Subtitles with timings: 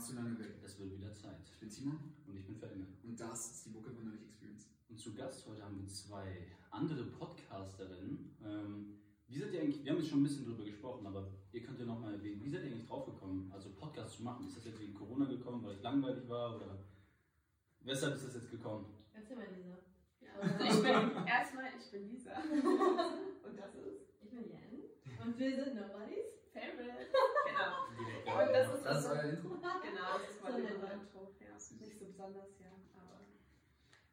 [0.00, 0.56] warst zu lange weg.
[0.64, 1.36] Es wird wieder Zeit.
[1.52, 2.88] Ich bin Simon Und ich bin Ferdinand.
[3.04, 4.66] und das ist die Mucke von Nerdig Experience.
[4.88, 8.34] Und zu Gast heute haben wir zwei andere Podcasterinnen.
[8.42, 11.62] Ähm, wie seid ihr eigentlich, wir haben jetzt schon ein bisschen drüber gesprochen, aber ihr
[11.62, 14.46] könnt ja nochmal erwähnen, wie seid ihr eigentlich draufgekommen, also Podcast zu machen?
[14.46, 16.82] Ist das jetzt wegen Corona gekommen, weil es langweilig war oder
[17.80, 18.86] weshalb ist das jetzt gekommen?
[19.12, 19.76] Erzähl mal, Lisa.
[20.40, 22.32] Also ich bin erstmal, ich bin Lisa.
[23.44, 25.26] Und das ist Ich bin Jen.
[25.26, 26.39] Und wir sind Nobodies.
[26.60, 27.08] Favorite.
[27.46, 28.40] Genau.
[28.42, 29.48] Und das ist Das euer Intro?
[29.48, 30.58] genau, das ist mal So.
[30.58, 31.34] Intro.
[31.40, 32.72] Ja, nicht so besonders, ja.
[32.96, 33.20] Aber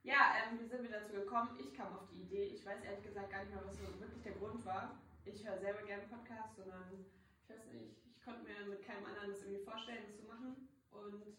[0.03, 1.57] ja, ähm, wie sind wir dazu gekommen?
[1.59, 2.45] Ich kam auf die Idee.
[2.55, 4.99] Ich weiß ehrlich gesagt gar nicht mehr, was so wirklich der Grund war.
[5.25, 9.29] Ich höre selber gerne Podcasts, sondern ich weiß nicht, ich konnte mir mit keinem anderen
[9.31, 10.67] das irgendwie vorstellen, das zu machen.
[10.91, 11.37] Und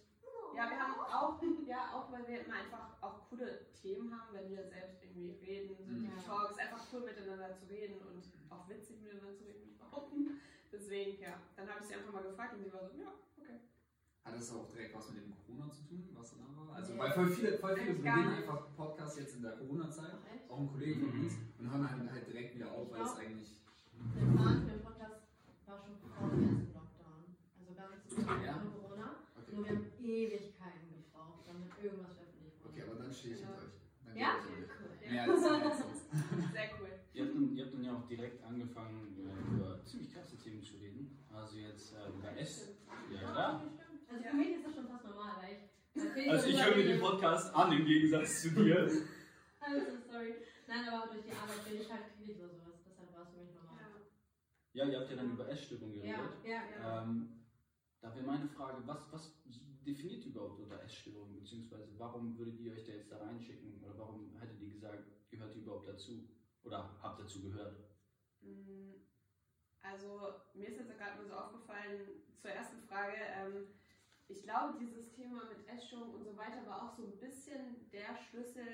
[0.55, 4.51] ja, wir haben auch, ja, auch weil wir immer einfach auch coole Themen haben, wenn
[4.51, 6.01] wir selbst irgendwie reden, so Mhm.
[6.05, 10.41] die Talks, einfach cool miteinander zu reden und auch witzig miteinander zu reden, behaupten.
[10.73, 13.61] Deswegen, ja, dann habe ich sie einfach mal gefragt und sie war so, ja, okay.
[14.25, 16.77] Hat das auch direkt was mit dem Corona zu tun, was da war?
[16.77, 16.99] Also, Nee.
[16.99, 18.39] weil voll viele, voll viele gar nicht.
[18.39, 20.51] einfach Podcasts jetzt in der Corona-Zeit, echt?
[20.51, 21.25] auch ein Kollege von Mhm.
[21.25, 23.61] uns, und hören halt, halt direkt wieder auf, weil es eigentlich.
[24.15, 25.21] Der Plan für den Podcast
[25.67, 27.25] war schon vor dem ersten Lockdown.
[27.59, 28.57] Also ganz Ja?
[28.61, 29.17] ohne Corona.
[29.37, 32.69] Okay, Nur wir haben Ewigkeiten gebraucht, damit irgendwas veröffentlicht wurde.
[32.71, 33.75] okay aber dann stehe ich hinter euch.
[34.05, 34.31] Dann Ja?
[34.45, 34.69] Cool.
[35.09, 36.05] Mehr als, mehr als sonst.
[36.53, 36.89] Sehr cool.
[37.15, 40.63] Ihr habt, dann, ihr habt dann ja auch direkt angefangen, äh, über ziemlich krasse Themen
[40.63, 41.19] zu reden.
[41.65, 42.69] Also jetzt äh, über Ess.
[43.11, 43.63] Ja, Ja, klar.
[44.09, 46.31] Also für mich ist das schon fast normal, weil ich.
[46.31, 47.01] Also ich höre mir den.
[47.01, 48.91] Podcast an im Gegensatz zu dir.
[49.61, 50.35] Also, sorry.
[50.69, 52.79] Nein, aber durch die Arbeit bin ich halt kritisch oder sowas.
[52.89, 53.91] Deshalb war es für mich normal.
[54.73, 54.85] Ja.
[54.85, 56.17] Ja, ihr habt ja dann über Essstörungen geredet.
[56.45, 57.03] Ja, ja, Ja.
[57.03, 57.43] Ähm,
[58.01, 59.43] da wäre meine Frage, was, was
[59.85, 63.99] definiert ihr überhaupt unter Essstörung, beziehungsweise warum würdet ihr euch da jetzt da reinschicken oder
[63.99, 66.29] warum hättet ihr gesagt, gehört ihr überhaupt dazu
[66.63, 67.77] oder habt dazu gehört?
[68.41, 68.93] Mm,
[69.91, 73.69] Also, mir ist jetzt gerade nur so aufgefallen, zur ersten Frage, ähm,
[74.29, 78.15] ich glaube, dieses Thema mit Essstörung und so weiter war auch so ein bisschen der
[78.15, 78.69] Schlüssel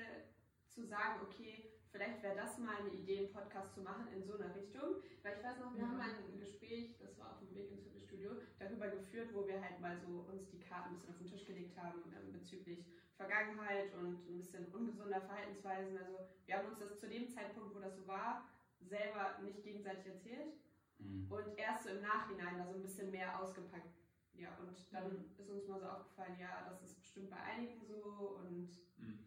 [0.67, 4.35] zu sagen, okay, vielleicht wäre das mal eine Idee, einen Podcast zu machen in so
[4.37, 4.99] einer Richtung.
[5.23, 5.87] Weil ich weiß noch, wir Mhm.
[5.87, 9.61] haben mal ein Gespräch, das war auf dem Weg ins Fitnessstudio, darüber geführt, wo wir
[9.61, 12.85] halt mal so uns die Karten ein bisschen auf den Tisch gelegt haben ähm, bezüglich
[13.15, 15.97] Vergangenheit und ein bisschen ungesunder Verhaltensweisen.
[15.97, 18.45] Also wir haben uns das zu dem Zeitpunkt, wo das so war,
[18.81, 20.53] selber nicht gegenseitig erzählt
[20.99, 21.31] Mhm.
[21.31, 23.97] und erst so im Nachhinein da so ein bisschen mehr ausgepackt.
[24.33, 28.37] Ja, und dann ist uns mal so aufgefallen, ja, das ist bestimmt bei einigen so
[28.41, 29.19] und Mhm.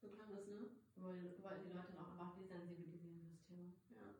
[0.00, 0.66] so kam das, ne?
[0.96, 3.70] Wollten die Leute auch einfach desensibilisieren für das Thema.
[3.90, 4.14] Ja.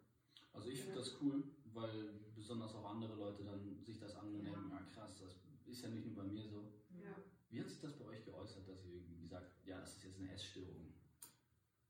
[0.52, 4.46] Also ich finde das cool, weil besonders auch andere Leute dann sich das annehmen und
[4.46, 4.52] Ja.
[4.52, 6.72] denken, ah krass, das ist ja nicht nur bei mir so.
[6.90, 7.16] Ja.
[7.50, 10.04] Wie hat sich das bei euch geäußert, dass ihr irgendwie gesagt habt, ja, das ist
[10.04, 10.94] jetzt eine Essstörung?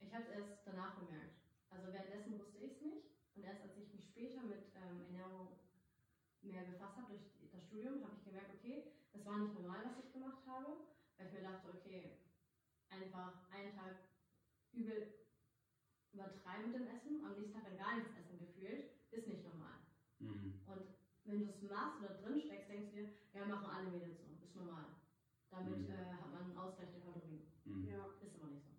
[0.01, 1.37] Ich habe es erst danach bemerkt.
[1.69, 3.07] Also währenddessen wusste ich es nicht.
[3.37, 4.68] Und erst als ich mich später mit
[6.51, 8.83] mehr befasst habe durch das Studium, habe ich gemerkt, okay,
[9.13, 10.77] das war nicht normal, was ich gemacht habe.
[11.17, 12.11] Weil ich mir dachte, okay,
[12.91, 13.95] einfach einen Tag
[14.73, 15.03] übel
[16.13, 19.77] übertreiben mit dem Essen, am nächsten Tag dann gar nichts essen gefühlt, ist nicht normal.
[20.21, 20.53] Mhm.
[20.67, 20.85] Und
[21.25, 24.27] wenn du es machst oder drin steckst, denkst du dir, ja, machen alle Mädels so,
[24.41, 24.87] ist normal.
[25.51, 25.91] Damit Mhm.
[25.91, 27.43] äh, hat man einen Ausgleich der Kalorien.
[27.65, 27.87] Mhm.
[27.89, 28.07] ja.
[28.21, 28.73] Ist aber nicht so.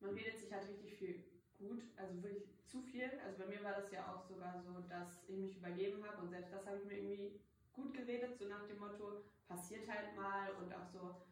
[0.00, 1.22] Man redet sich halt richtig viel
[1.58, 3.10] gut, also wirklich zu viel.
[3.24, 6.30] Also bei mir war das ja auch sogar so, dass ich mich übergeben habe und
[6.30, 7.40] selbst das habe ich mir irgendwie
[7.72, 11.22] gut geredet, so nach dem Motto, passiert halt mal und auch so,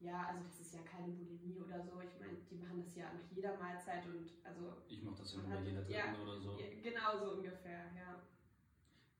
[0.00, 2.00] ja, also das ist ja keine Bulimie oder so.
[2.00, 5.40] Ich meine, die machen das ja nach jeder Mahlzeit und also Ich mache das ja
[5.40, 6.58] nur bei jeder dritten ja, oder so.
[6.58, 8.22] ja, genau so ungefähr, ja.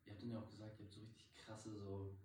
[0.06, 2.16] Ihr habt dann ja auch gesagt, ihr habt so richtig krasse so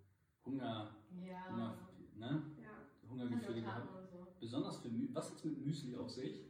[0.44, 1.48] Hunger, Ja.
[1.50, 1.76] Hunger
[2.16, 2.42] ne?
[2.62, 3.08] ja.
[3.08, 3.88] Hungergefühle gehabt.
[4.10, 4.26] so.
[4.40, 6.46] Besonders für Mü Was hat's mit Müsli auf sich?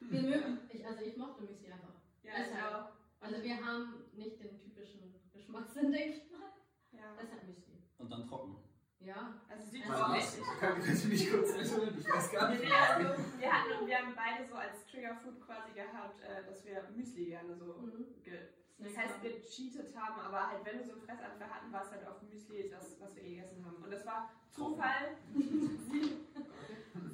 [0.00, 1.95] Wir mögen, ich, also ich mochte Müsli einfach.
[2.26, 2.88] Ja, ich auch.
[3.20, 6.50] Also wir haben nicht den typischen Geschmackssinn, denke ich mal.
[6.92, 7.14] Ja.
[7.20, 7.82] Deshalb Müsli.
[7.98, 8.56] Und dann trocken.
[9.00, 9.34] Ja.
[9.48, 10.42] Also sieht Also richtig.
[10.58, 11.96] Könnt ihr natürlich kurz erinnern?
[11.98, 12.64] Ich weiß gar nicht.
[12.64, 16.82] Nee, also wir, hatten, wir haben beide so als Triggerfood quasi gehabt, äh, dass wir
[16.94, 18.22] Müsli gerne so Mhm.
[18.24, 18.38] ge
[18.78, 22.06] das heißt gecheatet haben, aber halt wenn wir so einen Fressanfall hatten, war es halt
[22.06, 23.76] oft Müsli, das, was wir gegessen haben.
[23.82, 25.16] Und das war Zufall.
[25.34, 26.16] sie,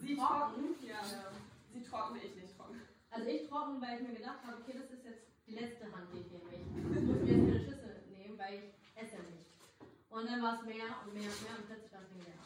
[0.01, 0.75] sie trocken.
[0.83, 1.31] Ja, ja.
[1.73, 2.52] Sie trocken, ich nicht.
[3.13, 6.09] Also ich trocken, weil ich mir gedacht habe, okay, das ist jetzt die letzte Hand,
[6.13, 6.49] die ich nehme.
[6.57, 9.53] Ich muss mir jetzt keine Schüssel nehmen, weil ich esse nicht.
[10.09, 12.41] Und dann war es mehr und mehr und mehr und plötzlich war es mehr.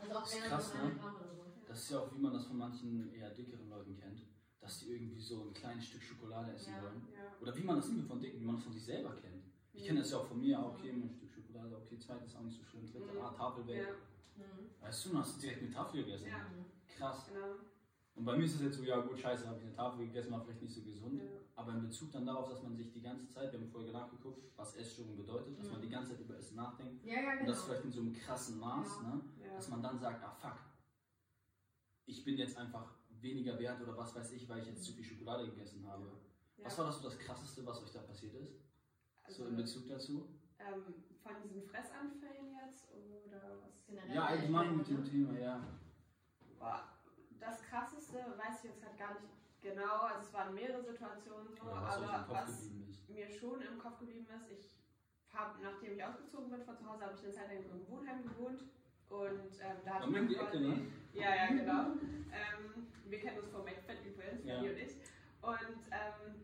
[0.00, 0.84] Also auch Das ist gerne krass, so ne?
[0.84, 1.44] eine Gramm oder so.
[1.66, 4.20] Das ist ja auch, wie man das von manchen eher dickeren Leuten kennt,
[4.60, 6.82] dass die irgendwie so ein kleines Stück Schokolade essen Ja.
[6.82, 7.08] wollen.
[7.16, 7.32] Ja.
[7.40, 9.44] Oder wie man das nur von dicken, wie man das von sich selber kennt.
[9.72, 12.42] Ich kenne das ja auch von mir, okay, ein Stück Schokolade, okay, zweites ist auch
[12.42, 13.20] nicht so schlimm, dritte, Mhm.
[13.20, 13.78] ah, Tafel weg.
[13.88, 13.94] Ja,
[14.36, 14.68] Mhm.
[14.80, 16.28] Weißt du, dann hast du direkt eine Tafel gegessen.
[16.28, 16.36] Ja.
[16.38, 16.64] Mhm.
[16.88, 17.26] Krass.
[17.28, 17.54] genau.
[18.16, 20.30] Und bei mir ist es jetzt so, ja gut, scheiße, habe ich eine Tafel gegessen,
[20.32, 21.20] war vielleicht nicht so gesund.
[21.20, 21.28] Ja.
[21.56, 24.40] Aber in Bezug dann darauf, dass man sich die ganze Zeit, wir haben vorher nachgeguckt,
[24.56, 25.82] was Essstörung bedeutet, dass man Mhm.
[25.82, 27.04] die ganze Zeit über Essen nachdenkt.
[27.04, 27.50] Ja, ja, Und genau.
[27.50, 29.08] das vielleicht in so einem krassen Maß, Ja.
[29.08, 29.20] ne?
[29.44, 29.54] Ja.
[29.56, 30.58] dass man dann sagt, ah fuck,
[32.06, 35.04] ich bin jetzt einfach weniger wert oder was weiß ich, weil ich jetzt zu viel
[35.04, 36.06] Schokolade gegessen habe.
[36.56, 36.66] Ja.
[36.66, 38.52] Was war das so das Krasseste, was euch da passiert ist?
[39.24, 40.28] Also, so in Bezug dazu?
[40.60, 42.86] ähm, von diesen Fressanfällen jetzt
[43.26, 43.84] oder was?
[43.86, 45.04] Generell Ja, allgemein mit dem ne?
[45.10, 45.66] Thema, ja.
[46.58, 46.84] Boah,
[47.44, 49.28] das krasseste weiß ich jetzt halt gar nicht
[49.60, 50.00] genau.
[50.08, 52.70] Also es waren mehrere Situationen so, im aber was
[53.08, 54.76] mir schon im Kopf geblieben ist, ich
[55.32, 57.88] habe, nachdem ich ausgezogen bin von zu Hause, habe ich eine Zeit lang in einem
[57.88, 58.62] Wohnheim gewohnt.
[59.10, 60.86] Und ähm, da hatte man Ecke, ne?
[61.12, 61.82] Ja, ja, genau.
[62.32, 64.58] ähm, wir kennen uns vom McFit übrigens, Ja.
[64.58, 64.96] Und ich.
[65.42, 66.42] Und ähm,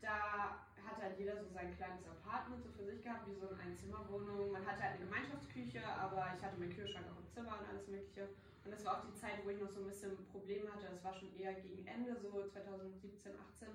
[0.00, 3.60] da hat halt jeder so sein kleines Apartment so für sich gehabt, wie so eine
[3.60, 4.50] Einzimmerwohnung.
[4.50, 7.86] Man hatte halt eine Gemeinschaftsküche, aber ich hatte meinen Kühlschrank auch im Zimmer und alles
[7.86, 8.28] Mögliche.
[8.70, 10.86] Und das war auch die Zeit, wo ich noch so ein bisschen Probleme hatte.
[10.88, 13.68] Das war schon eher gegen Ende, so 2017, 18.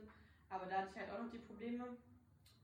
[0.47, 1.97] Aber da hatte ich halt auch noch die Probleme.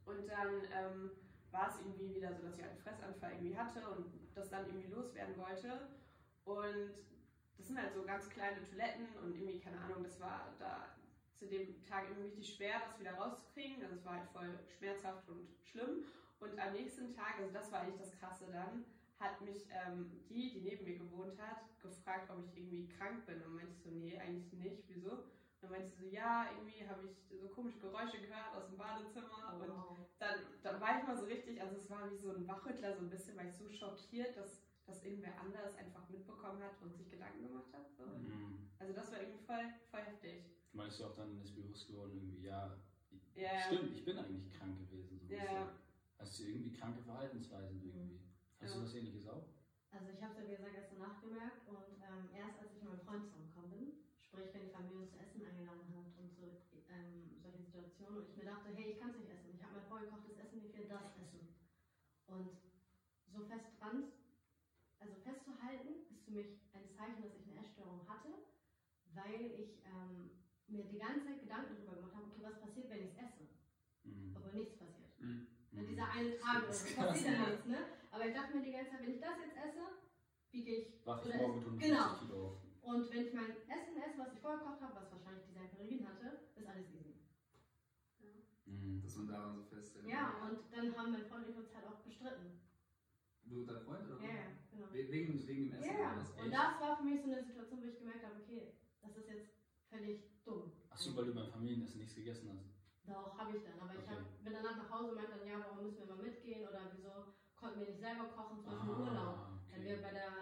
[0.06, 1.12] Und dann ähm,
[1.52, 4.88] war es irgendwie wieder so, dass ich einen Fressanfall irgendwie hatte und das dann irgendwie
[4.88, 5.90] loswerden wollte.
[6.46, 6.96] Und
[7.58, 10.88] das sind halt so ganz kleine Toiletten und irgendwie, keine Ahnung, das war da
[11.36, 13.84] zu dem Tag irgendwie richtig schwer, das wieder rauszukriegen.
[13.84, 16.06] Also es war halt voll schmerzhaft und schlimm.
[16.40, 18.86] Und am nächsten Tag, also das war eigentlich das Krasse dann,
[19.22, 23.42] hat mich ähm, die, die neben mir gewohnt hat, gefragt, ob ich irgendwie krank bin.
[23.44, 24.84] Und meinte ich so, nee, eigentlich nicht.
[24.90, 25.12] Wieso?
[25.12, 25.24] Und
[25.62, 29.54] dann meinte sie so, ja, irgendwie habe ich so komische Geräusche gehört aus dem Badezimmer.
[29.62, 29.98] Und Wow.
[30.20, 33.02] dann, dann war ich mal so richtig, also es war wie so ein Wachrüttler, so
[33.02, 37.10] ein bisschen, weil ich so schockiert, dass, dass irgendwer anders einfach mitbekommen hat und sich
[37.10, 37.86] Gedanken gemacht hat.
[37.96, 38.06] So.
[38.06, 38.70] Mhm.
[38.80, 40.46] Also das war irgendwie voll, voll heftig.
[40.72, 42.76] Du meinst ja auch dann ist bewusst geworden, irgendwie, ja,
[43.36, 43.62] Ja, ja.
[43.62, 45.20] stimmt, ich bin eigentlich krank gewesen.
[45.20, 45.70] So ja.
[46.18, 48.20] Hast du irgendwie kranke Verhaltensweisen irgendwie?
[48.62, 49.50] Hast du was ähnliches auch?
[49.92, 52.82] Also ich habe es ja wie gesagt erst danach gemerkt und ähm, erst als ich
[52.82, 53.86] mit meinem Freund zusammengekommen bin,
[54.22, 58.30] sprich wenn die Familie uns zu essen eingeladen hat und so ähm, solche Situationen und
[58.30, 60.72] ich mir dachte, hey, ich kann es nicht essen, ich habe mein vorgekochtes Essen, ich
[60.78, 61.44] will das essen.
[62.28, 62.56] Und
[63.28, 64.14] so fest dran,
[65.00, 68.32] also festzuhalten, ist für mich ein Zeichen, dass ich eine Essstörung hatte,
[69.12, 70.38] weil ich ähm,
[70.68, 73.44] mir die ganze Zeit Gedanken darüber gemacht habe, okay, was passiert, wenn ich es esse,
[74.04, 74.34] Mhm.
[74.36, 75.12] obwohl nichts passiert.
[75.20, 75.48] Mhm.
[75.72, 78.01] Dieser eine Tag, Das passiert ja nichts, ne?
[78.12, 79.84] Aber ich dachte mir die ganze Zeit, wenn ich das jetzt esse,
[80.52, 81.06] wiege ich.
[81.06, 82.08] Wach ich oder morgen mit 150 Genau.
[82.20, 82.58] Kilo auf.
[82.82, 86.06] Und wenn ich mein Essen esse, was ich vorher gekocht habe, was wahrscheinlich dieser Perin
[86.08, 87.16] hatte, ist alles easy.
[88.66, 89.02] Mhm.
[89.02, 90.08] Dass man daran so festhält.
[90.08, 92.60] Ja, und dann haben mein Freund und ich uns halt auch gestritten.
[93.44, 94.22] Du, dein Freund oder?
[94.22, 94.86] Ja, ja, genau.
[94.94, 96.30] We- Wegen, wegen dem Essen Ja, was?
[96.38, 99.28] und das war für mich so eine Situation, wo ich gemerkt habe, okay, das ist
[99.28, 99.50] jetzt
[99.90, 100.72] völlig dumm.
[100.90, 102.70] Achso, weil du beim Familienessen nichts gegessen hast.
[103.10, 103.80] Doch, habe ich dann.
[103.80, 104.14] Aber ich Okay.
[104.14, 106.92] hab, bin danach nach Hause und meinte dann, ja, warum müssen wir mal mitgehen oder
[106.94, 109.38] wieso konnten wir nicht selber kochen, zum Beispiel im Urlaub.
[109.38, 110.02] Ah, Wenn wir okay.
[110.02, 110.34] bei der,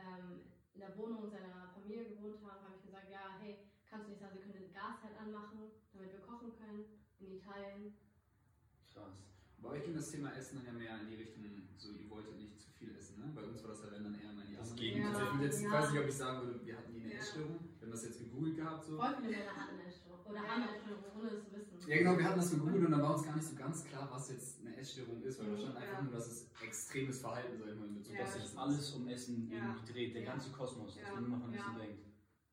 [0.00, 4.10] ähm, in der Wohnung seiner Familie gewohnt haben, habe ich gesagt, ja, hey, kannst du
[4.16, 7.92] nicht sagen, sie können den Gasherd anmachen, damit wir kochen können in Italien.
[8.90, 9.12] Krass.
[9.60, 11.44] Bei euch ging das Thema Essen dann ja mehr in die Richtung,
[11.76, 13.32] so ihr wolltet nicht zu viel essen, ne?
[13.34, 15.14] Bei uns war das ja wenn dann eher mal in die Das andere Gegenteil.
[15.14, 15.72] Also ich, jetzt, Ja.
[15.72, 17.18] weiß nicht, ob ich sagen würde, wir hatten nie eine Ja.
[17.20, 17.58] Essstörung.
[17.78, 18.96] Wir haben das jetzt gegoogelt gehabt so.
[18.96, 19.88] Voll viele Männer hatten eine.
[20.24, 20.48] Oder Ja.
[20.48, 21.90] haben eine Essstörung, ohne es zu wissen.
[21.90, 24.08] Ja genau, wir hatten das gegoogelt und da war uns gar nicht so ganz klar,
[24.10, 26.02] was jetzt eine Essstörung ist, weil da stand einfach Ja.
[26.02, 28.22] nur, dass es extremes Verhalten, sag ich mal, in Bezug Ja.
[28.24, 29.56] auf Dass sich alles um Essen Ja.
[29.58, 31.60] irgendwie dreht, der ganze Kosmos, dass man nur noch an Ja.
[31.60, 32.00] Essen denkt.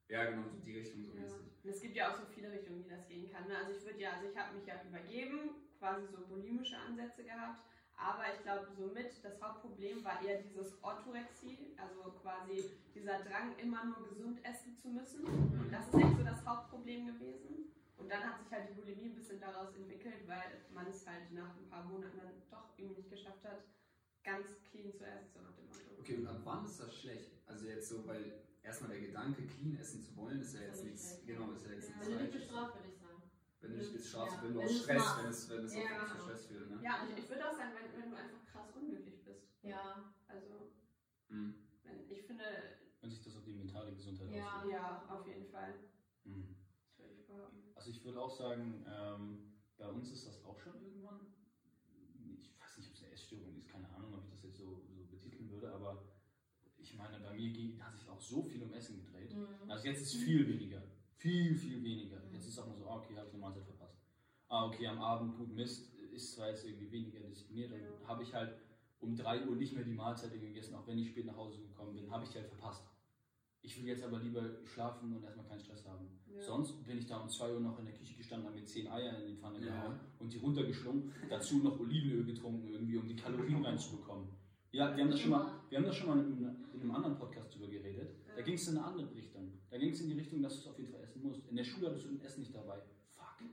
[0.10, 1.22] Ja genau, so die Richtung so Ja.
[1.22, 1.48] mäßig.
[1.64, 3.48] Und es gibt ja auch so viele Richtungen, wie das gehen kann.
[3.48, 3.58] ne?
[3.58, 7.64] Also ich würde ja, also ich habe mich ja übergeben, quasi so bulimische Ansätze gehabt.
[8.02, 13.86] Aber ich glaube, somit das Hauptproblem war eher dieses Orthorexie, also quasi dieser Drang, immer
[13.86, 15.24] nur gesund essen zu müssen.
[15.24, 17.70] Und das ist echt so das Hauptproblem gewesen.
[17.98, 21.32] Und dann hat sich halt die Bulimie ein bisschen daraus entwickelt, weil man es halt
[21.32, 23.62] nach ein paar Monaten dann doch irgendwie nicht geschafft hat,
[24.24, 26.00] ganz clean zu essen, so nach dem Motto.
[26.00, 27.32] Okay, und ab wann ist das schlecht?
[27.46, 31.20] Also jetzt so, weil erstmal der Gedanke, clean essen zu wollen, ist ja jetzt nichts,
[31.28, 31.96] genau, ist ja jetzt Ja.
[32.18, 32.48] nichts
[33.62, 34.44] Wenn du ich dich bestrafst, Ja.
[34.44, 35.18] wenn du aus es Stress, machst.
[35.24, 36.24] wenn es, wenn es Ja, auch zu genau.
[36.24, 36.80] Stress führt, ne?
[36.84, 39.48] Ja, und ich würde auch sagen, wenn, wenn du einfach krass unglücklich bist.
[39.62, 40.72] Ja, Also,
[41.30, 41.56] Mhm.
[41.84, 42.44] wenn, ich finde,
[43.02, 44.58] Wenn sich das auf die mentale Gesundheit Ja.
[44.58, 44.72] auswirkt.
[44.74, 45.74] ja, auf jeden Fall.
[46.24, 46.56] Mhm.
[46.88, 47.58] Das würde ich behaupten.
[47.76, 51.34] Also ich würde auch sagen, ähm, bei uns ist das auch schon irgendwann,
[52.38, 54.84] ich weiß nicht, ob es eine Essstörung ist, keine Ahnung, ob ich das jetzt so,
[54.90, 56.04] so betiteln würde, aber
[56.78, 59.34] ich meine, bei mir ging, hat sich auch so viel um Essen gedreht.
[59.36, 59.70] Mhm.
[59.70, 60.82] Also jetzt ist viel weniger,
[61.22, 62.18] viel, viel weniger.
[62.34, 63.96] Jetzt ist auch nur so, ah, okay, habe ich eine Mahlzeit verpasst.
[64.50, 68.08] Ah, okay, am Abend, gut, Mist, ist zwar jetzt irgendwie weniger diszipliniert Ja.
[68.08, 68.54] habe ich halt
[69.00, 71.94] um 3 Uhr nicht mehr die Mahlzeit gegessen, auch wenn ich spät nach Hause gekommen
[71.96, 72.84] bin, habe ich die halt verpasst.
[73.64, 76.08] Ich will jetzt aber lieber schlafen und erstmal keinen Stress haben.
[76.36, 76.42] Ja.
[76.42, 78.88] Sonst bin ich da um 2 Uhr noch in der Küche gestanden, habe mir 10
[78.88, 79.66] Eier in die Pfanne Ja.
[79.66, 84.28] gehauen und die runtergeschlungen, dazu noch Olivenöl getrunken, irgendwie, um die Kalorien reinzubekommen.
[84.72, 86.38] Ja, wir haben das schon mal, wir haben das schon mal in,
[86.74, 88.16] in einem anderen Podcast drüber geredet.
[88.36, 89.52] Da ging es in eine andere Richtung.
[89.70, 91.48] Da ging es in die Richtung, dass du es auf jeden Fall essen musst.
[91.50, 92.82] In der Schule hattest du ein Essen nicht dabei.
[93.10, 93.48] Fuck,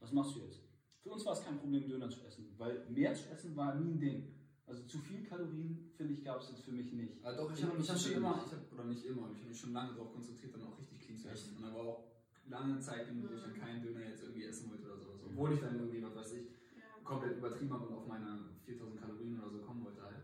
[0.00, 0.60] was machst du jetzt?
[1.00, 3.92] Für uns war es kein Problem, Döner zu essen, weil mehr zu essen war nie
[3.92, 4.34] ein Ding.
[4.66, 7.24] Also zu viel Kalorien, finde ich, gab es jetzt für mich nicht.
[7.24, 9.48] Ah, doch, ich habe ich hab schon immer, ich hab, oder nicht immer, ich habe
[9.48, 11.56] mich schon lange darauf konzentriert, dann auch richtig clean zu essen.
[11.56, 12.04] Und da war auch
[12.48, 15.20] lange Zeit, wo ich dann keinen Döner jetzt irgendwie essen wollte oder sowas.
[15.26, 16.46] Obwohl ich dann irgendwie, was weiß ich,
[16.78, 17.04] Ja.
[17.04, 20.22] komplett übertrieben habe und auf meine 4000 Kalorien oder so kommen wollte halt.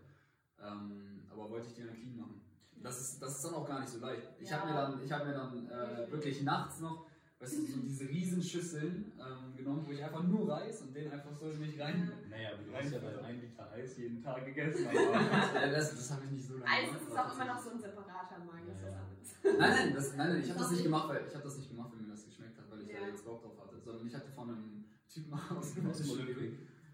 [0.60, 2.40] Ähm, aber wollte ich die dann clean machen.
[2.82, 4.28] Das ist, das ist dann auch gar nicht so leicht.
[4.40, 4.58] Ich Ja.
[4.60, 7.06] habe mir dann, ich hab mir dann äh, wirklich nachts noch,
[7.40, 11.10] weißt du, so diese riesen Schüsseln ähm, genommen, wo ich einfach nur Reis und den
[11.10, 12.10] einfach so in mich rein.
[12.30, 14.86] Naja, aber du hast ja dein 1 Liter Eis jeden Tag gegessen.
[14.88, 17.60] Äh, das das habe ich nicht so lange Eis gemacht, ist aber auch immer noch
[17.62, 19.52] so ein separater Magen, ist Ja.
[19.58, 21.68] Nein, nein, das, nein, nein, ich habe das nicht gemacht, weil ich habe das nicht
[21.70, 23.00] gemacht, weil mir das geschmeckt hat, weil ich Ja.
[23.00, 25.86] da jetzt Bock drauf hatte, sondern ich hatte von einem Typen aus dem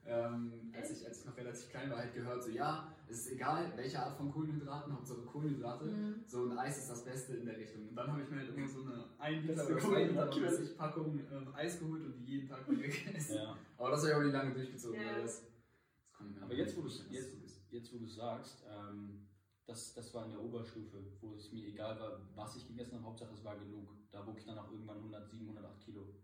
[0.06, 3.32] ähm, als, ich, als ich noch relativ klein war, halt gehört, so ja, es ist
[3.32, 6.24] egal, welche Art von Kohlenhydraten, Hauptsache Kohlenhydrate, Mhm.
[6.26, 7.88] so ein Eis ist das Beste in der Richtung.
[7.88, 10.26] Und dann habe ich mir halt immer so eine 1 Beste Liter oder 2 Liter
[10.30, 13.36] Kohlenhydrat- was weiß ich, Packung ähm, Eis geholt und die jeden Tag wieder gegessen.
[13.36, 13.56] Ja.
[13.78, 15.06] Aber das habe ich auch nicht lange durchgezogen, Ja.
[15.14, 17.62] weil das, das konnte ich mir Aber jetzt, wo du es so ist.
[17.70, 19.26] jetzt, wo du sagst, ähm,
[19.66, 23.04] das, das war in der Oberstufe, wo es mir egal war, was ich gegessen habe,
[23.04, 23.88] Hauptsache es war genug.
[24.10, 26.14] Da wog ich dann auch irgendwann 107, 108 Kilo.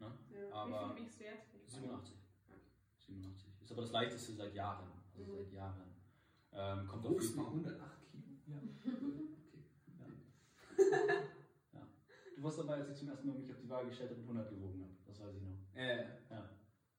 [0.00, 0.12] Ja.
[0.52, 1.70] Aber- Wie viel wiegst du jetzt?
[1.74, 2.16] 87.
[3.08, 3.62] 87.
[3.62, 4.86] Ist aber das leichteste seit Jahren.
[5.16, 5.36] Also Mhm.
[5.36, 5.82] seit Jahren.
[6.52, 8.24] Ähm, kommt Du auf jeden mal 108 Kilo?
[8.46, 8.56] Ja.
[10.00, 10.12] Okay.
[11.72, 11.80] ja.
[12.36, 14.28] Du warst dabei, als ich zum ersten Mal mich auf die Waage gestellt habe und
[14.28, 14.92] 100 gewogen habe.
[15.06, 15.58] Das weiß ich noch.
[15.74, 16.04] Äh,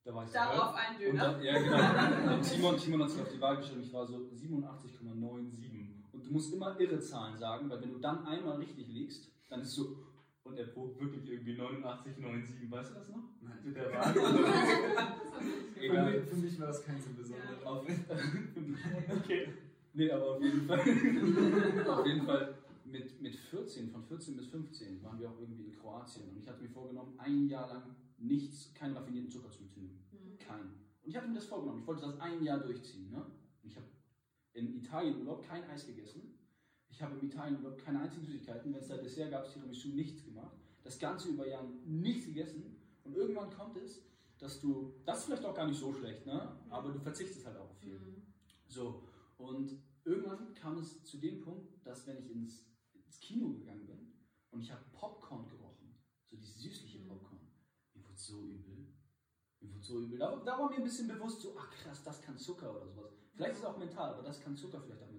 [0.04, 1.34] Da war ich so, Darauf ein Döner.
[1.34, 2.34] dann, ja, genau.
[2.36, 6.14] Und Timon, Timon hat sich auf die Waage gestellt und ich war so 87,97.
[6.14, 9.62] Und du musst immer irre Zahlen sagen, weil wenn du dann einmal richtig liegst, dann
[9.62, 9.98] ist so,
[10.44, 12.70] und er wog wirklich irgendwie 89,97.
[12.72, 13.24] Weißt du das noch?
[13.42, 13.58] nein.
[13.64, 14.20] Mit der Waage.
[15.74, 16.12] Für Egal.
[16.12, 17.66] mich, für mich war das kein so besonderer.
[17.66, 17.88] Auf,
[19.18, 19.48] okay.
[19.94, 20.80] Nee, aber auf jeden Fall.
[21.88, 22.56] auf jeden Fall
[22.86, 26.30] mit, mit 14, von 14 bis 15 waren wir auch irgendwie in Kroatien.
[26.30, 30.04] Und ich hatte mir vorgenommen, ein Jahr lang nichts, keinen raffinierten Zucker zu nehmen.
[30.12, 30.38] Mhm.
[30.38, 30.74] Keinen.
[31.02, 31.80] Und ich hatte mir das vorgenommen.
[31.80, 33.12] Ich wollte das ein Jahr durchziehen.
[33.12, 33.26] Ne?
[33.64, 33.88] Und ich habe
[34.54, 36.39] in Italien Urlaub kein Eis gegessen.
[36.90, 38.74] Ich habe im Italien Urlaub keine einzigen Süßigkeiten.
[38.74, 40.58] Wenn es da Dessert gab, Tiramisu nichts gemacht.
[40.84, 42.76] Das Ganze über Jahren nichts gegessen.
[43.04, 44.02] Und irgendwann kommt es,
[44.38, 46.56] dass du, das ist vielleicht auch gar nicht so schlecht, ne?
[46.70, 48.00] aber du verzichtest halt auch auf viel.
[48.00, 48.24] Mhm.
[48.68, 49.04] So,
[49.38, 49.72] und
[50.06, 54.14] irgendwann kam es zu dem Punkt, dass wenn ich ins, ins Kino gegangen bin
[54.52, 55.94] und ich habe Popcorn gerochen,
[56.30, 57.08] so dieses süßliche Mhm.
[57.08, 57.40] Popcorn,
[57.94, 58.88] mir wurde so übel.
[59.60, 60.18] Mir wurde so übel.
[60.18, 63.12] Da, da war mir ein bisschen bewusst so, ach krass, das kann Zucker oder sowas.
[63.34, 65.10] Vielleicht ist es auch mental, aber das kann Zucker vielleicht auch.
[65.12, 65.19] Ja.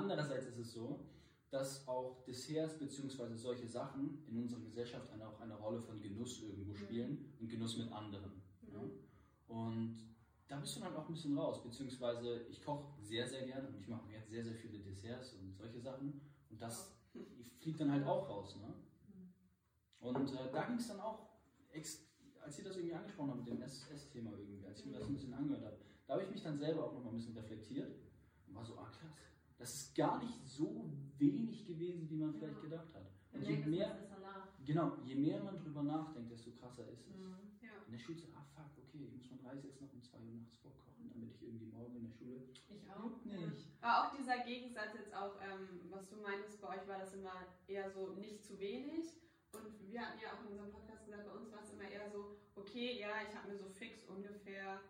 [0.00, 1.00] Andererseits ist es so,
[1.50, 3.34] dass auch Desserts bzw.
[3.34, 7.76] solche Sachen in unserer Gesellschaft eine, auch eine Rolle von Genuss irgendwo spielen und Genuss
[7.76, 8.40] mit anderen.
[8.72, 8.80] Ja?
[9.48, 9.98] Und
[10.48, 13.76] da bist du dann auch ein bisschen raus, beziehungsweise ich koche sehr, sehr gerne und
[13.76, 16.96] ich mache jetzt sehr, sehr viele Desserts und solche Sachen und das
[17.58, 18.56] fliegt dann halt auch raus.
[18.56, 18.72] Ne?
[20.00, 21.28] Und äh, da ging es dann auch,
[21.72, 25.14] als ihr das irgendwie angesprochen habt mit dem SS-Thema irgendwie, als ich mir das ein
[25.14, 25.76] bisschen angehört habe,
[26.06, 27.92] da habe ich mich dann selber auch nochmal ein bisschen reflektiert
[28.48, 29.29] und war so, ah krass,
[29.60, 33.06] das ist gar nicht so wenig gewesen, wie man vielleicht gedacht hat.
[33.32, 33.98] Und je denkt, es mehr,
[34.64, 37.18] genau, je mehr man drüber nachdenkt, desto krasser ist es.
[37.18, 37.36] Mhm.
[37.60, 37.68] Ja.
[37.86, 40.32] In der Schulzeit, ah fuck, okay, ich muss mein Reis jetzt noch um 2 Uhr
[40.40, 42.40] nachts vorkochen, damit ich irgendwie morgen in der Schule
[42.70, 43.22] Ich auch.
[43.24, 43.68] nicht.
[43.82, 47.46] Aber auch dieser Gegensatz jetzt auch, ähm, was du meintest, bei euch war das immer
[47.68, 49.20] eher so nicht zu wenig.
[49.52, 52.08] Und wir hatten ja auch in unserem Podcast gesagt, bei uns war es immer eher
[52.08, 54.80] so, okay, ja, ich habe mir so fix ungefähr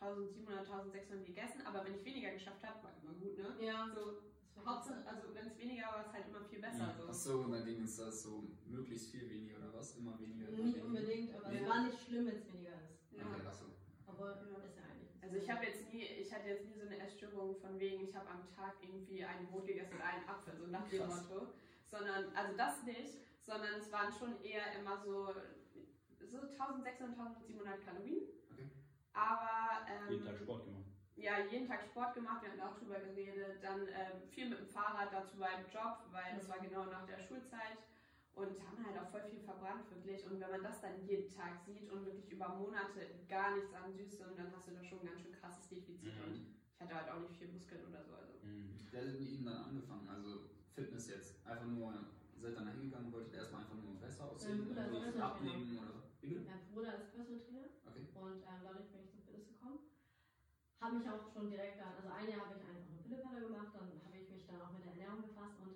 [0.00, 3.56] 1700, 1600 gegessen, aber wenn ich weniger geschafft habe, war immer gut, ne?
[3.64, 3.88] Ja.
[3.94, 4.18] So,
[4.64, 6.78] Hauptsache, also wenn es weniger war, war es halt immer viel besser.
[6.78, 6.94] Ja.
[7.08, 7.32] Ach So.
[7.38, 9.96] so, und dann ging es das so möglichst viel weniger oder was?
[9.96, 10.50] Immer weniger?
[10.50, 10.84] Nicht weniger?
[10.84, 11.60] unbedingt, aber Nee.
[11.62, 13.12] es war nicht schlimm, wenn es weniger ist.
[13.12, 13.24] Ja.
[13.24, 13.66] Okay, ach so.
[14.06, 14.58] Obwohl, Ja.
[14.66, 15.22] ist ja eigentlich.
[15.22, 18.14] Also ich habe jetzt nie, ich hatte jetzt nie so eine Essstörung von wegen, ich
[18.14, 21.22] habe am Tag irgendwie ein Brot gegessen und einen Apfel, so nach dem Krass.
[21.28, 21.46] Motto.
[21.86, 25.32] Sondern, also das nicht, sondern es waren schon eher immer so,
[26.26, 28.22] so 1600, 1700 Kalorien.
[29.16, 30.84] Aber ähm, Jeden Tag Sport gemacht.
[31.16, 34.66] ja, jeden Tag Sport gemacht, wir hatten auch drüber geredet, dann ähm, viel mit dem
[34.68, 37.80] Fahrrad dazu beim Job, weil das war genau nach der Schulzeit
[38.34, 41.56] und haben halt auch voll viel verbrannt wirklich und wenn man das dann jeden Tag
[41.64, 45.06] sieht und wirklich über Monate gar nichts an Süßem, dann hast du da schon ein
[45.06, 46.22] ganz schön krasses Defizit Mhm.
[46.22, 46.34] und
[46.74, 48.12] ich hatte halt auch nicht viel Muskeln oder so.
[48.12, 48.32] Also.
[48.42, 48.86] Mhm.
[48.90, 50.06] Wer hat mit Ihnen dann angefangen?
[50.10, 50.44] Also
[50.74, 51.46] Fitness jetzt?
[51.46, 51.94] Einfach nur,
[52.36, 54.58] seid dann hingegangen, wolltet erstmal einfach nur besser aussehen?
[54.58, 56.02] Mein Bruder Personal abnehmen oder?
[56.20, 56.44] Wie bitte?
[56.44, 58.04] Mein Bruder ist Personal Trainer Okay.
[58.12, 59.78] und ähm, dadurch bin ich zum Fitness gekommen.
[60.86, 63.74] Habe mich auch schon direkt dann, also ein Jahr habe ich einfach eine Pillepalle gemacht,
[63.74, 65.74] dann habe ich mich dann auch mit der Ernährung befasst und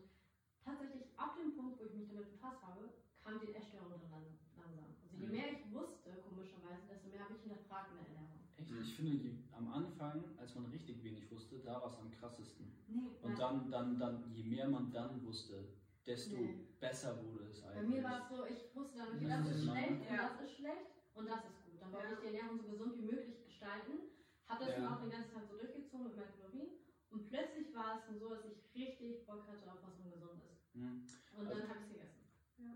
[0.62, 4.38] tatsächlich ab dem Punkt, wo ich mich damit befasst habe, kam die Essstörung dann lang-
[4.54, 4.86] langsam.
[5.02, 5.32] Also je Mhm.
[5.34, 8.38] mehr ich wusste, komischerweise, desto mehr habe ich hinterfragt in der Ernährung.
[8.54, 8.70] Echt?
[8.70, 12.70] Ich finde, je, am Anfang, als man richtig wenig wusste, da war es am krassesten.
[12.86, 15.66] Nee, Und dann, dann, dann, je mehr man dann wusste,
[16.06, 16.54] desto Nee.
[16.78, 17.98] besser wurde es Bei eigentlich.
[17.98, 20.22] mir war es so, ich wusste dann, okay, Das das ist schlecht und Ja.
[20.38, 21.82] das ist schlecht und das ist gut.
[21.82, 22.12] Dann wollte Ja.
[22.14, 24.06] ich die Ernährung so gesund wie möglich gestalten.
[24.50, 24.80] Habe das Ja.
[24.82, 26.70] dann auch den ganzen Tag so durchgezogen mit meinen Kalorien.
[27.10, 30.58] Und plötzlich war es dann so, dass ich richtig Bock hatte auf was Ungesundes.
[30.74, 31.06] Mhm.
[31.38, 32.20] Und Also- dann habe ich es gegessen.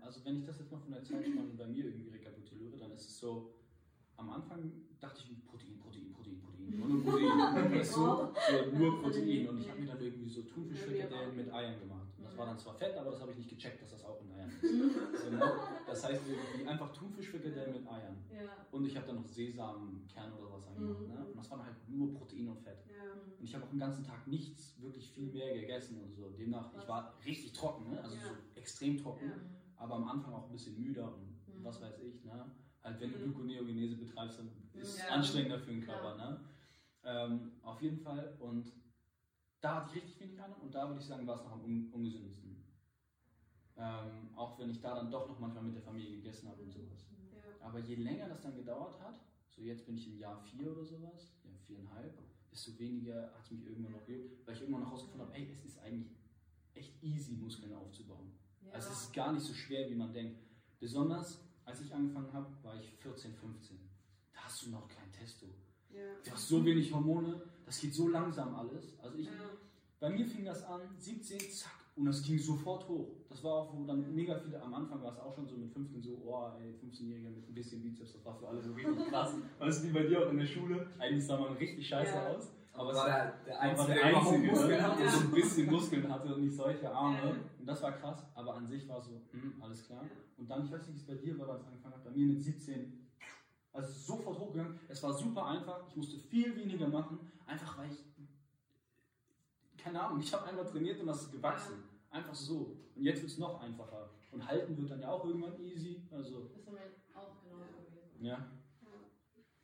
[0.01, 3.05] Also wenn ich das jetzt mal von der Zeitspanne bei mir irgendwie rekapituliere, dann ist
[3.09, 3.53] es so,
[4.17, 7.99] am Anfang dachte ich Protein, Protein, Protein, Protein, nur, nur Protein, weißt du?
[7.99, 8.33] so,
[8.77, 12.04] nur Protein und ich habe mir dann irgendwie so Thunfischfrikadellen mit Eiern gemacht.
[12.35, 12.39] Das Mhm.
[12.39, 14.49] war dann zwar fett, aber das habe ich nicht gecheckt, dass das auch in Eiern
[14.49, 14.61] ist.
[15.23, 15.51] so, ne?
[15.87, 18.17] Das heißt irgendwie einfach Thunfischfrikadellen mit Eiern.
[18.29, 18.41] Ja.
[18.71, 20.99] Und ich habe dann noch Sesamenkern oder was angemacht.
[21.01, 21.07] Mhm.
[21.07, 21.25] Ne?
[21.27, 22.79] Und das war dann halt nur Protein und Fett.
[22.87, 23.11] Ja.
[23.39, 26.29] Und ich habe auch den ganzen Tag nichts wirklich viel mehr gegessen und so.
[26.31, 28.01] Demnach, ich war richtig trocken, ne?
[28.03, 28.21] also Ja.
[28.23, 29.31] so extrem trocken,
[29.77, 31.63] aber am Anfang auch ein bisschen müder und Mhm.
[31.63, 32.23] was weiß ich.
[32.25, 32.51] Ne?
[32.83, 33.23] Halt, wenn du Mhm.
[33.33, 36.15] Gluconeogenese betreibst, dann ist es anstrengender für den Körper.
[36.17, 36.39] Ne?
[37.05, 38.35] Ähm, auf jeden Fall.
[38.39, 38.71] Und
[39.65, 41.63] da hatte ich richtig wenig Ahnung und da würde ich sagen, war es noch am
[41.63, 42.55] un ungesündesten.
[43.77, 46.71] Ähm, auch wenn ich da dann doch noch manchmal mit der Familie gegessen habe und
[46.71, 47.07] sowas.
[47.33, 47.65] Ja.
[47.65, 49.19] Aber je länger das dann gedauert hat,
[49.49, 52.15] so jetzt bin ich im Jahr vier oder sowas, ja viereinhalb,
[52.51, 55.51] desto weniger hat es mich irgendwann noch gejuckt, weil ich irgendwann noch rausgefunden habe, ey,
[55.51, 56.15] es ist eigentlich
[56.75, 58.33] echt easy, Muskeln aufzubauen.
[58.61, 58.73] Ja.
[58.73, 60.43] Also es ist gar nicht so schwer, wie man denkt.
[60.79, 63.79] Besonders als ich angefangen habe, war ich 14, 15.
[64.31, 65.47] Da hast du noch kein Testo.
[65.89, 66.01] Ja.
[66.23, 68.97] Du hast so wenig Hormone, das geht so langsam alles.
[69.01, 69.31] Also ich, Ja.
[69.99, 73.07] bei mir fing das an, 17, zack, und das ging sofort hoch.
[73.29, 75.71] Das war auch, wo dann mega viele, am Anfang war es auch schon so mit
[75.71, 79.07] 15 so, oh ey, 15-Jähriger mit ein bisschen Bizeps, das war für alle so richtig
[79.09, 79.33] krass.
[79.59, 80.87] Weißt du, wie bei dir auch in der Schule?
[80.99, 82.27] Eigentlich sah man richtig scheiße Ja.
[82.27, 82.51] aus.
[82.77, 84.69] Aber es war der, der Einzige, der Einzige, Muskeln
[84.99, 87.17] der so ein bisschen Muskeln hatte und nicht solche Arme.
[87.29, 87.35] Ja.
[87.57, 90.03] Und das war krass, aber an sich war so, hm, alles klar.
[90.03, 90.09] Ja.
[90.37, 92.11] Und dann, ich weiß nicht, wie es bei dir war, als es angefangen hat, bei
[92.11, 93.04] mir mit 17,
[93.75, 94.79] also sofort hochgegangen.
[94.87, 98.03] Es war super einfach, ich musste viel weniger machen, einfach weil ich,
[99.77, 101.83] keine Ahnung, ich habe einmal trainiert und das ist gewachsen.
[102.09, 102.77] Einfach so.
[102.95, 104.09] Und jetzt wird es noch einfacher.
[104.31, 106.01] Und halten wird dann ja auch irgendwann easy.
[106.11, 106.79] Also, Das ist mir
[107.13, 108.23] auch genauso gewesen.
[108.25, 108.37] ja.
[108.37, 108.47] Ja.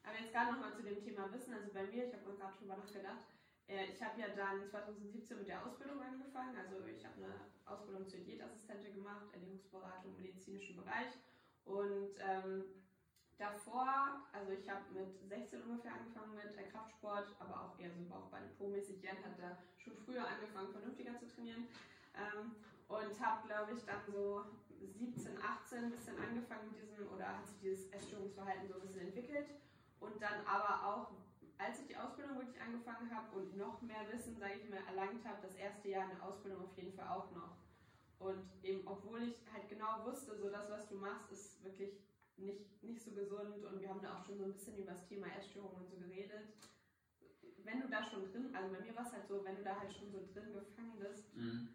[0.04, 1.54] Aber jetzt gerade nochmal zu dem Thema Wissen.
[1.54, 3.26] Also bei mir, ich habe mal gerade drüber nachgedacht.
[3.68, 6.56] Äh, ich habe ja dann 2017 mit der Ausbildung angefangen.
[6.58, 7.34] Also ich habe eine
[7.66, 11.14] Ausbildung zur Diätassistentin gemacht, Ernährungsberatung im medizinischen Bereich.
[11.64, 12.66] Und ähm,
[13.42, 18.06] davor, also ich habe mit 16 ungefähr angefangen mit äh, Kraftsport, aber auch eher so
[18.06, 19.02] Bauchbeine pro-mäßig.
[19.02, 21.68] Jan hat da schon früher angefangen, vernünftiger zu trainieren.
[22.14, 22.54] Ähm,
[22.88, 24.46] und habe, glaube ich, dann so
[24.78, 29.08] 17, 18 ein bisschen angefangen mit diesem, oder hat sich dieses Essstörungsverhalten so ein bisschen
[29.08, 29.48] entwickelt.
[30.00, 31.12] Und dann aber auch,
[31.58, 35.26] als ich die Ausbildung wirklich angefangen habe und noch mehr Wissen, sage ich mal, erlangt
[35.26, 37.58] habe, das erste Jahr in der Ausbildung auf jeden Fall auch noch.
[38.20, 41.98] Und eben, obwohl ich halt genau wusste, so das, was du machst, ist wirklich
[42.38, 43.64] nicht, nicht so gesund.
[43.66, 45.98] Und wir haben da auch schon so ein bisschen über das Thema Essstörungen und so
[45.98, 46.48] geredet.
[47.64, 49.80] Wenn du da schon drin, also bei mir war es halt so, wenn du da
[49.80, 51.68] halt schon so drin gefangen bist, Mhm.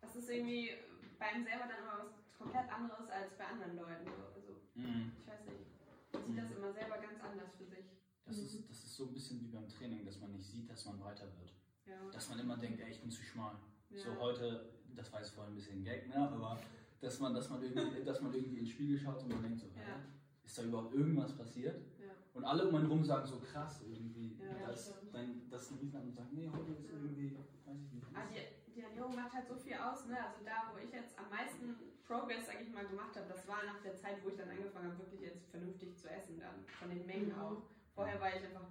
[0.00, 0.70] das ist irgendwie
[1.18, 4.06] bei einem selber dann immer was komplett anderes als bei anderen Leuten.
[4.06, 4.24] So.
[4.34, 5.12] Also, Mhm.
[5.20, 5.66] ich weiß nicht.
[6.12, 7.84] Man sieht das immer selber ganz anders für sich.
[8.24, 10.84] Das, ist, das ist so ein bisschen wie beim Training, dass man nicht sieht, dass
[10.86, 11.52] man breiter wird.
[11.84, 12.10] Ja.
[12.10, 13.56] Dass man immer denkt, ey, ich bin zu schmal.
[13.90, 13.98] Ja.
[13.98, 16.16] So heute, das war jetzt vorhin ein bisschen Gag, ne?
[16.16, 16.58] aber
[17.00, 19.60] dass man, dass, man irgendwie, dass man irgendwie in den Spiegel schaut und man denkt
[19.60, 19.96] so, Ja.
[20.44, 21.76] ist da überhaupt irgendwas passiert?
[21.98, 22.12] Ja.
[22.34, 26.00] Und alle um einen rum sagen so krass irgendwie, Ja, das, dann, das ein Riesen
[26.02, 27.36] und sagen, nee, heute ist irgendwie,
[27.66, 28.06] weiß ich nicht.
[28.14, 30.06] Aber die, die Ernährung macht halt so viel aus.
[30.06, 30.16] Ne?
[30.22, 31.74] Also da, wo ich jetzt am meisten
[32.06, 34.88] Progress, sag ich mal, gemacht habe, das war nach der Zeit, wo ich dann angefangen
[34.92, 37.38] habe, wirklich jetzt vernünftig zu essen, dann von den Mengen Mhm.
[37.40, 37.62] auch.
[37.94, 38.68] Vorher war ich einfach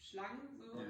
[0.00, 0.78] schlank, so.
[0.78, 0.84] Ja.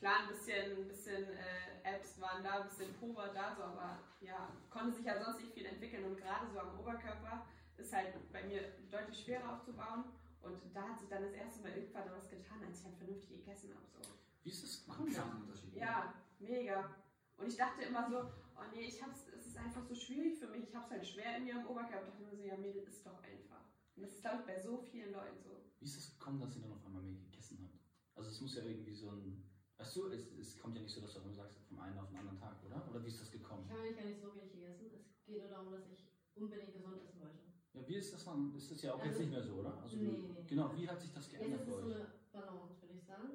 [0.00, 3.62] Klar, ein bisschen, ein bisschen äh, Apps waren da, ein bisschen Po war da, so,
[3.62, 6.04] aber ja, konnte sich ja sonst nicht viel entwickeln.
[6.04, 10.04] Und gerade so am Oberkörper ist halt bei mir deutlich schwerer aufzubauen.
[10.40, 13.28] Und da hat sich dann das erste Mal irgendwann was getan, als ich halt vernünftig
[13.28, 13.84] gegessen habe.
[13.92, 14.10] So.
[14.42, 15.76] Wie ist das krassen Unterschied.
[15.76, 16.96] Ja, mega.
[17.36, 18.20] Und ich dachte immer so,
[18.56, 21.36] oh nee, ich hab's, es ist einfach so schwierig für mich, ich hab's halt schwer
[21.36, 22.08] in mir am Oberkörper.
[22.08, 23.64] Ich dachte mir so, ja, Mädel, ist doch einfach.
[23.96, 25.60] Und das ist, glaube ich, bei so vielen Leuten so.
[25.78, 27.78] Wie ist das gekommen, dass ihr dann auf einmal mehr gegessen habt?
[28.16, 29.49] Also es muss ja irgendwie so ein,
[29.80, 32.18] weißt du, es, es kommt ja nicht so, dass du sagst, vom einen auf den
[32.18, 32.84] anderen Tag, oder?
[32.90, 33.64] Oder wie ist das gekommen?
[33.64, 34.86] Ich habe eigentlich gar nicht so wenig gegessen.
[34.92, 37.40] Es geht nur darum, dass ich unbedingt gesund essen wollte.
[37.72, 38.54] Ja, wie ist das dann?
[38.54, 39.80] Ist das ja auch jetzt Also- nicht mehr so, oder?
[39.82, 40.44] Also Nee, du, nee.
[40.46, 43.04] Genau, wie hat sich das Jetzt geändert ist bei es so eine Balance, würde ich
[43.06, 43.30] sagen.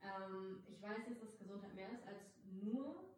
[0.00, 3.16] Ähm, ich weiß jetzt, dass Gesundheit mehr ist als nur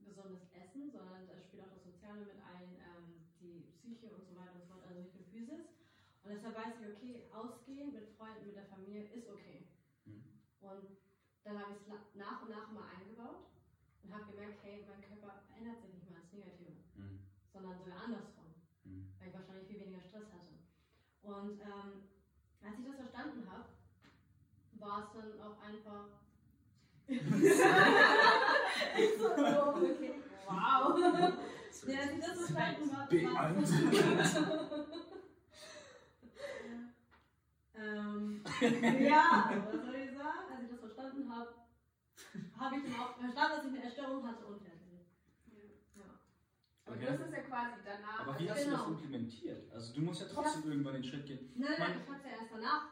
[0.00, 4.34] gesundes Essen, sondern da spielt auch das Soziale mit ein, ähm, die Psyche und so
[4.34, 5.66] weiter und so fort, also nicht nur Physis.
[6.24, 9.68] Und deshalb weiß ich, okay, ausgehen mit Freunden, mit der Familie ist okay.
[10.06, 10.22] Hm.
[10.60, 11.01] Und
[11.44, 13.50] dann habe ich es nach und nach mal eingebaut
[14.02, 17.20] und habe gemerkt, hey, mein Körper verändert sich nicht mal ins Negative, Hm,
[17.52, 19.12] sondern sogar andersrum hm.
[19.18, 20.54] weil ich wahrscheinlich viel weniger Stress hatte.
[21.22, 22.08] Und ähm,
[22.62, 23.68] als ich das verstanden habe,
[24.78, 26.06] war es dann auch einfach.
[28.98, 30.14] ich so, oh, okay,
[30.46, 30.98] wow.
[31.86, 33.16] Ja, als ich das verstanden habe.
[33.16, 34.82] Beeindruckend.
[37.74, 38.44] Ähm,
[39.00, 40.46] ja, was soll ich sagen?
[40.52, 41.50] Als ich das verstanden habe,
[42.58, 44.80] habe ich dann auch verstanden, dass ich eine Erstörung hatte und fertig.
[45.96, 46.02] Ja.
[46.84, 47.06] Aber Okay.
[47.06, 48.20] das ist ja quasi danach.
[48.20, 48.90] Aber wie also hast du das Genau.
[48.94, 49.72] implementiert?
[49.72, 51.52] Also du musst ja trotzdem irgendwann den Schritt gehen.
[51.56, 52.84] Nein, nein, Mein- ich habe es ja erst danach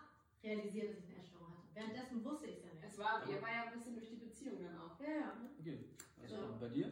[0.43, 1.69] realisiert, dass ich eine Erstörung hatte.
[1.75, 2.85] Währenddessen wusste ich es ja nicht.
[2.85, 4.99] es war, ihr war ja ein bisschen durch die Beziehung dann auch.
[5.01, 5.31] Ja, ja.
[5.59, 5.91] Okay.
[6.21, 6.57] Also Genau.
[6.59, 6.89] bei dir?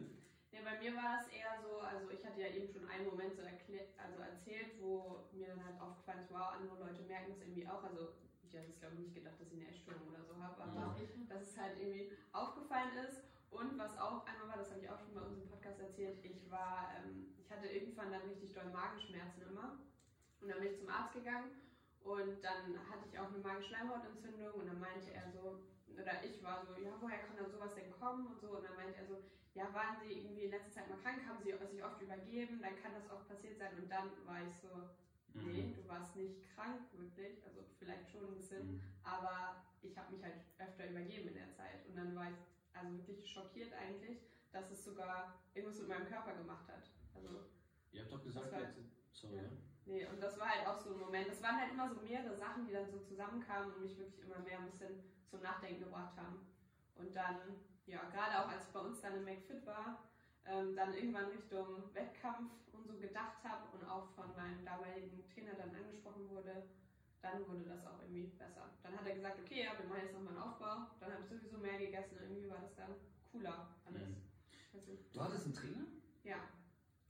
[0.51, 3.35] Ja, bei mir war das eher so, also ich hatte ja eben schon einen Moment
[3.35, 7.41] so erklärt, also erzählt, wo mir dann halt aufgefallen ist, wow, andere Leute merken das
[7.41, 7.83] irgendwie auch.
[7.83, 8.13] Also
[8.49, 10.97] ich hatte es glaube ich nicht gedacht, dass ich eine Essstörung oder so habe, aber
[10.97, 11.29] ich.
[11.29, 13.21] dass es halt irgendwie aufgefallen ist.
[13.51, 16.23] Und was auch einmal war, das habe ich auch schon bei uns im Podcast erzählt,
[16.23, 19.77] ich war, ähm, ich hatte irgendwann dann richtig doll Magenschmerzen immer.
[20.41, 21.49] Und dann bin ich zum Arzt gegangen
[22.01, 25.61] und dann hatte ich auch eine Magenschleimhautentzündung und dann meinte er so,
[25.93, 28.55] oder ich war so, ja, woher kann dann sowas denn kommen und so.
[28.57, 29.17] Und dann meinte er so,
[29.53, 32.77] ja, waren Sie irgendwie in letzter Zeit mal krank, haben Sie sich oft übergeben, dann
[32.81, 33.75] kann das oft passiert sein.
[33.77, 34.69] Und dann war ich so,
[35.33, 38.73] nee, du warst nicht krank wirklich, also vielleicht schon ein bisschen.
[38.75, 38.81] Mhm.
[39.03, 41.85] Aber ich habe mich halt öfter übergeben in der Zeit.
[41.87, 42.37] Und dann war ich
[42.73, 44.19] also wirklich schockiert eigentlich,
[44.51, 46.89] dass es sogar irgendwas mit meinem Körper gemacht hat.
[47.13, 47.45] Also,
[47.91, 48.59] Ihr habt doch gesagt, war-
[49.11, 49.43] sorry, Ja.
[49.85, 51.27] nee, und das war halt auch so ein Moment.
[51.27, 54.39] Das waren halt immer so mehrere Sachen, die dann so zusammenkamen und mich wirklich immer
[54.39, 56.45] mehr ein bisschen zum Nachdenken gebracht haben.
[56.95, 57.37] Und dann,
[57.85, 60.08] ja, gerade auch als ich bei uns dann im McFit war,
[60.45, 65.53] ähm, dann irgendwann Richtung Wettkampf und so gedacht habe und auch von meinem damaligen Trainer
[65.55, 66.63] dann angesprochen wurde,
[67.21, 68.69] dann wurde das auch irgendwie besser.
[68.81, 70.87] Dann hat er gesagt, okay, ja, wir machen jetzt nochmal einen Aufbau.
[70.99, 72.95] Dann habe ich sowieso mehr gegessen und irgendwie war das dann
[73.31, 74.07] cooler alles.
[74.07, 74.15] Mhm.
[74.73, 75.85] Also, Du hattest einen Trainer?
[76.23, 76.37] ja.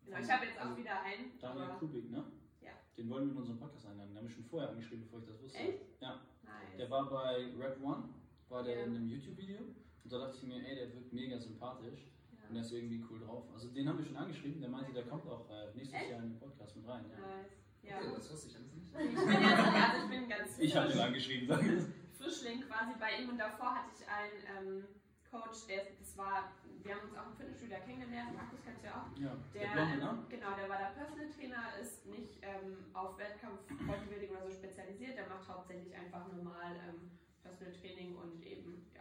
[0.06, 1.38] Genau, ich habe jetzt auch Also, wieder einen.
[1.40, 2.24] Daniel Kubik, ne?
[2.62, 2.72] Ja.
[2.98, 4.10] Den wollen wir in unserem Podcast einladen.
[4.10, 5.58] Den haben wir schon vorher angeschrieben, bevor ich das wusste.
[5.60, 6.02] Echt?
[6.02, 6.22] Ja.
[6.42, 6.78] Nice.
[6.78, 8.10] Der war bei Red One,
[8.48, 8.84] war der Ja.
[8.86, 9.60] in einem YouTube-Video.
[9.60, 12.08] Und da dachte ich mir, ey, der wirkt mega sympathisch.
[12.50, 12.68] Und der ja.
[12.68, 13.46] ist irgendwie cool drauf.
[13.54, 14.60] Also den haben wir schon angeschrieben.
[14.60, 16.10] Der meinte, der kommt auch äh, nächstes Echt?
[16.10, 17.06] Jahr in den Podcast mit rein.
[17.10, 17.18] Ja.
[17.18, 17.54] Nice.
[17.82, 17.98] Ja.
[17.98, 18.90] Okay, das wusste ich alles nicht.
[18.90, 21.84] Ich bin jetzt, also ich bin ganz Ich habe frisch, angeschrieben, sag ich.
[22.18, 24.84] Frischling quasi bei ihm und davor hatte ich einen ähm,
[25.32, 26.52] Coach, der das war,
[26.84, 29.10] wir haben uns auch im Fitnessstudio kennengelernt, Markus kennst du ja auch.
[29.16, 30.26] Ja, der, Der, Blonde, ähm, ne?
[30.28, 35.16] genau, der war der Personal Trainer, ist nicht ähm, auf Wettkampf, Bodybuilding oder so spezialisiert,
[35.16, 37.14] der macht hauptsächlich einfach normal ähm,
[37.46, 38.99] Personal Training und eben, ja,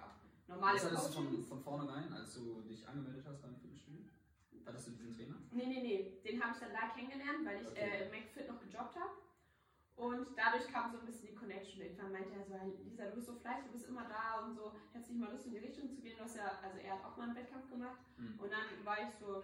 [0.48, 4.02] normale Das hattest du von, von vornherein, als du dich angemeldet hast beim Fitnessstudio?
[4.64, 5.36] Hattest du diesen Trainer?
[5.52, 8.04] Nee, nee, nee, den habe ich dann da kennengelernt, weil ich Okay.
[8.04, 9.12] äh, McFit noch gejobbt habe.
[9.96, 11.82] Und dadurch kam so ein bisschen die Connection.
[11.82, 14.54] Irgendwann meinte er so, hey, Lisa, du bist so fleißig, du bist immer da und
[14.54, 14.72] so.
[14.92, 16.16] Hättest nicht mal Lust, in die Richtung zu gehen?
[16.16, 17.98] Du hast ja, also er hat auch mal einen Wettkampf gemacht.
[18.16, 18.38] Mhm.
[18.38, 19.42] Und dann war ich so,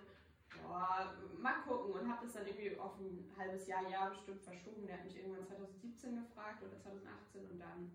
[0.62, 1.95] boah, mal gucken.
[1.95, 4.87] Und habe das dann irgendwie auf ein halbes Jahr, Jahr bestimmt verschoben.
[4.87, 7.51] Der hat mich irgendwann 2017 gefragt oder 2018.
[7.51, 7.90] Und dann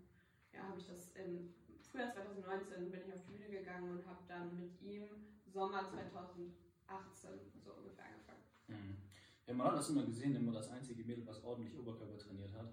[0.51, 1.53] ja, habe ich das im
[1.91, 5.07] Frühjahr 2019 bin ich auf die Bühne gegangen und habe dann mit ihm
[5.45, 7.31] Sommer 2018
[7.63, 8.43] so ungefähr angefangen.
[8.67, 8.97] Mhm.
[9.47, 12.71] Ja, man hat das immer gesehen, immer das einzige Mädel, was ordentlich Oberkörper trainiert hat.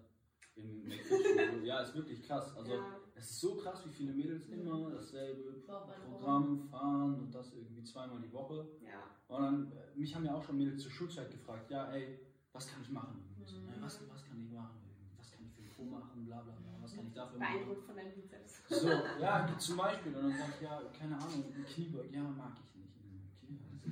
[0.57, 0.90] Im
[1.64, 2.55] ja, ist wirklich krass.
[2.57, 5.62] Also, ja, es ist so krass, wie viele Mädels immer dasselbe
[6.02, 8.68] Programm fahren und das irgendwie zweimal die Woche.
[8.81, 9.02] ja.
[9.29, 12.20] Und dann, äh, mich haben ja auch schon Mädels zur Schulzeit gefragt, ja, ey,
[12.52, 13.24] was kann ich machen?
[13.44, 13.68] So, Mhm.
[13.72, 14.79] "Ey, was, was kann ich machen?
[15.16, 16.24] Was kann ich für ein Po machen?
[16.26, 16.55] Bla bla
[16.96, 17.52] kann ich dafür machen?
[17.54, 18.62] Beeindruckt von deinem Bizeps.
[18.68, 18.88] So,
[19.20, 20.16] ja, zum Beispiel.
[20.16, 22.96] Und dann sag ich, ja, keine Ahnung, Kniebeug, ja, mag ich nicht.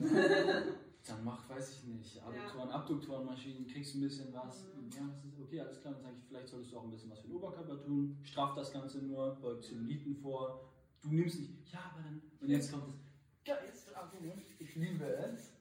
[0.01, 0.73] Okay,
[1.07, 4.65] dann mach, weiß ich nicht, Adduktoren, Abduktorenmaschinen, kriegst ein bisschen was.
[4.75, 4.91] Mhm.
[4.91, 5.95] Ja, das ist okay, alles klar.
[5.95, 8.19] Dann sage ich, vielleicht solltest du auch ein bisschen was für den Oberkörper tun.
[8.23, 10.73] Straff das Ganze nur, beug Zelluliten vor.
[11.03, 12.97] Du nimmst nicht, ja, aber dann, und jetzt kommt das
[13.45, 15.54] geilste Argument, ich liebe es.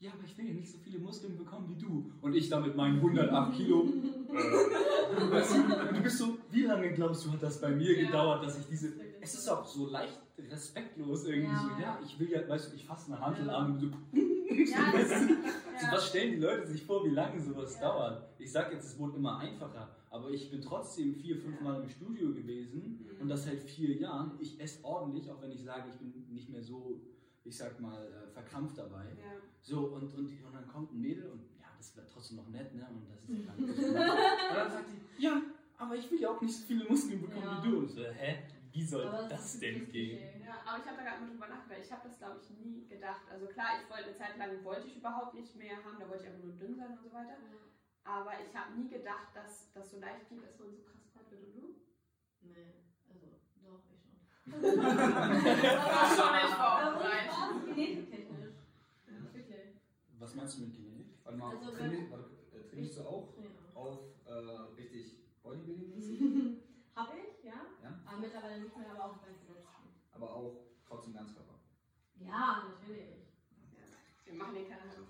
[0.00, 2.12] Ja, aber ich will ja nicht so viele Muskeln bekommen wie du.
[2.20, 3.84] Und ich da mit meinen 108 Kilo.
[4.28, 5.54] Weißt
[5.90, 8.06] du, du bist so, wie lange glaubst du, hat das bei mir Ja.
[8.06, 8.92] gedauert, dass ich diese.
[9.20, 11.58] Es ist auch so leicht respektlos irgendwie Ja.
[11.76, 14.92] so, ja, ich will ja, weißt du, ich fasse eine Handel an und so, Ja,
[15.80, 18.28] so, was stellen die Leute sich vor, wie lange sowas dauert?
[18.38, 21.88] Ich sag jetzt, es wurde immer einfacher, aber ich bin trotzdem vier, fünf Mal im
[21.88, 23.22] Studio gewesen Mhm.
[23.22, 24.32] und das seit vier Jahren.
[24.38, 27.00] Ich esse ordentlich, auch wenn ich sage, ich bin nicht mehr so,
[27.48, 29.04] ich sag mal, äh, verkrampft dabei.
[29.04, 29.32] ja.
[29.60, 32.72] So, und, und, und dann kommt ein Mädel und ja, das wird trotzdem noch nett,
[32.74, 32.86] ne?
[32.90, 35.42] Und das ist ja gar nicht so Und dann sagt die, ja,
[35.76, 37.62] aber ich will ja auch nicht so viele Muskeln bekommen Ja.
[37.62, 37.78] wie du.
[37.78, 38.42] Und so, hä?
[38.72, 40.44] Wie soll Aber das, ist denn gehen?
[40.44, 41.80] Ja, aber ich habe da gerade mal drüber nachgedacht.
[41.84, 43.22] Ich habe das, glaube ich, nie gedacht.
[43.30, 46.24] Also klar, ich wollte eine Zeit lang, wollte ich überhaupt nicht mehr haben, da wollte
[46.24, 47.36] ich einfach nur dünn sein und so weiter.
[48.04, 51.30] Aber ich habe nie gedacht, dass das so leicht geht, dass man so krass breit
[51.30, 51.42] wird.
[51.44, 51.74] Und du?
[52.42, 52.74] Nee,
[54.48, 54.78] ich schon.
[54.78, 58.18] war schon nicht vorbereitet.
[59.48, 59.68] Das.
[60.20, 61.06] Was meinst du mit Genetik?
[61.24, 63.48] Warte mal, Also, traini- warte, äh, trainierst du auch Ja.
[63.80, 64.32] auf äh,
[64.76, 66.18] richtig Bodybuilding-mäßig?
[66.96, 67.52] Hab ich, ja.
[67.82, 68.00] Ja.
[68.04, 69.88] Aber mittlerweile nicht mehr, aber auch beim Verletzten.
[70.12, 70.56] Aber auch
[70.86, 71.54] trotzdem Ganzkörper.
[72.20, 73.28] Ja, natürlich.
[74.24, 75.06] Wir machen hier keine Hand.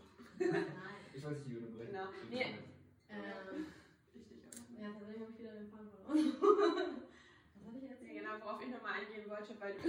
[1.24, 1.92] wollte dich nicht unterbrechen.
[1.92, 2.08] Genau.
[2.30, 2.54] Nee.
[3.08, 3.66] Ähm,
[4.14, 4.82] Richtig, aber.
[4.82, 6.16] ja, tatsächlich habe ich wieder den Faden verloren.
[7.54, 8.02] Was hatte ich jetzt?
[8.02, 9.88] Nee, genau, worauf ich nochmal eingehen wollte, weil du.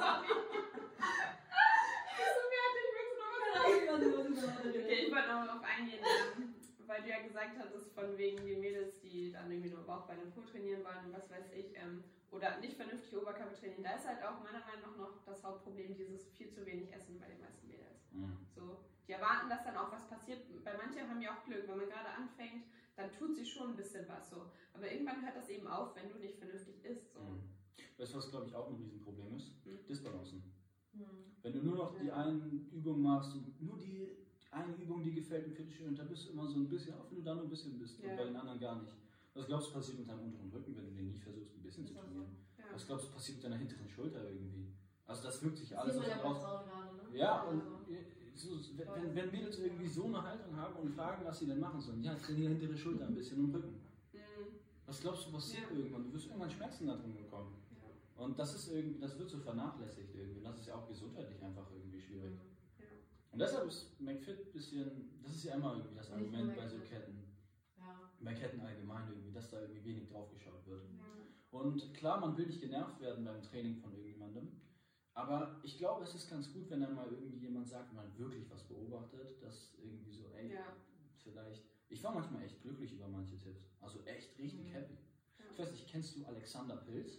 [0.00, 0.26] Sorry.
[3.90, 6.54] Okay, ich wollte noch darauf eingehen, ähm,
[6.86, 10.34] weil du ja gesagt hattest, von wegen die Mädels, die dann irgendwie nur Bauchbein und
[10.34, 13.82] Po trainieren wollen und was weiß ich, ähm, oder nicht vernünftig Oberkörper trainieren.
[13.82, 17.18] Da ist halt auch meiner Meinung nach noch das Hauptproblem, dieses viel zu wenig Essen
[17.18, 18.06] bei den meisten Mädels.
[18.12, 18.36] Mhm.
[18.54, 20.40] So, die erwarten, dass dann auch was passiert.
[20.64, 22.64] Bei manchen haben ja auch Glück, wenn man gerade anfängt,
[23.00, 24.50] dann tut sie schon ein bisschen was so.
[24.74, 27.12] Aber irgendwann hört das eben auf, wenn du nicht vernünftig isst.
[27.14, 27.20] So.
[27.20, 27.40] Mhm.
[27.96, 29.64] Weißt du, was glaube ich auch ein Riesenproblem ist?
[29.66, 29.78] Mhm.
[29.88, 30.42] Disbalancen.
[30.92, 31.06] Hm.
[31.42, 32.16] Wenn du nur noch die Ja.
[32.16, 34.16] einen Übungen machst nur die
[34.50, 37.08] eine Übung, die gefällt mir schön, und da bist du immer so ein bisschen, auch
[37.10, 38.10] wenn du da nur ein bisschen bist Ja.
[38.10, 38.92] und bei den anderen gar nicht.
[39.34, 41.86] Was glaubst du passiert mit deinem unteren Rücken, wenn du den nicht versuchst, ein bisschen
[41.86, 42.36] zu das trainieren?
[42.58, 42.64] Ja.
[42.72, 44.66] Was glaubst du passiert mit deiner hinteren Schulter irgendwie?
[45.06, 46.04] Also das wirkt sich alles auf.
[46.04, 47.16] Frauen gerade, ne?
[47.16, 47.78] Ja, und Also,
[48.40, 51.80] so, wenn, wenn- Mädels irgendwie so eine Haltung haben und fragen, was sie denn machen
[51.80, 53.74] sollen, ja, trainiere hintere Schulter ein bisschen und Rücken.
[54.12, 54.18] Mhm.
[54.86, 55.76] Was glaubst du, passiert Ja.
[55.76, 56.04] irgendwann?
[56.04, 57.54] Du wirst irgendwann Schmerzen da drin bekommen.
[57.72, 58.24] Ja.
[58.24, 60.38] Und das ist irgendwie, das wird so vernachlässigt irgendwie.
[60.38, 62.32] Und das ist ja auch gesundheitlich einfach irgendwie schwierig.
[62.78, 62.86] hm.
[63.32, 66.76] Und deshalb ist McFit ein bisschen, das ist ja immer irgendwie das Argument bei so.
[66.78, 67.18] Ketten,
[67.78, 68.10] Ja.
[68.20, 70.82] bei Ketten allgemein irgendwie, dass da irgendwie wenig drauf geschaut wird.
[70.84, 71.58] Ja.
[71.58, 74.48] Und klar, man will nicht genervt werden beim Training von irgendjemandem,
[75.14, 78.48] aber ich glaube, es ist ganz gut, wenn dann mal irgendwie jemand sagt, man wirklich
[78.50, 80.76] was beobachtet, dass irgendwie so, ey, Ja.
[81.22, 84.72] vielleicht, ich war manchmal echt glücklich über manche Tipps, also echt richtig Mhm.
[84.72, 84.94] happy.
[85.38, 85.44] Ja.
[85.52, 87.18] Ich weiß nicht, kennst du Alexander Pilz?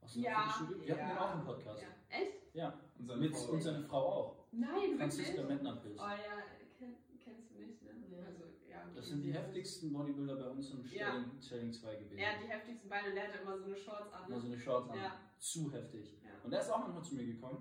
[0.00, 0.30] Aus dem Ja?
[0.30, 1.08] Wir hatten ja.
[1.08, 1.82] den auch im Podcast.
[1.82, 1.88] Ja.
[2.18, 2.32] Echt?
[2.54, 4.46] Ja, Und seine mit, Frau- und seine Frau auch.
[4.52, 5.42] Nein, Franziska?
[5.42, 5.98] Mettner-Pilz.
[5.98, 6.42] Oh ja,
[6.78, 7.90] kenn, kennst du nicht, ne?
[7.94, 8.22] Nee.
[8.22, 8.84] Also, ja.
[8.94, 11.08] Das sind die heftigsten Bodybuilder bei uns im Ja.
[11.08, 12.18] Stelling, Stelling 2 gewesen.
[12.18, 14.26] Er hat die heftigsten Beine der hatte immer so eine Shorts an.
[14.28, 14.52] Immer so Ne?
[14.54, 14.96] eine Shorts an.
[14.98, 15.12] Ja.
[15.38, 16.18] Zu heftig.
[16.44, 16.46] Ja.
[16.46, 17.58] Und er ist auch manchmal zu mir gekommen,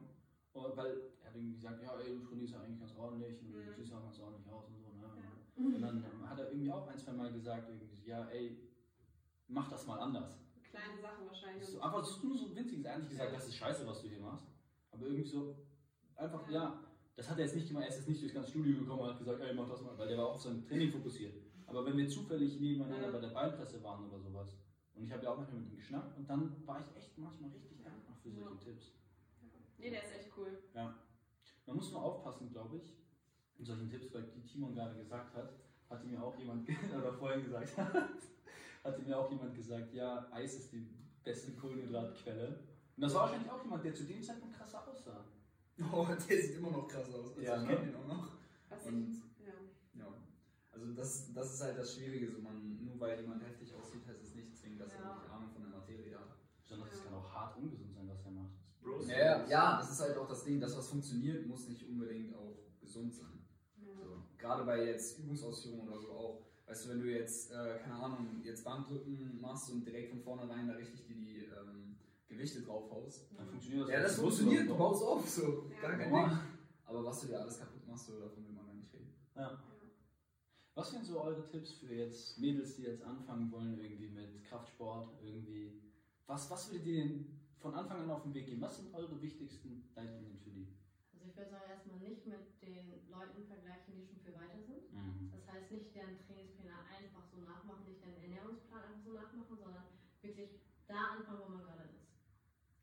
[0.53, 0.65] weil
[1.21, 3.65] er hat irgendwie gesagt, ja, ey, du trainierst ja eigentlich ganz ordentlich und Mhm.
[3.65, 4.87] du siehst auch ganz ordentlich aus und so.
[4.91, 5.01] Ne?
[5.01, 5.65] Ja.
[5.65, 8.57] Und dann hat er irgendwie auch ein, zwei Mal gesagt, irgendwie, ja, ey,
[9.47, 10.37] mach das mal anders.
[10.63, 11.65] Kleine Sachen wahrscheinlich.
[11.67, 13.37] So, aber es ist nur so winzig, eigentlich gesagt, Ja.
[13.37, 14.47] das ist scheiße, was du hier machst.
[14.91, 15.55] Aber irgendwie so,
[16.15, 16.53] einfach, Ja.
[16.53, 16.83] ja,
[17.15, 19.09] das hat er jetzt nicht gemacht, er ist jetzt nicht durchs ganze Studio gekommen und
[19.09, 21.35] hat gesagt, ey, mach das mal, weil der war auf sein Training fokussiert.
[21.67, 23.11] Aber wenn wir zufällig nebeneinander Ja.
[23.13, 24.57] bei der Beinpresse waren oder sowas,
[24.95, 27.49] und ich habe ja auch manchmal mit ihm geschnackt, und dann war ich echt manchmal
[27.51, 27.72] richtig
[28.23, 28.59] für solche Ja.
[28.71, 28.91] Tipps.
[29.77, 30.57] Nee, der ist echt cool.
[31.65, 32.95] Man muss nur aufpassen, glaube ich,
[33.57, 35.53] in solchen Tipps, weil die Timon gerade gesagt hat,
[35.89, 37.93] hatte mir auch jemand, oder vorhin gesagt hat,
[38.83, 40.87] hatte mir auch jemand gesagt, ja, Eis ist die
[41.23, 42.47] beste Kohlenhydratquelle.
[42.95, 45.25] Und das war wahrscheinlich auch jemand, der zu dem Zeitpunkt krasser aussah.
[45.91, 47.29] Oh, der sieht immer noch krass aus.
[47.29, 47.75] Also Ja, ich ne?
[47.75, 48.27] kenne ihn auch noch.
[48.69, 49.53] Was Und- ja.
[49.95, 50.13] Ja.
[50.71, 52.29] Also das, das ist halt das Schwierige.
[52.31, 55.15] So man, nur weil jemand heftig aussieht, heißt es nicht zwingend, dass er Ja.
[55.15, 56.35] wirklich Ahnung von der Materie hat.
[56.61, 57.05] Besonders es Ja.
[57.05, 58.51] kann auch hart ungesund sein, was er macht.
[58.81, 59.07] Bros.
[59.53, 62.35] Ja, ja, ja, das ist halt auch das Ding, das was funktioniert, muss nicht unbedingt
[62.35, 63.45] auch gesund sein.
[63.77, 63.93] Ja.
[63.95, 66.45] So, gerade bei jetzt Übungsausführungen oder so auch.
[66.65, 70.67] Weißt du, wenn du jetzt, äh, keine Ahnung, jetzt Bankdrücken machst und direkt von vornherein
[70.67, 73.27] da richtig die, die ähm, Gewichte draufhaust.
[73.37, 73.93] Dann funktioniert das.
[73.93, 75.89] Ja, das funktioniert, du baust auf, so, Ja.
[75.89, 76.29] gar kein Normal.
[76.29, 76.39] Ding.
[76.85, 79.13] Aber was du dir alles kaputt machst, so, davon will man gar nicht reden.
[80.75, 85.09] Was sind so eure Tipps für jetzt Mädels, die jetzt anfangen wollen, irgendwie mit Kraftsport,
[85.23, 85.79] irgendwie.
[86.25, 88.61] Was, was würdet ihr denn von Anfang an auf den Weg geben?
[88.61, 90.67] Was sind eure wichtigsten Leitlinien für die?
[91.15, 94.91] Also ich würde sagen, erstmal nicht mit den Leuten vergleichen, die schon viel weiter sind.
[94.91, 95.31] Mhm.
[95.31, 99.87] Das heißt nicht deren Trainingspläne einfach so nachmachen, nicht deren Ernährungsplan einfach so nachmachen, sondern
[100.19, 100.59] wirklich
[100.91, 102.11] da anfangen, wo man gerade ist.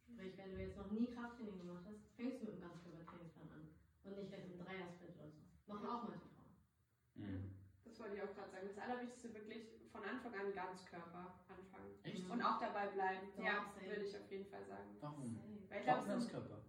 [0.00, 3.68] Sprich, wenn du jetzt noch nie Krafttraining gemacht hast, fängst du mit einem Ganzkörpertrainingsplan an.
[4.08, 5.44] Und nicht gleich mit einem Dreier-Split oder so.
[5.68, 6.56] Machen auch manche Frauen.
[7.20, 7.52] Mhm.
[7.84, 8.64] Das wollte ich auch gerade sagen.
[8.64, 11.39] Das Allerwichtigste wirklich von Anfang an Ganzkörper.
[12.12, 12.30] Echt?
[12.30, 13.28] Und auch dabei bleiben.
[13.38, 13.88] Ja, Ja, same.
[13.90, 14.96] würde ich auf jeden Fall sagen.
[15.00, 15.40] Warum?
[15.68, 16.64] Weil ich Warum glaube, es ist Ganzkörper?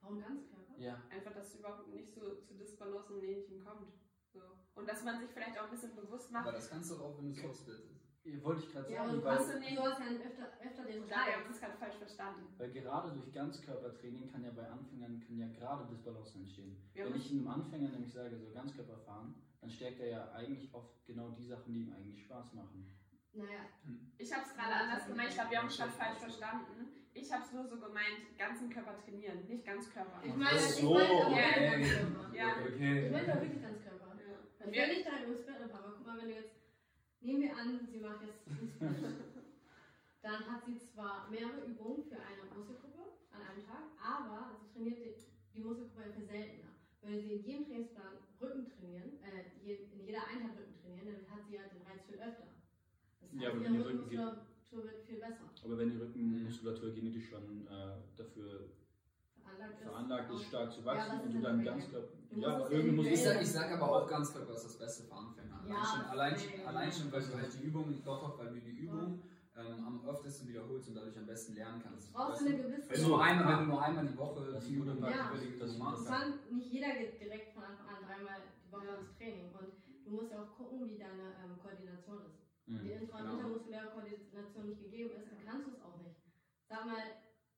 [0.00, 0.74] Warum Ganzkörper?
[0.78, 1.02] Ja.
[1.10, 3.92] einfach, dass es überhaupt nicht so zu Disbalancen und Ähnlichem kommt.
[4.32, 4.40] So.
[4.74, 7.16] Und dass man sich vielleicht auch ein bisschen bewusst macht, Aber das kannst du auch,
[7.18, 8.00] wenn du so splittest.
[8.24, 10.84] Ja, Wollte ich gerade Ja, aber sagen, du, weil, hast, du hast ja öfter, öfter
[10.84, 11.46] den haben Reiz.
[11.48, 12.54] das gerade falsch verstanden.
[12.56, 16.76] weil gerade durch Ganzkörpertraining kann ja bei Anfängern können ja gerade Disbalancen entstehen.
[16.94, 20.72] Wir Wenn ich einem Anfänger nämlich sage, so Ganzkörper fahren, dann stärkt er ja eigentlich
[20.74, 22.96] oft genau die Sachen, die ihm eigentlich Spaß machen.
[23.34, 23.66] Naja,
[24.18, 26.88] Ich habe es gerade anders gemeint, ich glaube, wir haben es falsch verstanden.
[27.12, 30.20] Ich habe es nur so gemeint, ganzen Körper trainieren, nicht Ganzkörper.
[30.24, 31.86] ich meine, Ach ich so, meine okay.
[32.32, 32.50] Ja.
[32.66, 33.10] Ich Okay.
[33.10, 34.16] meine doch wirklich Ganzkörper.
[34.18, 34.34] Ja.
[34.58, 36.54] Also wenn ich da im Split anfange, guck mal, wenn du jetzt,
[37.20, 38.42] nehmen wir an, sie macht jetzt
[40.22, 44.98] dann hat sie zwar mehrere Übungen für eine Muskelgruppe an einem Tag, aber sie trainiert
[44.98, 45.14] die,
[45.54, 46.70] die Muskelgruppe einfach seltener.
[47.02, 49.44] Würde sie in jedem Trainingsplan Rücken trainieren, äh,
[49.74, 52.48] in jeder Einheit Rücken trainieren, dann hat sie halt den Reiz viel öfter.
[53.40, 55.44] Ja, aber wenn die Rücken Rückenmuskulatur wird viel besser.
[55.64, 58.68] Aber wenn die Rückenmuskulatur genetisch schon äh, dafür
[59.42, 59.82] veranlagt ist.
[59.88, 62.02] veranlagt ist, auch- stark zu Ja, wachsen das und ist du ja dann ganz klar.
[62.36, 65.02] Ja, irgendwie muss Ich es sag, ich sag aber auch ganz klar, ist das Beste
[65.04, 65.54] für Anfänger.
[65.60, 68.48] Allein, Ja, schon, allein, schon, allein schon, weil du halt die Übung, doch, doch, weil
[68.54, 69.22] du die Übung
[69.56, 72.12] ähm, am öftesten wiederholst und dadurch am besten lernen kannst.
[72.12, 72.90] Brauchst du eine gewisse.
[72.90, 74.98] Wenn du nur einmal, wenn du nur einmal die Woche Das ist die Übung.
[75.02, 75.30] Ja.
[75.30, 78.94] überlegen, Das ist machst, nicht jeder geht direkt von Anfang an dreimal die Woche Ja.
[78.98, 79.54] ins Training.
[79.54, 79.68] Und
[80.04, 82.43] du musst ja auch gucken, wie deine ähm, Koordination ist.
[82.66, 82.80] Mhm.
[82.80, 83.34] Die intra- und Genau.
[83.36, 86.16] intermuskuläre Koordination nicht gegeben ist, dann kannst du es auch nicht.
[86.68, 87.02] Sag mal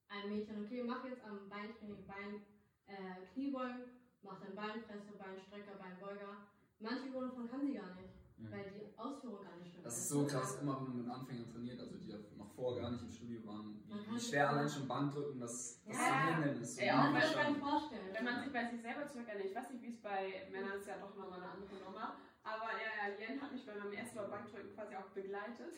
[0.08, 2.42] ein Mädchen, okay, mach jetzt am Beintraining Bein,
[2.86, 3.86] äh, Kniebeugen,
[4.22, 6.46] mach dann Beinpresse, Beinstrecker, Beinbeuger.
[6.80, 8.50] Manche Übungen davon kann sie gar nicht, Mhm.
[8.50, 9.86] weil die Ausführung gar nicht stimmt.
[9.86, 12.90] Das ist so krass, immer wenn man mit Anfängern trainiert, also die noch vorher gar
[12.90, 16.02] nicht im Studio waren, wie, schwer allein schon Bankdrücken, das, das Ja.
[16.04, 16.74] zu handeln ist.
[16.76, 18.08] So Ja, Man auch kann sich schon- gar nicht vorstellen.
[18.12, 20.86] Wenn man sich bei sich selber zurückerinnert, ich weiß nicht, wie es bei Männern ist,
[20.88, 22.16] ja doch nochmal eine andere Nummer.
[22.46, 25.74] Aber ja, ja, Jen hat mich bei meinem ersten Mal Bankdrücken quasi auch begleitet.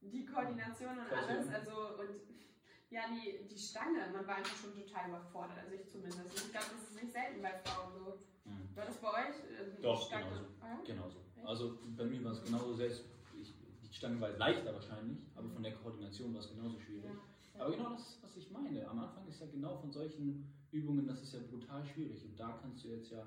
[0.00, 2.16] Die Koordination und Krass, alles, also und
[2.88, 6.20] ja, die, die Stange, man war einfach schon total überfordert, also ich zumindest.
[6.20, 8.18] Und ich glaube, das ist nicht selten bei Frauen so.
[8.44, 8.74] Mhm.
[8.74, 9.36] War das bei euch?
[9.48, 10.24] Ähm, Doch, Stange?
[10.24, 10.46] genauso.
[10.60, 10.80] Ah?
[10.84, 11.18] Genauso.
[11.44, 13.04] Also bei mir war es genauso selbst.
[13.38, 17.04] Ich, die Stange war leichter wahrscheinlich, aber von der Koordination war es genauso schwierig.
[17.04, 17.60] Ja.
[17.60, 18.88] Aber genau das, was ich meine.
[18.88, 22.24] Am Anfang ist ja genau von solchen Übungen, das ist ja brutal schwierig.
[22.24, 23.26] Und da kannst du jetzt ja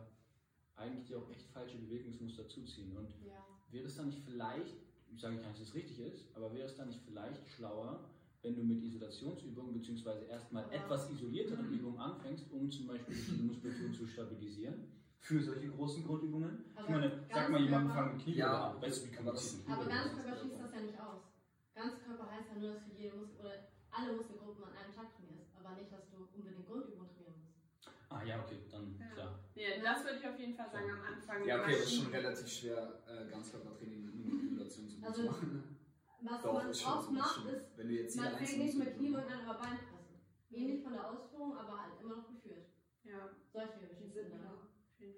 [0.77, 2.95] eigentlich auch echt falsche Bewegungsmuster zuziehen.
[2.97, 3.43] Und Ja.
[3.71, 4.75] wäre es dann nicht vielleicht,
[5.11, 8.09] ich sage nicht, dass es richtig ist, aber wäre es dann nicht vielleicht schlauer,
[8.41, 10.83] wenn du mit Isolationsübungen beziehungsweise erstmal Ja.
[10.83, 14.91] etwas isolierteren Übungen anfängst, um zum Beispiel die Muskulatur zu stabilisieren?
[15.19, 16.63] Für solche großen Grundübungen.
[16.69, 18.81] Ich Aber meine, sag ganz mal jemand, Körper- fang mit Kniebeuge Ja, an.
[18.81, 19.89] Weißt du, wie kompliziert Aber ist?
[19.89, 21.21] Ganzkörper schließt das ja nicht aus.
[21.73, 23.57] Ganzkörper heißt ja nur, dass du jede Muskel oder
[23.89, 27.89] alle Muskelgruppen an einem Tag trainierst, aber nicht, dass du unbedingt Grundübungen trainieren musst.
[28.09, 28.59] Ah ja, okay.
[29.55, 31.47] Nee, das würde ich auf jeden Fall sagen am Anfang.
[31.47, 35.77] Ja, okay, das ist schon relativ schwer, äh, Ganzkörpertraining nur mit Isolation zu Also, machen.
[36.21, 39.47] Was Doch, man oft macht, ist, wenn du jetzt man fängt nicht mit Kniebeugen an,
[39.47, 40.19] aber Beinpressen.
[40.49, 42.65] Ähnlich von der Ausführung, aber halt immer noch geführt.
[43.03, 44.41] Ja, Solche Geschichten sind dann.
[44.41, 44.65] genau.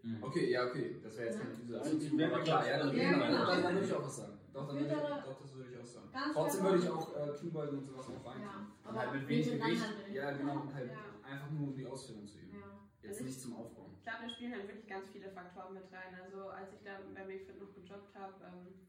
[0.03, 0.23] Mhm.
[0.23, 3.11] Okay, ja, okay, das wäre jetzt keine Also, wäre aber klar, ja, dann, also, Ja,
[3.13, 3.45] genau.
[3.45, 4.39] dann, dann würde ich auch was sagen.
[4.53, 6.09] Doch, dann würde doch, das würde ich auch sagen.
[6.11, 8.41] Ganz Trotzdem würde ich auch äh, Kniebeugen und sowas auch rein.
[8.41, 9.83] Ja, und aber halt mit wenig Gewicht.
[10.13, 10.97] Ja, genau, und halt Ja.
[11.23, 12.57] einfach nur um die Ausführung zu üben.
[12.57, 12.77] Ja.
[13.01, 13.76] Jetzt nicht zum Aufbauen.
[14.07, 16.15] Ich glaube, da spielen halt wirklich ganz viele Faktoren mit rein.
[16.23, 18.87] Also als ich da bei MakeFit noch gejobbt habe, ähm,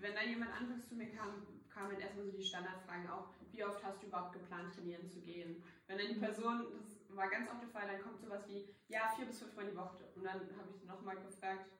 [0.00, 3.62] wenn da jemand anderes zu mir kam, kamen halt erstmal so die Standardfragen auch, wie
[3.62, 5.62] oft hast du überhaupt geplant, trainieren zu gehen?
[5.86, 6.18] Wenn dann die.
[6.18, 9.54] Person, das war ganz oft der Fall, dann kommt sowas wie, ja, vier bis fünf
[9.54, 10.02] Mal die Woche.
[10.16, 11.70] Und dann habe ich nochmal gefragt,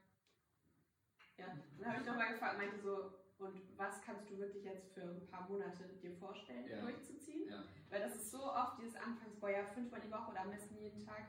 [1.39, 5.03] ja, dann habe ich nochmal gefragt, meinte so, und was kannst du wirklich jetzt für
[5.03, 6.83] ein paar Monate dir vorstellen, Ja.
[6.83, 7.49] durchzuziehen?
[7.51, 7.65] Ja.
[7.89, 10.77] Weil das ist so oft dieses Anfangs, boah, ja, fünfmal die Woche oder am besten
[10.77, 11.25] jeden Tag.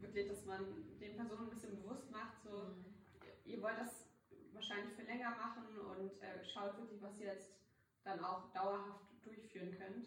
[0.00, 0.64] Wirklich, dass man
[1.00, 2.70] den Personen ein bisschen bewusst macht, so,
[3.44, 4.06] ihr wollt das
[4.52, 7.50] wahrscheinlich für länger machen und äh, schaut wirklich, was ihr jetzt
[8.04, 10.06] dann auch dauerhaft durchführen könnt.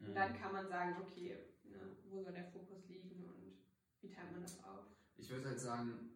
[0.00, 1.76] Und dann kann man sagen, okay, ne,
[2.10, 3.56] wo soll der Fokus liegen und
[4.00, 4.84] wie teilt man das auf?
[5.16, 6.10] Ich würde halt sagen,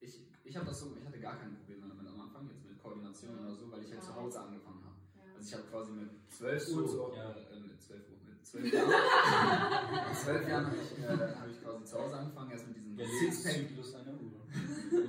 [0.00, 3.38] ich, ich, das so, ich hatte gar keine Probleme damit am Anfang, jetzt mit Koordination
[3.38, 4.06] oder so, weil ich halt Ja.
[4.06, 4.96] zu Hause angefangen habe.
[5.16, 5.34] Ja.
[5.34, 7.30] Also ich habe quasi mit 12 So, Uhr, zu, ja.
[7.32, 8.13] äh, mit 12 Uhr,
[8.44, 8.90] mit 12 Jahren,
[10.08, 13.00] mit 12 Jahren habe ich, äh, hab ich quasi zu Hause angefangen, erst mit mit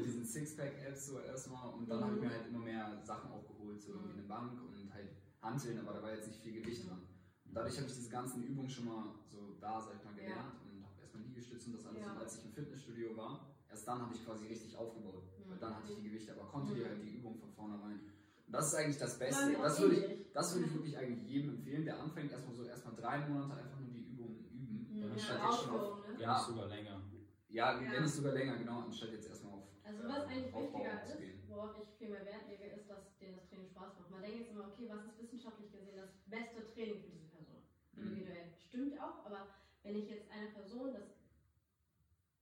[0.05, 2.27] diesen Sixpack-Apps so erstmal und dann habe ich Mhm.
[2.27, 5.09] mir halt immer mehr Sachen auch geholt, so irgendwie eine Bank und halt
[5.41, 7.01] Hanteln, aber da war jetzt nicht viel Gewicht dran.
[7.45, 10.57] Und dadurch habe ich diese ganzen Übungen schon mal so da, sag ich mal, gelernt
[10.65, 12.01] und habe erstmal Liegestütze und das alles.
[12.01, 12.11] Ja.
[12.13, 15.23] Und als ich im Fitnessstudio war, erst dann habe ich quasi richtig aufgebaut.
[15.47, 16.77] Weil dann hatte ich die Gewichte, aber konnte Mhm.
[16.77, 17.99] dir halt die Übung von vornherein.
[18.47, 19.53] Und das ist eigentlich das Beste.
[19.57, 22.95] Das würde, ich, das würde ich wirklich eigentlich jedem empfehlen, der anfängt, erstmal so erstmal
[22.95, 24.87] drei Monate einfach nur die Übungen üben.
[24.91, 26.21] Mhm, anstatt ja, jetzt schon auf, ne?
[26.21, 27.01] Ja, sogar länger.
[27.49, 27.91] ja, Ja.
[27.91, 31.03] wenn nicht sogar länger, genau, anstatt jetzt erstmal auf Also äh, was eigentlich Aufbau wichtiger
[31.05, 34.11] ist, worauf ich viel mehr Wert lege, ist, dass denen das Training Spaß macht.
[34.11, 37.61] Man denkt jetzt immer, okay, was ist wissenschaftlich gesehen das beste Training für diese Person?
[37.93, 38.03] Mhm.
[38.03, 38.53] Individuell.
[38.59, 39.47] Stimmt auch, aber
[39.83, 41.09] wenn ich jetzt einer Person das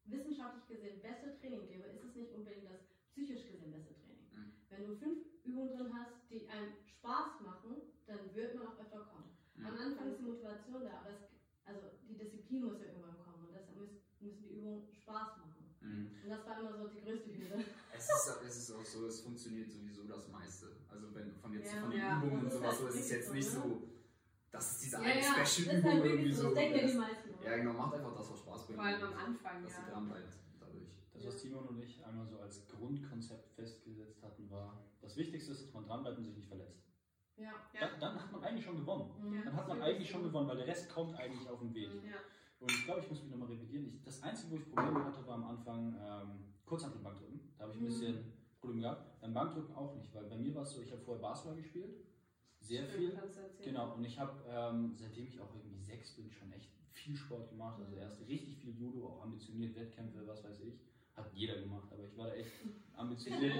[0.05, 4.27] wissenschaftlich gesehen beste Training gebe, ist es nicht unbedingt das psychisch gesehen beste Training.
[4.35, 4.51] Mhm.
[4.69, 7.75] Wenn du fünf Übungen drin hast, die einem Spaß machen,
[8.07, 9.29] dann wird man auch öfter kommen.
[9.55, 9.65] Mhm.
[9.67, 11.21] Am Anfang ist die Motivation da, aber es,
[11.65, 15.63] also die Disziplin muss ja irgendwann kommen und deshalb müssen, die Übungen Spaß machen.
[15.81, 16.09] Mhm.
[16.23, 17.63] Und das war immer so die größte Hürde.
[17.95, 20.65] Es ist, es ist auch so, es funktioniert sowieso das meiste.
[20.89, 22.87] Also wenn von jetzt Ja, von den ja, Übungen und das ist sowas, halt so
[22.87, 23.61] ist es wirklich jetzt so, nicht ne?
[23.61, 23.87] so,
[24.51, 26.85] dass es diese Ja, eine ja, das ist Special-Übung halt irgendwie so, das denken die
[26.85, 26.95] ist.
[26.97, 27.29] meisten.
[27.43, 28.79] Ja, genau, macht einfach das, was Spaß bringt.
[28.79, 29.99] Vor allem am Anfang, Dass sie ja.
[29.99, 30.89] bleibt dadurch.
[31.13, 35.61] Das, was Timon und ich einmal so als Grundkonzept festgesetzt hatten, war, das Wichtigste ist,
[35.65, 36.81] dass man dranbleibt und sich nicht verletzt.
[37.35, 37.51] Ja.
[37.73, 37.79] Ja.
[37.79, 39.09] Dann, dann hat man eigentlich schon gewonnen.
[39.21, 39.41] Mhm.
[39.45, 41.89] Dann hat man eigentlich schon gewonnen, weil der Rest kommt eigentlich auf den Weg.
[42.03, 42.17] Ja.
[42.59, 43.85] Und ich glaube, ich muss mich nochmal revidieren.
[43.87, 47.41] Ich, das Einzige, wo ich Probleme hatte, war am Anfang ähm, Kurzhantelbankdrücken.
[47.57, 47.87] Da habe ich ein Mhm.
[47.87, 49.19] bisschen Probleme gehabt.
[49.19, 51.95] Beim Bankdrücken auch nicht, weil bei mir war es so, ich habe vorher Basketball gespielt.
[52.59, 53.19] sehr Stimmt, viel.
[53.61, 57.49] Genau, und ich habe, ähm, seitdem ich auch irgendwie sechs bin, schon echt viel Sport
[57.49, 57.81] gemacht.
[57.81, 60.79] Also erst richtig viel Judo, auch ambitioniert, Wettkämpfe, was weiß ich.
[61.15, 62.51] Hat jeder gemacht, aber ich war da echt
[62.95, 63.53] ambitioniert,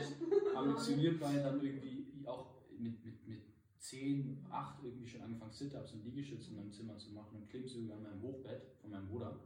[0.56, 2.48] ambitioniert bei dann irgendwie auch
[2.78, 3.42] mit, mit, mit
[3.78, 7.94] 10, 8 irgendwie schon angefangen, Sit-Ups und Liegestütze in meinem Zimmer zu machen und Klimmzüge
[7.94, 9.40] an meinem Hochbett von meinem Bruder.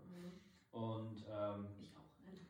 [0.71, 1.65] Und ähm,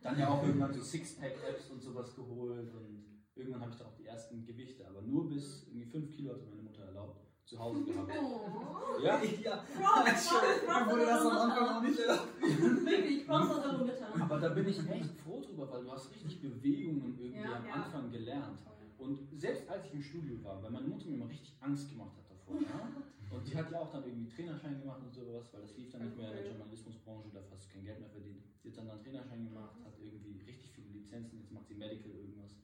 [0.01, 3.05] dann ja auch irgendwann so Sixpack-Apps und sowas geholt und
[3.35, 6.49] irgendwann habe ich dann auch die ersten Gewichte, aber nur bis irgendwie 5 Kilo hat
[6.49, 8.11] meine Mutter erlaubt, zu Hause gehabt.
[8.21, 8.99] Oh.
[9.01, 10.29] Ja, Ja, Props,
[10.65, 12.27] Props, wurde das am Anfang auch nicht erlaubt.
[12.41, 14.07] Wirklich, Props an eure Mütter.
[14.19, 17.65] aber da bin ich echt froh drüber, weil du hast richtig Bewegungen irgendwie Ja, am
[17.65, 17.73] ja.
[17.73, 18.59] Anfang gelernt.
[18.97, 22.11] Und selbst als ich im Studio war, weil meine Mutter mir immer richtig Angst gemacht
[22.17, 22.59] hat davor.
[22.61, 22.91] Ja?
[23.35, 26.05] Und die hat ja auch dann irgendwie Trainerschein gemacht und sowas, weil das lief dann
[26.05, 28.41] nicht mehr in der Journalismusbranche, dafür hast du kein Geld mehr verdient.
[28.63, 32.09] Sie hat dann einen Trainerschein gemacht, hat irgendwie richtig viele Lizenzen, jetzt macht sie Medical
[32.09, 32.55] irgendwas.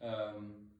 [0.00, 0.73] Ähm,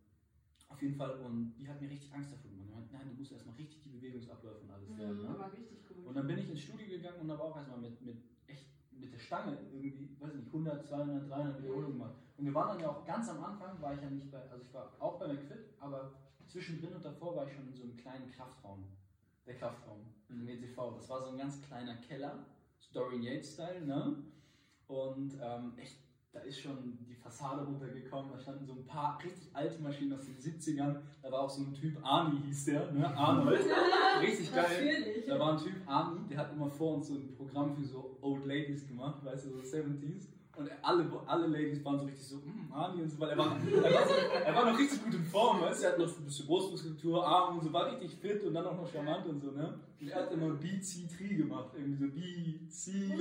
[0.75, 2.71] auf jeden Fall, und die hat mir richtig Angst davor gemacht.
[2.75, 5.23] Meinte, Nein, du musst erstmal richtig die Bewegungsabläufe und alles lernen.
[5.23, 5.29] Ne?
[5.29, 6.05] Aber richtig gut.
[6.05, 9.13] Und dann bin ich ins Studio gegangen und habe auch erstmal mit, mit echt mit
[9.13, 12.15] der Stange irgendwie, weiß ich nicht, 100, 200, 300 Wiederholungen gemacht.
[12.37, 14.65] Und wir waren dann ja auch ganz am Anfang, war ich ja nicht bei, also
[14.65, 16.13] ich war auch bei McFit, aber
[16.47, 18.85] zwischendrin und davor war ich schon in so einem kleinen Kraftraum.
[19.47, 20.97] Der Kraftraum im ECV.
[20.97, 22.47] Das war so ein ganz kleiner Keller,
[22.93, 24.25] Dorian Yates-Style, ne?
[24.87, 25.99] Und ähm, echt,
[26.35, 30.27] da ist schon die Fassade runtergekommen, da standen so ein paar richtig alte Maschinen aus
[30.27, 30.97] den 70ern.
[31.23, 33.07] Da war auch so ein Typ, Arnie hieß der, ne?
[33.17, 33.65] Arnold.
[34.21, 34.99] Richtig geil.
[34.99, 35.27] Natürlich.
[35.27, 38.19] Da war ein Typ, Army, der hat immer vor uns so ein Programm für so
[38.21, 40.27] Old Ladies gemacht, weißt du, so 70s.
[40.57, 43.57] Und alle, alle Ladies waren so richtig so, mm, Army und so, weil er war,
[43.57, 46.17] er, war so, er war noch richtig gut in Form, weißt du, er hat noch
[46.17, 49.41] ein bisschen Brustmuskulatur, Arme und so, war richtig fit und dann auch noch charmant und
[49.41, 49.81] so, ne?
[50.01, 53.11] Und er hat immer BC3 gemacht, irgendwie so BC.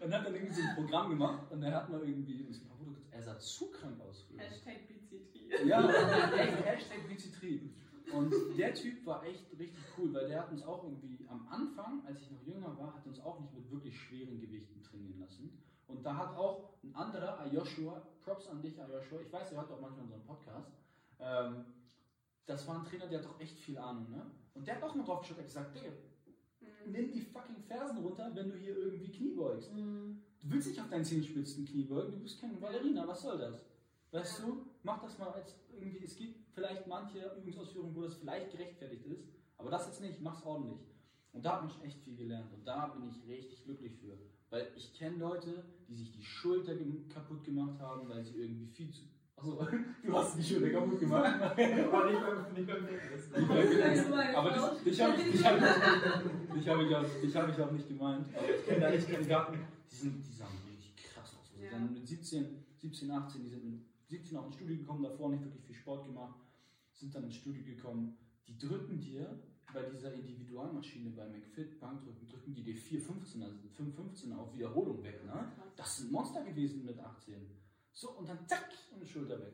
[0.00, 2.46] und hat dann irgendwie so ein Programm gemacht und er hat mal irgendwie,
[3.10, 4.26] er sah zu krank aus.
[4.28, 4.40] früher.
[4.40, 5.66] Hashtag BCT.
[5.66, 7.60] Ja, echt, Hashtag BC3.
[8.12, 12.02] Und der Typ war echt richtig cool, weil der hat uns auch irgendwie am Anfang,
[12.06, 15.62] als ich noch jünger war, hat uns auch nicht mit wirklich schweren Gewichten trainieren lassen.
[15.86, 19.70] Und da hat auch ein anderer, Ayoshua, Props an dich, Ayoshua, ich weiß, er hört
[19.70, 20.70] auch manchmal unseren Podcast,
[21.20, 21.64] ähm,
[22.46, 24.30] das war ein Trainer, der hat doch echt viel Ahnung, ne?
[24.54, 25.90] Und der hat auch mal drauf geschaut, er hat gesagt, Digga,
[26.60, 26.92] Mhm.
[26.92, 29.72] nimm die fucking Fersen runter, wenn du hier irgendwie Knie beugst.
[29.72, 30.20] Mhm.
[30.40, 33.64] Du willst nicht auf deinen Zehenspitzen Knie beugen, du bist keine Ballerina, was soll das?
[34.10, 38.50] Weißt du, mach das mal als irgendwie, es gibt vielleicht manche Übungsausführungen, wo das vielleicht
[38.52, 39.24] gerechtfertigt ist,
[39.58, 40.80] aber das jetzt nicht, mach's ordentlich.
[41.32, 44.18] Und da habe ich echt viel gelernt und da bin ich richtig glücklich für.
[44.50, 46.74] Weil ich kenne Leute, die sich die Schulter
[47.12, 49.02] kaputt gemacht haben, weil sie irgendwie viel zu.
[49.36, 49.66] Achso,
[50.04, 51.40] du hast die Schulter kaputt gemacht.
[51.42, 53.30] Aber nicht beim, nicht beim Fitness.
[53.36, 54.06] Nicht beim Fitness.
[54.36, 57.62] Aber dich, dich habe ich, dich hab ich, dich hab ich, auch, dich hab ich
[57.62, 58.26] auch nicht gemeint.
[58.36, 59.58] Aber ich kenne da echt Kandidaten,
[59.90, 61.50] die, sind, die sahen richtig krass aus.
[61.52, 61.70] Also Ja.
[61.72, 65.44] dann mit 17, 17, 18, die sind mit 17 auch ins Studio gekommen, davor nicht
[65.44, 66.40] wirklich viel Sport gemacht,
[66.94, 68.16] sind dann ins Studio gekommen.
[68.46, 69.38] Die drücken dir
[69.72, 75.24] bei dieser Individualmaschine bei McFit, Bankdrücken, drücken die dir 4,15, also 5,15 auf Wiederholung weg.
[75.24, 75.52] Ne?
[75.76, 77.34] Das sind Monster gewesen mit 18.
[77.92, 79.52] So, und dann zack, und die Schulter weg.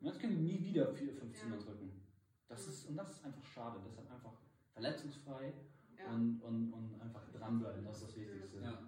[0.00, 1.56] Und jetzt können die nie wieder 4,15er Ja.
[1.56, 2.00] drücken.
[2.48, 3.80] Das ist, und das ist einfach schade.
[3.86, 4.32] Deshalb einfach
[4.72, 5.52] verletzungsfrei
[5.98, 6.12] Ja.
[6.14, 8.60] und, und, und einfach dranbleiben, das ist das Wichtigste.
[8.60, 8.78] Ja.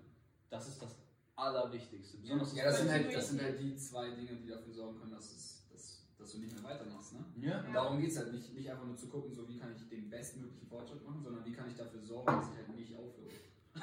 [0.50, 0.96] Das ist das
[1.36, 2.18] Allerwichtigste.
[2.18, 5.12] Besonders Ja, das sind, halt, das sind halt die zwei Dinge, die dafür sorgen können,
[5.12, 5.61] dass, es,
[6.22, 7.14] dass, du nicht mehr weitermachst.
[7.14, 7.24] Ne?
[7.48, 7.64] ja.
[7.66, 9.88] Und darum geht es halt nicht, nicht einfach nur zu gucken, so wie kann ich
[9.88, 13.28] den bestmöglichen Fortschritt machen, sondern wie kann ich dafür sorgen, dass ich halt nicht aufhöre.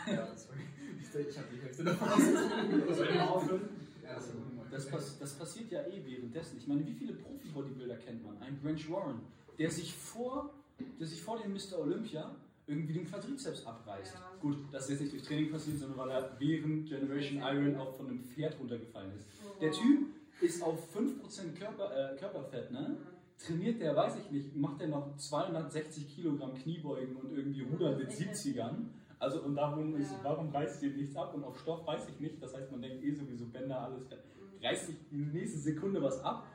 [0.07, 0.59] Ja, sorry.
[0.99, 2.07] Ich, ich habe die Hälfte davon
[3.27, 3.69] aufhören?
[4.03, 4.29] Ja, das.
[4.71, 6.57] Das, pass, das passiert ja eh währenddessen.
[6.57, 8.37] Ich meine, wie viele Profi-Bodybuilder kennt man?
[8.37, 9.21] Ein Branch Warren,
[9.57, 10.53] der sich vor,
[10.99, 11.79] der sich vor dem Mr.
[11.79, 12.35] Olympia
[12.67, 14.13] irgendwie den Quadrizeps abreißt.
[14.13, 14.31] Ja.
[14.39, 17.95] Gut, das ist jetzt nicht durch Training passiert, sondern weil er während Generation Iron auch
[17.95, 19.27] von einem Pferd runtergefallen ist.
[19.59, 20.07] Der Typ
[20.41, 22.97] ist auf 5% Körper, äh, Körperfett, ne?
[23.37, 28.11] Trainiert der, weiß ich nicht, macht der noch 260 Kilogramm Kniebeugen und irgendwie Rudern mit
[28.11, 28.87] 70ern.
[29.17, 31.33] Also und darum ist, warum reißt dir nichts ab?
[31.33, 32.41] Und auf Stoff weiß ich nicht.
[32.43, 34.07] Das heißt, man denkt eh sowieso Bänder, alles
[34.61, 36.47] reißt sich die nächste Sekunde was ab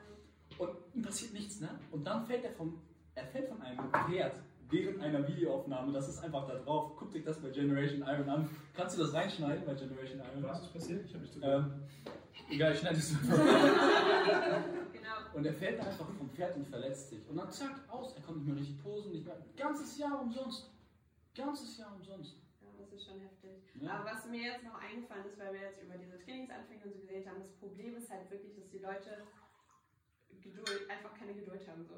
[0.59, 1.69] und ihm passiert nichts, ne?
[1.91, 2.81] Und dann fällt er vom,
[3.15, 4.41] er fällt von einem Pferd
[4.71, 5.93] während einer Videoaufnahme.
[5.93, 6.97] Das ist einfach da drauf.
[6.97, 8.51] Guckt euch das bei Generation Iron an.
[8.75, 10.43] Kannst du das reinschneiden bei Generation Iron?
[10.45, 11.05] Was ist passiert?
[11.05, 11.65] Ich habe nicht zugehört.
[11.67, 11.83] Ähm,
[12.51, 13.17] egal, ich schneide es.
[14.93, 15.17] Genau.
[15.35, 17.29] Und er fällt einfach vom Pferd und verletzt sich.
[17.29, 18.15] Und dann zack, aus.
[18.17, 19.37] Er kommt nicht mehr richtig posen, nicht mehr.
[19.57, 20.71] Ganzes Jahr umsonst.
[21.35, 22.37] Ganzes Jahr umsonst.
[22.63, 23.51] Ja, das ist schon heftig.
[23.81, 23.99] Ja.
[23.99, 27.01] Aber was mir jetzt noch eingefallen ist, weil wir jetzt über diese Trainingsanfänge und so
[27.01, 29.27] geredet haben, das Problem ist halt wirklich, dass die Leute
[30.41, 31.85] Geduld, einfach keine Geduld haben.
[31.85, 31.95] So.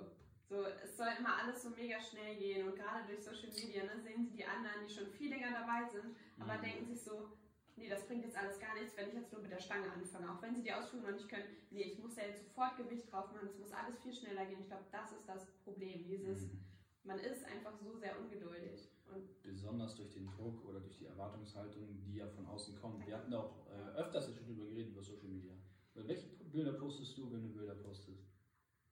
[0.49, 3.99] So, es soll immer alles so mega schnell gehen und gerade durch Social Media ne,
[4.01, 6.63] sehen sie die anderen, die schon viel länger dabei sind, aber Mhm.
[6.63, 7.33] denken sich so,
[7.75, 10.31] nee, das bringt jetzt alles gar nichts, wenn ich jetzt nur mit der Stange anfange.
[10.31, 13.11] Auch wenn sie die Ausführung noch nicht können, nee, ich muss ja jetzt sofort Gewicht
[13.11, 14.61] drauf machen, es muss alles viel schneller gehen.
[14.61, 16.07] Ich glaube, das ist das Problem.
[16.07, 16.61] Dieses, Mhm.
[17.03, 18.89] man ist einfach so sehr ungeduldig.
[19.13, 23.05] Und Besonders durch den Druck oder durch die Erwartungshaltung, die ja von außen kommt.
[23.07, 25.55] Wir hatten da auch äh, öfters jetzt schon drüber geredet über Social Media.
[25.95, 28.29] Welche Bilder postest du, wenn du Bilder postest?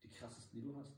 [0.03, 0.93] Die krassesten, die du hast?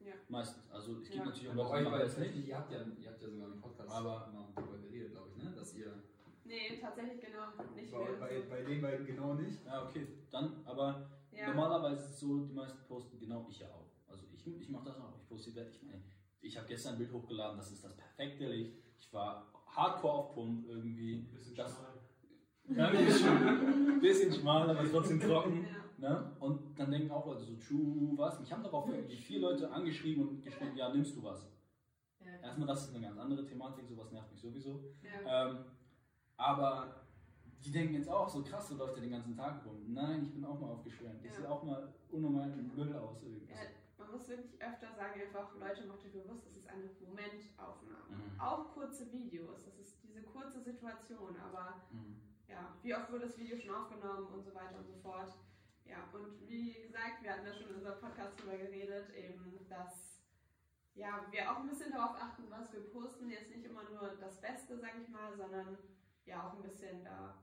[0.00, 0.14] Ja.
[0.28, 0.70] Meistens.
[0.70, 1.24] Also es gibt Ja.
[1.24, 3.28] natürlich auch Aber Leute, euch die machen das nicht, ihr habt, ja, ihr habt ja
[3.28, 5.52] sogar im Podcast Aber- mal darüber geredet, glaube ich, ne?
[5.54, 6.02] dass ihr
[6.44, 8.18] nee, tatsächlich genau nicht bei, mehr.
[8.18, 9.64] bei, bei den beiden genau nicht.
[9.66, 10.06] Ja, okay.
[10.30, 11.48] Dann, aber ja.
[11.52, 13.86] normalerweise ist es so, die meisten posten, genau ich ja auch.
[14.08, 15.14] Also ich, ich mache das auch.
[15.16, 15.70] Ich poste die Welt.
[15.74, 16.02] Ich meine,
[16.40, 18.78] ich habe gestern ein Bild hochgeladen, das ist das perfekte Licht.
[18.98, 21.16] Ich war hardcore auf Pump irgendwie.
[21.32, 21.99] Bisschen Das- schmal.
[22.76, 25.66] Ja, ein bisschen, bisschen schmal, aber trotzdem trocken.
[25.98, 26.32] Ne?
[26.40, 28.40] Und dann denken auch Leute so, true, was?
[28.40, 31.46] Mich haben darauf irgendwie vier Leute angeschrieben und geschrieben, ja, nimmst du was?
[32.20, 34.84] Ja, Erstmal, das ist eine ganz andere Thematik, sowas nervt mich sowieso.
[35.02, 35.48] Ja.
[35.50, 35.58] Ähm,
[36.36, 37.04] aber
[37.62, 39.92] die denken jetzt auch, so krass, so läuft er den ganzen Tag rum.
[39.92, 41.22] Nein, ich bin auch mal aufgeschwärmt.
[41.22, 41.36] Ich Ja.
[41.36, 43.22] sehe auch mal unnormal Müll aus.
[43.22, 43.50] Irgendwie.
[43.52, 43.56] Ja,
[43.98, 48.08] man muss wirklich öfter sagen, einfach, Leute, macht euch bewusst, das ist eine Momentaufnahme.
[48.16, 48.40] Mhm.
[48.40, 52.19] Auch kurze Videos, das ist diese kurze Situation, aber Mhm.
[52.50, 55.32] Ja, wie oft wurde das Video schon aufgenommen und so weiter und so fort.
[55.84, 60.22] Ja, und wie gesagt, wir hatten ja schon in unserem Podcast darüber geredet, eben, dass
[60.94, 63.30] ja, wir auch ein bisschen darauf achten, was wir posten.
[63.30, 65.78] Jetzt nicht immer nur das Beste, sag ich mal, sondern
[66.24, 67.42] ja auch ein bisschen da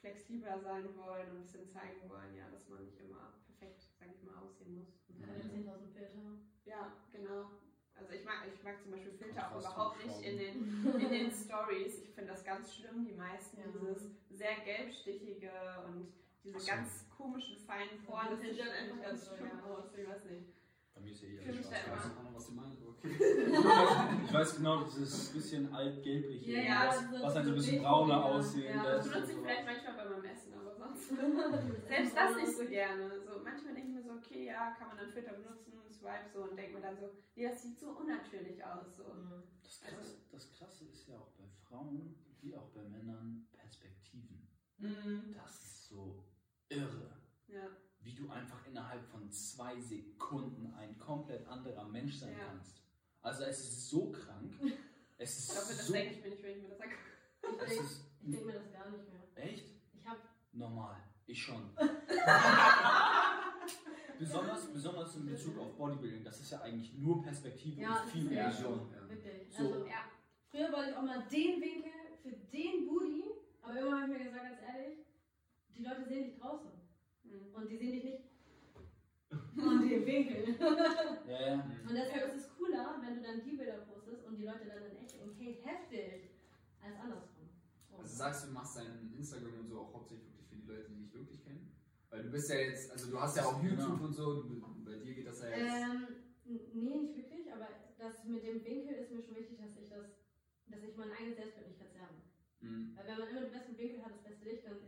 [0.00, 4.08] flexibler sein wollen und ein bisschen zeigen wollen, ja, dass man nicht immer perfekt, sag
[4.10, 5.00] ich mal, aussehen muss.
[5.20, 6.38] Keine 10.000 Filter.
[6.64, 7.50] Ja, genau.
[8.02, 11.30] Also ich mag, ich mag zum Beispiel Filter auch überhaupt nicht in den, in den
[11.30, 12.02] Stories.
[12.02, 13.66] Ich finde das ganz schlimm, die meisten Ja.
[13.70, 15.50] dieses sehr gelbstichige
[15.86, 16.12] und
[16.44, 16.66] diese so.
[16.66, 19.36] ganz komischen feinen Poren, das sieht dann einfach ganz Ja.
[19.36, 19.84] schlimm aus.
[19.96, 20.46] Ich weiß nicht.
[20.94, 22.04] Bei mir ist ja eh mich da Ich weiß schwarz.
[22.04, 23.16] nicht Ahnung, was du meinst, okay.
[24.26, 27.82] Ich weiß genau, dieses bisschen altgelbliche, Ja, ja, was, so- was dann so ein bisschen
[27.82, 28.22] brauner ja.
[28.22, 29.12] aussehen Ja, Das lässt.
[29.14, 31.08] benutze ich vielleicht manchmal bei meinem Essen, aber sonst
[31.88, 33.10] selbst das nicht so gerne.
[33.24, 35.72] So, manchmal denke ich mir so, okay, ja, kann man einen Filter benutzen,
[36.02, 38.96] swipe so und denke mir dann so, nee, das sieht so unnatürlich aus.
[38.96, 39.04] So.
[39.04, 39.42] Mhm.
[39.62, 44.48] Das, Krasse, das Krasse ist ja auch bei Frauen wie auch bei Männern Perspektiven.
[44.78, 45.32] Mhm.
[45.34, 46.24] Das ist so
[46.68, 47.12] irre.
[47.48, 47.68] Ja.
[48.00, 52.46] wie du einfach innerhalb von zwei Sekunden ein komplett anderer Mensch sein Ja.
[52.46, 52.82] kannst.
[53.20, 54.52] Also es ist so krank.
[55.18, 55.92] Es Ich ist glaube, das so.
[55.92, 56.90] denke ich mir nicht, wenn ich mir das sage.
[57.42, 59.22] Ich denke ich denk mir das gar nicht mehr.
[59.44, 60.20] echt Ich habe
[60.52, 61.00] normal.
[61.26, 61.62] Ich schon.
[64.18, 66.24] besonders, besonders in Bezug auf Bodybuilding.
[66.24, 68.88] Das ist ja eigentlich nur Perspektive Ja, und viel Illusion.
[68.92, 69.08] Ja.
[69.08, 69.46] wirklich.
[69.50, 69.72] So.
[69.72, 70.04] Also, Ja.
[70.50, 71.92] früher wollte ich auch mal den Winkel
[72.22, 73.24] für den Booty,
[73.62, 74.98] aber irgendwann habe ich mir gesagt, ganz ehrlich,
[75.76, 76.70] die Leute sehen dich draußen
[77.24, 77.54] Mhm.
[77.54, 78.24] und die sehen dich nicht
[79.54, 80.56] von dem Winkel.
[81.28, 81.54] Ja, ja.
[81.88, 84.82] Und deshalb ist es cooler, wenn du dann die Bilder postest und die Leute dann
[84.90, 86.30] in echt denken, hey, heftig,
[86.82, 87.48] als andersrum.
[87.88, 87.96] So.
[87.96, 90.31] Also sagst du, du machst dein Instagram und so auch hauptsächlich
[90.72, 91.72] Leute, die dich wirklich kennen?
[92.10, 93.70] Weil du bist ja jetzt, also du hast ja auch Genau.
[93.72, 94.44] YouTube und so,
[94.84, 95.60] bei dir geht das ja jetzt.
[95.72, 96.06] Ähm,
[96.44, 97.68] nee, nicht wirklich, aber
[97.98, 100.06] das mit dem Winkel ist mir schon wichtig, dass ich das,
[100.68, 102.14] dass ich mein eigenes Selbstbild nicht verzerre.
[102.60, 102.92] Mhm.
[102.96, 104.78] Weil wenn man immer den besten Winkel hat, das beste Licht, dann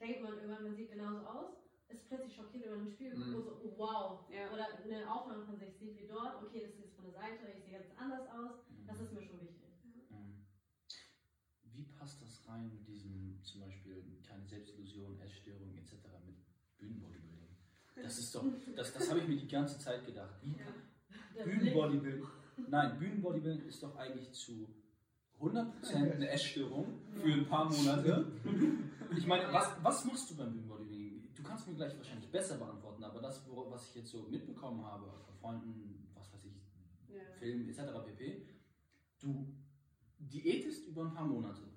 [0.00, 1.50] denkt man irgendwann, man sieht genauso aus,
[1.88, 3.36] ist plötzlich schockiert, wenn man ins Spiegel guckt Mhm.
[3.36, 4.30] und so, oh, wow.
[4.32, 4.50] Ja.
[4.52, 7.44] Oder eine Aufnahme von sich sieht wie dort, okay, das ist jetzt von der Seite,
[7.56, 8.64] ich sehe ganz anders aus.
[8.86, 9.63] Das ist mir schon wichtig.
[12.04, 15.94] Passt das rein mit diesem zum Beispiel keine Selbstillusion, Essstörung etc.
[16.26, 16.36] mit
[16.76, 17.48] Bühnenbodybuilding?
[17.96, 18.44] Das ist doch,
[18.76, 20.34] das, das habe ich mir die ganze Zeit gedacht.
[20.44, 21.44] Ja.
[21.44, 22.26] Bühnenbodybuilding.
[22.68, 24.68] Nein, Bühnenbodybuilding ist doch eigentlich zu
[25.40, 28.30] 100% eine Essstörung für ein paar Monate.
[29.16, 31.32] Ich meine, was, was machst du beim Bühnenbodybuilding?
[31.34, 35.06] Du kannst mir gleich wahrscheinlich besser beantworten, aber das, was ich jetzt so mitbekommen habe
[35.24, 37.22] von Freunden, was weiß ich, Ja.
[37.38, 37.80] Film etc.
[38.04, 38.42] pp.
[39.20, 39.54] Du
[40.18, 41.73] diätest über ein paar Monate.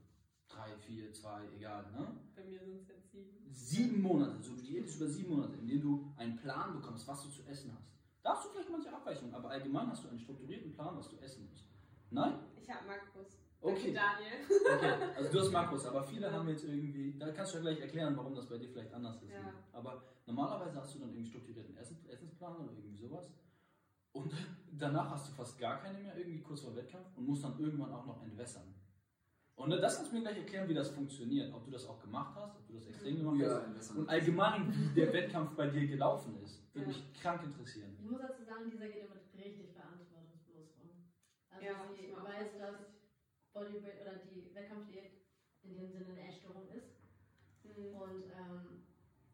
[0.58, 2.08] Drei, vier, zwei, egal, ne?
[2.36, 3.46] Bei mir sind es jetzt sieben.
[3.52, 7.30] Sieben Monate, so du diätest über sieben Monate, indem du einen Plan bekommst, was du
[7.30, 7.92] zu essen hast.
[8.24, 11.18] Da hast du vielleicht manche Abweichungen, aber allgemein hast du einen strukturierten Plan, was du
[11.18, 11.70] essen musst.
[12.10, 12.40] Nein?
[12.60, 13.38] Ich habe Makros.
[13.62, 13.94] Okay.
[13.94, 14.34] Daniel.
[14.50, 17.80] Okay, also du hast Makros, aber viele haben jetzt irgendwie, da kannst du ja gleich
[17.80, 19.30] erklären, warum das bei dir vielleicht anders ist.
[19.30, 19.44] Ja.
[19.44, 19.54] Ne?
[19.74, 23.30] Aber normalerweise hast du dann irgendwie strukturierten Essen, Essensplan oder irgendwie sowas.
[24.12, 24.34] Und
[24.72, 27.92] danach hast du fast gar keine mehr, irgendwie kurz vor Wettkampf und musst dann irgendwann
[27.92, 28.74] auch noch entwässern.
[29.58, 31.52] Und das kannst du mir gleich erklären, wie das funktioniert.
[31.54, 33.92] Ob du das auch gemacht hast, ob du das extrem gemacht Ja, hast.
[33.96, 36.62] Und allgemein, wie der Wettkampf bei dir gelaufen ist.
[36.76, 36.96] Würde Ja.
[36.96, 37.98] mich krank interessieren.
[38.00, 41.10] Ich muss dazu sagen, dieser geht damit richtig verantwortungslos um.
[41.50, 42.76] Also Ja, sie weiß, dass
[43.52, 45.12] Bodybuild oder die Wettkampfdiät
[45.64, 46.94] in dem Sinne eine Essstörung ist.
[47.64, 47.96] Mhm.
[47.96, 48.84] Und ähm,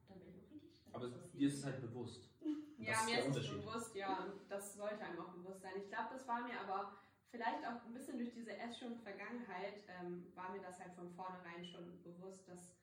[0.07, 0.71] da bin ich auch richtig.
[0.93, 2.29] Aber dir ist es halt bewusst.
[2.77, 3.61] Ja, Das ist mir der ist es Unterschied.
[3.65, 5.73] bewusst, ja, und das sollte einem auch bewusst sein.
[5.77, 6.97] Ich glaube, das war mir aber
[7.33, 11.99] vielleicht auch ein bisschen durch diese Essstörung-Vergangenheit ähm, war mir das halt von vornherein schon
[12.03, 12.77] bewusst, dass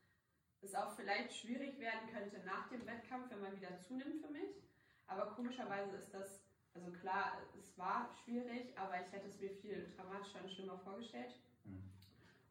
[0.61, 4.61] es auch vielleicht schwierig werden könnte nach dem Wettkampf, wenn man wieder zunimmt für mich.
[5.07, 6.43] Aber komischerweise ist das,
[6.75, 11.33] also klar, es war schwierig, aber ich hätte es mir viel dramatischer und schlimmer vorgestellt.
[11.65, 11.89] Mhm.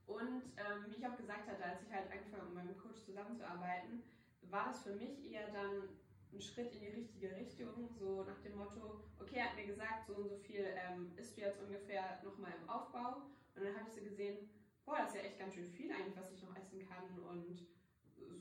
[0.08, 3.04] Und ähm, wie ich auch gesagt hatte, als ich halt angefangen habe, mit meinem Coach
[3.04, 4.04] zusammenzuarbeiten,
[4.44, 5.90] war das für mich eher dann
[6.34, 10.08] ein Schritt in die richtige Richtung, so nach dem Motto, okay, er hat mir gesagt,
[10.08, 13.24] so und so viel ähm, isst du jetzt ungefähr nochmal im Aufbau.
[13.56, 14.50] Und dann habe ich so gesehen,
[14.86, 17.20] boah, das ist ja echt ganz schön viel eigentlich, was ich noch essen kann.
[17.30, 17.66] Und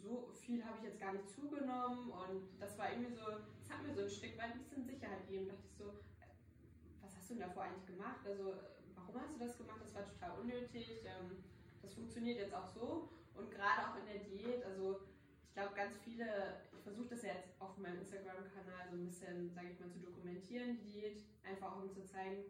[0.00, 2.10] so viel habe ich jetzt gar nicht zugenommen.
[2.10, 3.24] Und das war irgendwie so,
[3.58, 5.48] das hat mir so ein Stück weit ein bisschen Sicherheit gegeben.
[5.48, 5.84] Da dachte ich so,
[6.20, 6.28] äh,
[7.02, 8.20] was hast du denn davor eigentlich gemacht?
[8.24, 8.54] Also,
[8.94, 9.80] warum hast du das gemacht?
[9.82, 11.04] Das war total unnötig.
[11.04, 11.42] Ähm,
[11.82, 13.08] das funktioniert jetzt auch so.
[13.34, 15.00] Und gerade auch in der Diät, also
[15.44, 19.68] ich glaube, ganz viele, versuche das ja jetzt auf meinem Instagram-Kanal so ein bisschen, sage
[19.68, 22.44] ich mal, zu dokumentieren, die Diät, einfach auch um zu zeigen,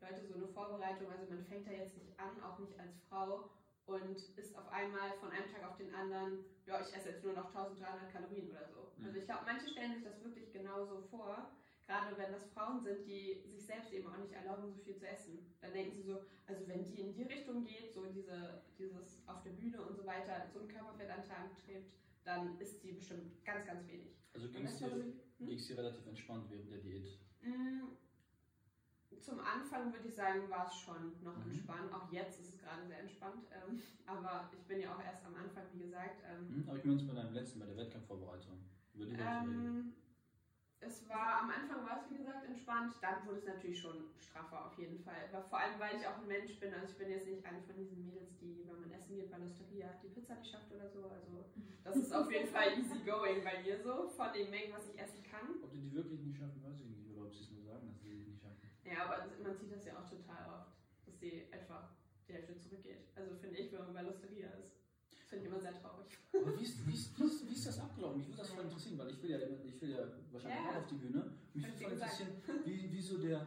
[0.00, 3.50] Leute, so eine Vorbereitung, also man fängt da jetzt nicht an, auch nicht als Frau
[3.86, 7.34] und ist auf einmal von einem Tag auf den anderen, ja, ich esse jetzt nur
[7.34, 8.92] noch 1300 Kalorien oder so.
[8.96, 9.06] Mhm.
[9.06, 11.52] Also ich glaube, manche stellen sich das wirklich genauso vor,
[11.86, 15.06] gerade wenn das Frauen sind, die sich selbst eben auch nicht erlauben, so viel zu
[15.06, 15.54] essen.
[15.60, 19.42] Dann denken sie so, also wenn die in die Richtung geht, so diese, dieses auf
[19.42, 21.92] der Bühne und so weiter, so einen Körperfettanteil anstrebt,
[22.24, 24.10] dann ist die bestimmt ganz, ganz wenig.
[24.32, 24.90] Also ging es dir,
[25.38, 25.56] hm?
[25.56, 27.06] dir relativ entspannt während der Diät.
[27.42, 27.88] Mm,
[29.20, 31.50] Zum Anfang würde ich sagen, war es schon noch Mhm.
[31.50, 31.92] entspannt.
[31.92, 33.44] Auch jetzt ist es gerade sehr entspannt.
[33.52, 36.22] Ähm, aber ich bin ja auch erst am Anfang, wie gesagt.
[36.26, 36.64] Ähm, Hm?
[36.68, 38.58] Aber ich meine jetzt bei deinem letzten, bei der Wettkampfvorbereitung.
[38.94, 39.88] Über die ähm,
[40.86, 44.66] es war am Anfang war es wie gesagt entspannt, dann wurde es natürlich schon straffer
[44.66, 45.28] auf jeden Fall.
[45.32, 46.72] Aber vor allem, weil ich auch ein Mensch bin.
[46.74, 49.38] Also ich bin jetzt nicht eine von diesen Mädels, die, wenn man essen geht bei
[49.38, 51.08] Losteria, die Pizza nicht schafft oder so.
[51.08, 51.44] Also
[51.82, 54.98] das ist auf jeden Fall easy going bei mir so, von den Mengen, was ich
[54.98, 55.62] essen kann.
[55.62, 57.08] Ob die die wirklich nicht schaffen, weiß ich nicht.
[57.10, 58.60] Oder ob sie es nur sagen, dass sie die nicht schaffen.
[58.84, 60.72] Ja, aber man sieht das ja auch total oft,
[61.06, 61.90] dass sie einfach
[62.28, 63.08] die Hälfte zurückgeht.
[63.14, 64.73] Also finde ich, wenn man bei Losteria ist,
[65.34, 66.06] finde ich immer sehr traurig.
[66.34, 68.18] Aber wie ist, wie, ist, wie, ist, wie ist das abgelaufen?
[68.18, 70.70] Mich würde das voll interessieren, weil ich will ja, ich will ja wahrscheinlich Ja.
[70.70, 71.20] auch auf die Bühne.
[71.54, 72.28] Mich würde ich voll interessieren,
[72.64, 73.46] wie, wie, so der,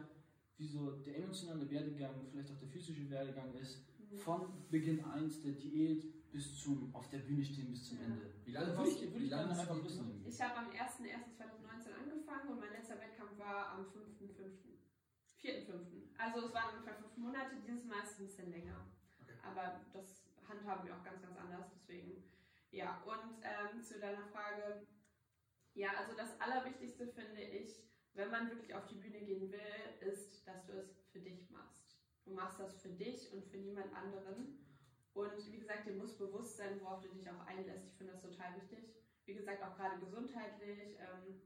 [0.56, 3.84] wie so der emotionale Werdegang, vielleicht auch der physische Werdegang ist,
[4.24, 8.04] von Beginn 1 der Diät bis zum auf der Bühne stehen bis zum Ja.
[8.04, 8.32] Ende.
[8.44, 10.24] Wie lange würde warst ich, du- würde ich lange einfach wissen.
[10.26, 14.76] Ich habe am 01.01.2019 angefangen und mein letzter Wettkampf war am 5.05.
[15.40, 16.08] 4.05.
[16.18, 18.86] Also es waren ungefähr fünf Monate, dieses Mal ist es ein bisschen länger.
[19.22, 19.32] Okay.
[19.42, 22.24] Aber das handhaben wir auch ganz, ganz anders, deswegen.
[22.70, 24.86] Ja, und ähm, zu deiner Frage,
[25.74, 30.46] ja, also das Allerwichtigste finde ich, wenn man wirklich auf die Bühne gehen will, ist,
[30.46, 31.98] dass du es für dich machst.
[32.24, 34.58] Du machst das für dich und für niemand anderen.
[35.14, 37.86] Und wie gesagt, dir muss bewusst sein, worauf du dich auch einlässt.
[37.86, 38.94] Ich finde das total wichtig.
[39.24, 41.40] Wie gesagt, auch gerade gesundheitlich, ähm,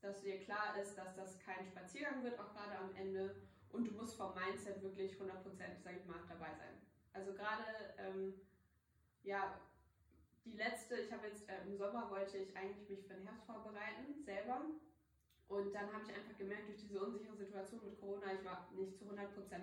[0.00, 3.34] dass dir klar ist, dass das kein Spaziergang wird, auch gerade am Ende.
[3.70, 6.87] Und du musst vom Mindset wirklich 100%, sag ich mal, dabei sein.
[7.18, 7.64] Also gerade,
[7.98, 8.34] ähm,
[9.24, 9.60] ja,
[10.44, 13.44] die letzte, ich habe jetzt äh, im Sommer wollte ich eigentlich mich für den Herbst
[13.44, 14.62] vorbereiten, selber.
[15.48, 18.96] Und dann habe ich einfach gemerkt, durch diese unsichere Situation mit Corona, ich war nicht
[18.96, 19.16] zu 100%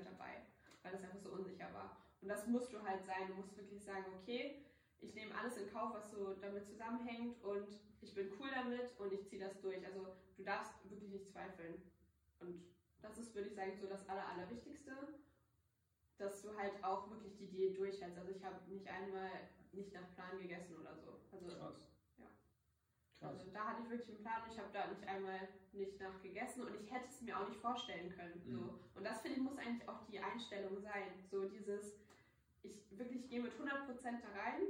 [0.03, 0.43] dabei,
[0.83, 1.97] weil das einfach so unsicher war.
[2.21, 3.27] Und das musst du halt sein.
[3.29, 4.65] Du musst wirklich sagen, okay,
[4.99, 9.13] ich nehme alles in Kauf, was so damit zusammenhängt und ich bin cool damit und
[9.13, 9.85] ich ziehe das durch.
[9.85, 11.81] Also du darfst wirklich nicht zweifeln.
[12.39, 12.65] Und
[13.01, 14.91] das ist, würde ich sagen, so das Aller, Allerwichtigste,
[16.17, 18.17] dass du halt auch wirklich die Diät durchhältst.
[18.17, 19.29] Also ich habe nicht einmal
[19.71, 21.19] nicht nach Plan gegessen oder so.
[21.31, 21.75] Also Krass.
[22.17, 22.25] Ja.
[23.19, 23.39] Krass.
[23.39, 24.41] also da hatte ich wirklich einen Plan.
[24.49, 27.59] Ich habe da nicht einmal nicht nach gegessen und ich hätte es mir auch nicht
[27.59, 28.41] vorstellen können.
[28.45, 28.55] Mhm.
[28.55, 28.79] So.
[28.95, 31.23] Und das finde ich muss eigentlich auch die Einstellung sein.
[31.29, 31.93] So dieses,
[32.63, 34.61] ich wirklich gehe mit 100% da rein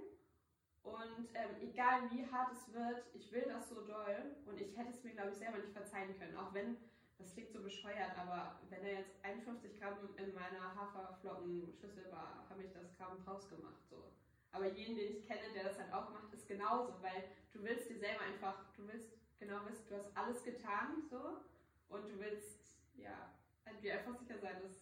[0.85, 4.91] und ähm, egal wie hart es wird, ich will das so doll und ich hätte
[4.91, 6.37] es mir glaube ich selber nicht verzeihen können.
[6.37, 6.77] Auch wenn,
[7.18, 12.63] das klingt so bescheuert, aber wenn er jetzt 51 Gramm in meiner Haferflockenschüssel war, habe
[12.63, 13.88] ich das Gramm rausgemacht.
[13.89, 14.11] So.
[14.51, 17.89] Aber jeden, den ich kenne, der das halt auch macht, ist genauso, weil du willst
[17.89, 19.09] dir selber einfach, du willst
[19.39, 21.41] genau wissen, du hast alles getan, so,
[21.89, 23.34] und du willst, ja,
[23.66, 24.82] halt dir einfach sicher sein, dass,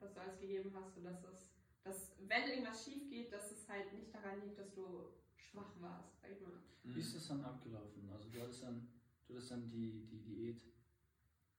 [0.00, 1.52] dass du alles gegeben hast und dass es,
[1.84, 6.20] dass, wenn irgendwas schief geht, dass es halt nicht daran liegt, dass du schwach warst,
[6.20, 6.58] sag ich mal.
[6.82, 8.10] Wie ist das dann abgelaufen?
[8.12, 8.88] Also du hattest dann,
[9.26, 10.62] du hattest dann die, die Diät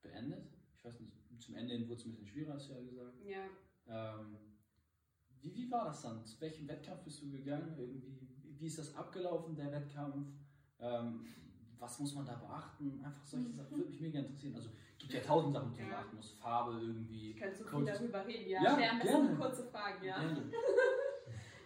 [0.01, 0.47] beendet.
[0.77, 3.13] Ich weiß nicht, zum Ende hin wurde es ein bisschen schwieriger, hast du ja gesagt.
[3.25, 3.45] Ja,
[3.87, 4.37] Ähm,
[5.41, 6.25] wie, wie war das dann?
[6.25, 7.75] Zu welchem Wettkampf bist du gegangen?
[7.77, 8.27] Irgendwie,
[8.57, 10.27] wie- ist das abgelaufen, der Wettkampf?
[10.79, 11.25] Ähm,
[11.79, 12.99] was muss man da beachten?
[13.05, 14.55] Einfach solche Sachen würde mich mega interessieren.
[14.55, 16.31] Also gibt ja tausend Sachen, die man beachten muss.
[16.31, 17.31] Farbe irgendwie.
[17.31, 18.63] ich könnte so viel darüber reden, ja.
[18.63, 19.35] Ja, besten gerne.
[19.35, 20.19] kurze Fragen, ja.
[20.19, 20.51] Gerne.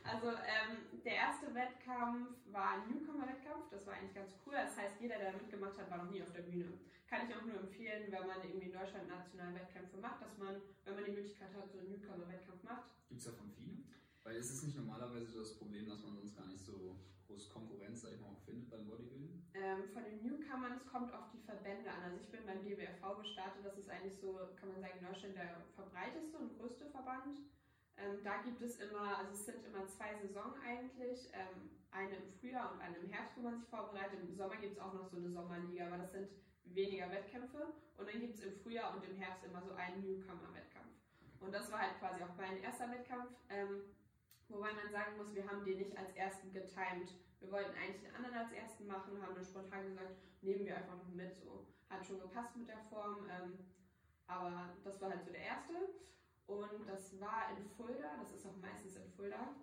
[0.03, 4.53] Also ähm, der erste Wettkampf war ein Newcomer-Wettkampf, das war eigentlich ganz cool.
[4.53, 6.73] Das heißt, jeder, der mitgemacht hat, war noch nie auf der Bühne.
[7.07, 10.61] Kann ich auch nur empfehlen, wenn man irgendwie in Deutschland nationale Wettkämpfe macht, dass man,
[10.85, 12.89] wenn man die Möglichkeit hat, so einen Newcomer-Wettkampf macht.
[13.09, 13.83] Gibt es davon viele?
[14.23, 16.95] Weil es ist nicht normalerweise so das Problem, dass man sonst gar nicht so
[17.27, 19.43] groß Konkurrenz, sag ich mal, auch findet beim Bodybuilding.
[19.53, 22.03] Ähm, von den Newcomern, es kommt auf die Verbände an.
[22.03, 25.35] Also ich bin beim DBFV gestartet, das ist eigentlich so, kann man sagen, in Deutschland
[25.35, 27.39] der verbreiteste und größte Verband.
[27.97, 32.31] Ähm, da gibt es immer, also es sind immer zwei Saisonen eigentlich, ähm, eine im
[32.39, 34.19] Frühjahr und eine im Herbst, wo man sich vorbereitet.
[34.21, 36.29] Im Sommer gibt es auch noch so eine Sommerliga, aber das sind
[36.65, 37.73] weniger Wettkämpfe.
[37.97, 40.91] Und dann gibt es im Frühjahr und im Herbst immer so einen Newcomer-Wettkampf.
[41.39, 43.31] Und das war halt quasi auch mein erster Wettkampf.
[43.49, 43.81] Ähm,
[44.47, 47.13] wobei man sagen muss, wir haben den nicht als ersten getimed.
[47.39, 50.95] Wir wollten eigentlich den anderen als ersten machen, haben dann spontan gesagt, nehmen wir einfach
[50.97, 51.35] noch mit.
[51.35, 53.27] So hat schon gepasst mit der Form.
[53.29, 53.57] Ähm,
[54.27, 55.73] aber das war halt so der erste.
[56.51, 59.55] Und das war in Fulda, das ist auch meistens in Fulda.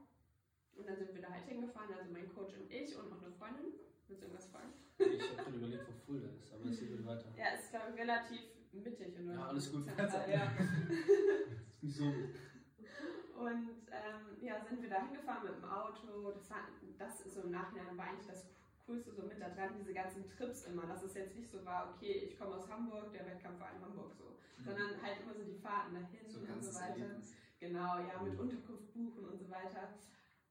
[0.74, 3.32] Und dann sind wir da halt hingefahren, also mein Coach und ich und noch eine
[3.32, 3.74] Freundin.
[4.07, 4.72] Willst du irgendwas fragen?
[4.97, 7.28] Ich habe gerade überlegt, wo Fulda ist, aber es geht weiter.
[7.36, 8.41] Ja, es ist glaube ich relativ
[8.72, 9.39] mittig in Deutschland.
[9.39, 9.84] Ja, alles gut.
[9.84, 10.53] Zentral, ja.
[11.70, 12.05] ist nicht so.
[12.05, 16.32] Und ähm, ja, sind wir da hingefahren mit dem Auto.
[16.32, 18.47] Das, war, das ist so im Nachhinein war eigentlich das
[18.89, 20.86] Coolste so mit da dran, diese ganzen Trips immer.
[20.86, 23.82] Dass es jetzt nicht so war, okay, ich komme aus Hamburg, der Wettkampf war in
[23.82, 24.24] Hamburg so.
[24.57, 24.64] Mhm.
[24.64, 27.05] Sondern halt immer so die Fahrten dahin So und so weiter.
[27.05, 27.36] Erlebnis.
[27.61, 29.93] Genau, ja, mit Unterkunft buchen und so weiter.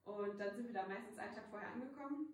[0.03, 2.29] Und dann sind wir da meistens einen Tag vorher angekommen,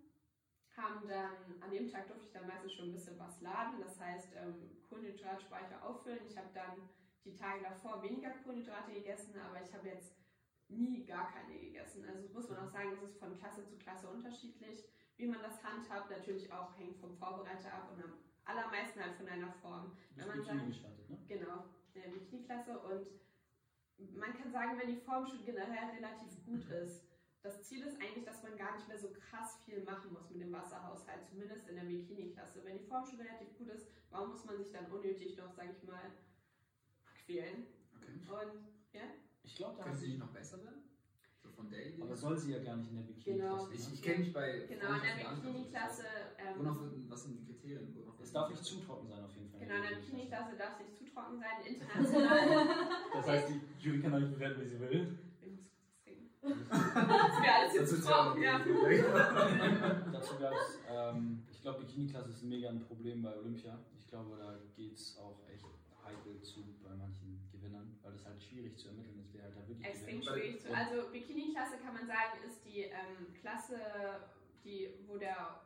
[0.76, 3.98] haben dann, an dem Tag durfte ich dann meistens schon ein bisschen was laden, das
[3.98, 6.26] heißt ähm, Kohlenhydratspeicher auffüllen.
[6.26, 6.88] Ich habe dann
[7.24, 10.16] die Tage davor weniger Kohlenhydrate gegessen, aber ich habe jetzt
[10.68, 12.04] nie gar keine gegessen.
[12.04, 14.84] Also muss man auch sagen, es ist von Klasse zu Klasse unterschiedlich,
[15.16, 16.10] wie man das handhabt.
[16.10, 18.12] Natürlich auch hängt vom Vorbereiter ab und am
[18.44, 19.96] allermeisten halt von deiner Form.
[20.16, 21.18] Wenn man sagt, gestartet, ne?
[21.28, 22.78] Genau, in der Bikini-Klasse.
[22.78, 23.06] Und
[24.18, 27.04] man kann sagen, wenn die Form schon generell relativ gut ist,
[27.42, 30.40] das Ziel ist eigentlich, dass man gar nicht mehr so krass viel machen muss mit
[30.40, 32.64] dem Wasserhaushalt, zumindest in der Bikini-Klasse.
[32.64, 35.70] Wenn die Form schon relativ gut ist, warum muss man sich dann unnötig noch, sag
[35.70, 36.10] ich mal,
[37.24, 37.66] quälen?
[37.96, 38.20] Okay.
[38.28, 39.02] Und ja,
[39.42, 40.08] Ich glaube, da sie.
[40.08, 40.83] nicht noch besser werden?
[41.56, 42.02] Von der Idee?
[42.02, 43.56] Aber soll sie ja gar nicht in der Bikini Genau.
[43.56, 43.94] passen, ich ne?
[43.94, 44.58] ich kenne mich bei.
[44.68, 45.42] genau, in der nicht.
[45.42, 46.04] Bikini-Klasse.
[46.38, 47.96] Ähm, was sind die Kriterien?
[48.20, 49.60] Es darf nicht zu trocken sein, auf jeden Fall.
[49.60, 51.56] genau, in der Bikini-Klasse darf es nicht zu trocken sein.
[51.74, 52.66] International.
[53.12, 54.90] Das heißt, die Jury kann euch bewerten, wie sie will.
[55.40, 56.30] Wir müssen kurz trinken.
[56.42, 58.58] Das wäre alles jetzt ist trocken, ja.
[60.12, 63.78] Dazu gab es, ähm, ich glaube, Bikini-Klasse ist mega ein Problem bei Olympia.
[63.96, 65.64] Ich glaube, da geht es auch echt
[66.04, 66.60] heikel zu
[68.24, 70.74] Das halt schwierig zu ermitteln ist, wer halt da wirklich Extrem schwierig zu.
[70.74, 73.78] Also Bikini-Klasse kann man sagen, ist die ähm, Klasse,
[74.64, 75.60] die, wo der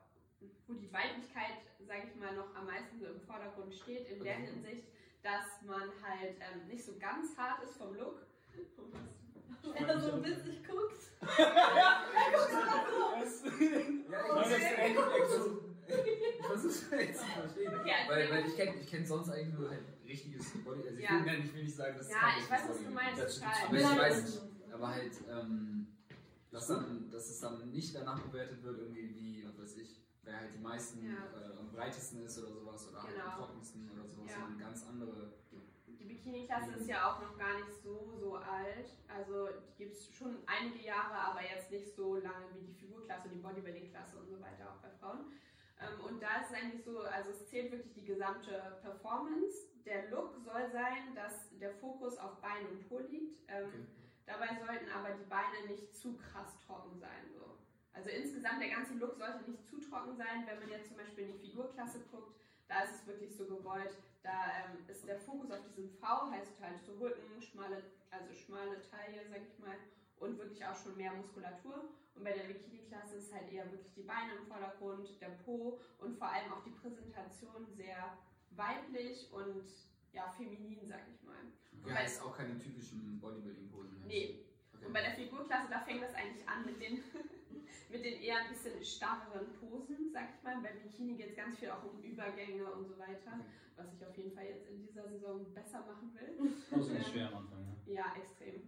[0.66, 4.36] wo die Weiblichkeit, sage ich mal, noch am meisten so im Vordergrund steht, in der
[4.36, 4.46] Okay.
[4.46, 4.84] Hinsicht,
[5.22, 8.26] dass man halt ähm, nicht so ganz hart ist vom Look.
[9.62, 11.02] Wenn er so witzig guckt.
[11.38, 12.04] Ja,
[14.86, 15.57] ich versuche
[16.64, 17.74] ich versuch's jetzt zu verstehen.
[17.80, 20.82] Okay, also Weil, weil ich kenne ich kenn sonst eigentlich nur halt richtiges Body.
[20.86, 21.24] Also ich, Ja.
[21.24, 23.40] will, ich will nicht sagen, dass es Ja, kein ich weiß, was du meinst, ist.
[23.40, 23.66] Dazu total.
[23.66, 24.72] Aber ich weiß das- nicht.
[24.74, 25.86] Aber halt, ähm,
[26.50, 30.38] dass, dann, dass es dann nicht danach bewertet wird, irgendwie wie, was weiß ich, wer
[30.40, 31.12] halt die meisten Ja.
[31.40, 33.24] äh, am breitesten ist oder sowas oder Genau.
[33.24, 34.40] am trockensten oder sowas, Ja.
[34.40, 35.32] sondern ganz andere.
[35.88, 38.88] Die Bikini-Klasse ist ja auch noch gar nicht so, so alt.
[39.08, 43.28] Also die gibt es schon einige Jahre, aber jetzt nicht so lange wie die Figurklasse,
[43.28, 45.32] die Bodybuilding-Klasse und so weiter auch bei Frauen.
[45.80, 49.68] Ähm, und da ist es eigentlich so, also es zählt wirklich die gesamte Performance.
[49.84, 53.40] Der Look soll sein, dass der Fokus auf Bein und Po liegt.
[53.48, 53.98] Ähm, Okay.
[54.28, 57.32] Dabei sollten aber die Beine nicht zu krass trocken sein.
[57.32, 57.56] So.
[57.94, 60.44] Also insgesamt der ganze Look sollte nicht zu trocken sein.
[60.46, 63.96] Wenn man jetzt zum Beispiel in die Figurklasse guckt, da ist es wirklich so gewollt,
[64.22, 68.82] da ähm, ist der Fokus auf diesem V, heißt halt so Rücken, schmale, also schmale
[68.82, 69.76] Taille, sag ich mal,
[70.20, 71.88] und wirklich auch schon mehr Muskulatur.
[72.14, 76.16] Und bei der Bikini-Klasse ist halt eher wirklich die Beine im Vordergrund, der Po und
[76.18, 78.18] vor allem auch die Präsentation sehr
[78.50, 79.64] weiblich und
[80.12, 81.36] ja, feminin, sag ich mal.
[81.82, 84.02] Okay, heißt auch keine typischen Bodybuilding-Posen.
[84.06, 84.44] Nee.
[84.74, 84.86] Okay.
[84.86, 87.02] Und bei der Figurklasse, da fängt das eigentlich an mit den,
[87.90, 90.60] mit den eher ein bisschen starreren Posen, sag ich mal.
[90.60, 93.44] Bei Bikini geht es ganz viel auch um Übergänge und so weiter, Okay.
[93.76, 96.50] was ich auf jeden Fall jetzt in dieser Saison besser machen will.
[96.70, 97.76] Pose ist schwer am Anfang, ne?
[97.86, 98.67] Ja, extrem.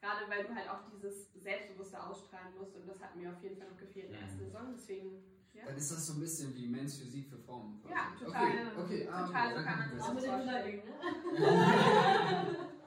[0.00, 3.56] Gerade weil du halt auch dieses Selbstbewusste ausstrahlen musst und das hat mir auf jeden
[3.56, 4.72] Fall noch gefehlt in der ersten Saison.
[4.76, 5.22] Deswegen,
[5.54, 5.64] ja.
[5.66, 7.80] Dann ist das so ein bisschen wie Men's Physik für Frauen.
[7.82, 7.92] quasi.
[7.94, 8.46] Ja, total,
[8.78, 9.08] Okay, okay.
[9.10, 10.24] ah, Total, okay, so kann man es Auch mit.
[10.24, 10.92] Untergängen, ne?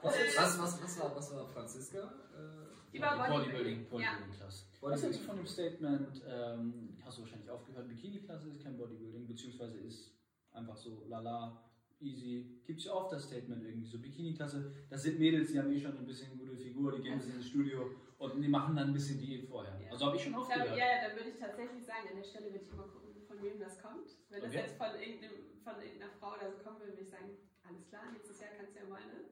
[0.02, 0.14] Was,
[0.58, 1.98] was, was, war, was war Franziska?
[1.98, 3.86] Äh, Die war Bodybuilding.
[3.88, 4.12] Bodybuilding, Ja.
[4.14, 4.64] Bodybuilding-Klasse.
[4.72, 5.02] Was Bodybuilding.
[5.04, 9.78] hältst du von dem Statement, ähm, hast du wahrscheinlich aufgehört, Bikini-Klasse ist kein Bodybuilding, beziehungsweise
[9.78, 10.12] ist
[10.52, 11.62] einfach so lala,
[12.02, 12.60] easy.
[12.66, 15.80] Gibt es ja oft das Statement irgendwie, so Bikini-Klasse, das sind Mädels, die haben eh
[15.80, 18.92] schon ein bisschen gute Figur, die gehen bisschen ins Studio und die machen dann ein
[18.92, 19.78] bisschen Diät vorher.
[19.80, 19.90] Ja.
[19.90, 22.24] Also habe ich schon oft Ich ja, ja, dann würde ich tatsächlich sagen, an der
[22.24, 24.08] Stelle würde ich immer gucken, von wem das kommt.
[24.30, 24.62] Wenn das Okay.
[24.62, 27.30] jetzt von, irgendeinem, von irgendeiner Frau oder so kommen würde, würde ich sagen,
[27.62, 29.26] alles klar, nächstes Jahr kannst du ja mal, ne?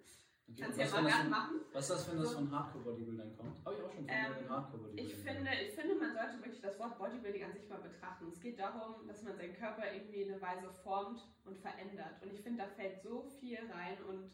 [0.53, 1.61] Okay, Kannst du ja mal das von, machen.
[1.72, 2.34] was ist das, wenn das So.
[2.36, 3.64] von Hardcore-Bodybuildern kommt?
[3.64, 6.78] Habe ich auch schon von Ähm, Hardcore-Bodybuildern Ich finde, ich finde, man sollte wirklich das
[6.78, 8.28] Wort Bodybuilding an sich mal betrachten.
[8.28, 12.20] Es geht darum, dass man seinen Körper irgendwie in eine Weise formt und verändert.
[12.22, 13.96] Und ich finde, da fällt so viel rein.
[14.09, 14.30] Und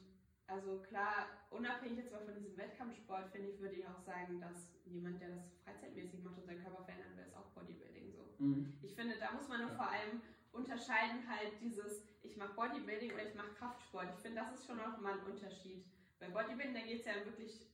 [0.47, 4.71] also klar, unabhängig jetzt mal von diesem Wettkampfsport, finde ich, würde ich auch sagen, dass
[4.85, 8.25] jemand, der das freizeitmäßig macht und seinen Körper verändern will, ist auch Bodybuilding so.
[8.43, 8.73] Mhm.
[8.83, 9.77] Ich finde, da muss man nur Ja.
[9.77, 14.07] vor allem unterscheiden halt dieses, ich mache Bodybuilding oder ich mache Kraftsport.
[14.17, 15.85] Ich finde, das ist schon noch mal ein Unterschied.
[16.19, 17.67] Bei Bodybuilding, da geht es ja wirklich,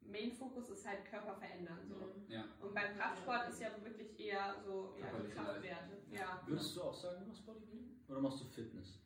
[0.00, 1.78] Main-Fokus ist halt Körper verändern.
[1.88, 1.94] So.
[1.94, 2.28] Mhm.
[2.28, 2.44] Ja.
[2.60, 6.02] Und beim Kraftsport ist ja wirklich eher so ja, die Kraftwerte.
[6.10, 6.18] Ja.
[6.20, 6.42] Ja.
[6.46, 8.02] Würdest du auch sagen, du machst Bodybuilding?
[8.08, 9.00] Oder machst du Fitness?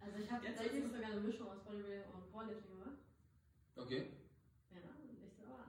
[0.00, 2.98] Also ich habe Jetzt tatsächlich sogar eine Mischung aus Bodybuilding und Powerlifting gemacht.
[3.76, 4.12] Okay.
[4.70, 4.80] Ja,
[5.20, 5.68] nicht so an.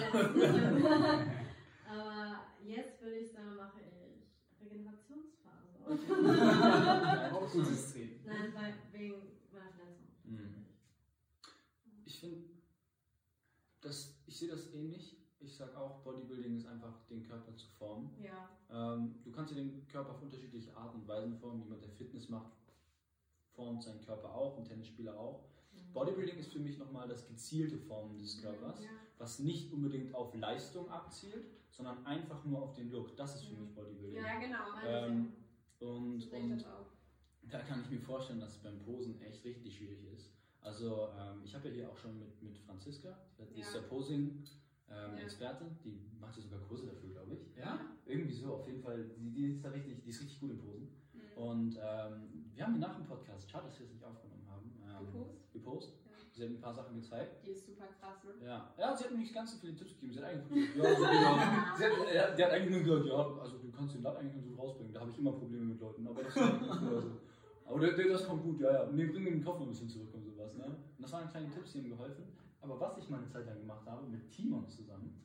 [0.00, 0.10] Ja.
[1.90, 3.94] Aber jetzt würde ich sagen, mache ich
[4.60, 5.74] Regenerationsphase.
[7.34, 8.20] Auch gutes Training.
[8.24, 10.08] Nein, weil, wegen meiner Verletzung.
[10.24, 10.64] Mhm.
[12.04, 12.44] Ich finde,
[13.80, 15.16] das, ich sehe das ähnlich.
[15.40, 18.10] Ich sage auch, Bodybuilding ist einfach, den Körper zu formen.
[18.22, 18.48] Ja.
[18.70, 21.62] Ähm, du kannst dir den Körper auf unterschiedliche Arten und Weisen formen.
[21.62, 22.52] Jemand, der Fitness macht,
[23.54, 25.44] formt seinen Körper auch, ein Tennisspieler auch.
[25.92, 28.90] Bodybuilding ist für mich nochmal das gezielte Formen des Körpers, Ja.
[29.18, 33.14] was nicht unbedingt auf Leistung abzielt, sondern einfach nur auf den Look.
[33.16, 34.24] Das ist für mich Bodybuilding.
[34.24, 34.80] ja, genau.
[34.86, 35.32] Ähm,
[35.80, 36.64] und, und
[37.50, 40.33] da kann ich mir vorstellen, dass es beim Posen echt richtig schwierig ist.
[40.64, 43.14] Also ähm, ich habe ja hier auch schon mit, mit Franziska,
[43.54, 43.80] die ist Ja.
[43.80, 47.54] der Posing-Expertin, die macht ja sogar Kurse dafür, glaube ich.
[47.56, 47.78] Ja?
[48.06, 50.58] Irgendwie so, auf jeden Fall, die, die, ist da richtig, die ist richtig gut im
[50.58, 50.88] Posen.
[51.12, 51.42] Mhm.
[51.42, 54.72] Und ähm, wir haben hier nach dem Podcast, schade, dass wir es nicht aufgenommen haben,
[54.88, 55.52] ähm, Gepost?
[55.52, 55.92] gepost.
[56.06, 56.10] Ja.
[56.32, 57.46] Sie hat ein paar Sachen gezeigt.
[57.46, 58.46] Die ist super krass, ne?
[58.46, 60.14] Ja, ja sie hat mir nicht ganz so viele Tipps gegeben.
[60.14, 61.34] Sie hat eigentlich gesagt, ja, so genau.
[61.76, 64.34] sie hat, ja, die hat eigentlich nur gesagt, ja, also du kannst den Latt eigentlich
[64.34, 64.94] nur so rausbringen.
[64.94, 66.70] Da habe ich immer Probleme mit Leuten, aber das ist ganz gut.
[66.70, 67.20] Also.
[67.66, 68.86] Aber der, der, das kommt gut, ja, ja.
[68.90, 70.54] Nee, bring den Kopf noch ein bisschen zurück und sowas.
[70.54, 70.64] Ne?
[70.64, 72.24] Und das waren kleine Tipps, die ihm geholfen.
[72.60, 75.20] Aber was ich mal eine Zeit lang gemacht habe, mit Timon zusammen,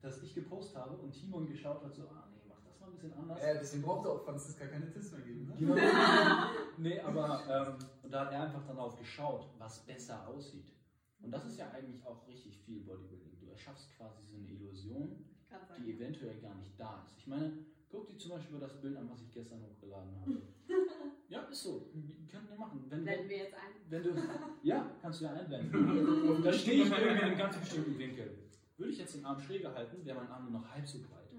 [0.00, 2.92] dass ich gepostet habe und Timon geschaut hat, so, ah nee, mach das mal ein
[2.92, 3.42] bisschen anders.
[3.42, 5.46] Ja, deswegen braucht auch Franziska keine Tipps mehr geben.
[5.46, 5.54] Ne?
[5.58, 5.74] Genau.
[6.78, 10.72] nee, aber ähm, und da hat er einfach darauf geschaut, was besser aussieht.
[11.20, 13.38] Und das ist ja eigentlich auch richtig viel Bodybuilding.
[13.38, 15.24] Du erschaffst quasi so eine Illusion,
[15.78, 17.16] die eventuell gar nicht da ist.
[17.16, 17.52] Ich meine,
[17.88, 20.42] guck dir zum Beispiel das Bild an, was ich gestern hochgeladen habe.
[21.28, 21.90] Ja, ist so.
[22.30, 22.84] Könnt ihr machen.
[22.88, 23.72] Wenn, Blenden wenn, wir jetzt ein.
[23.88, 24.10] wenn du,
[24.62, 26.42] ja, kannst du ja einblenden.
[26.42, 28.38] da stehe ich irgendwie in einem ganz bestimmten Winkel.
[28.76, 31.32] Würde ich jetzt den Arm schräger halten, wäre mein Arm nur noch halb so breit.
[31.32, 31.38] Mhm.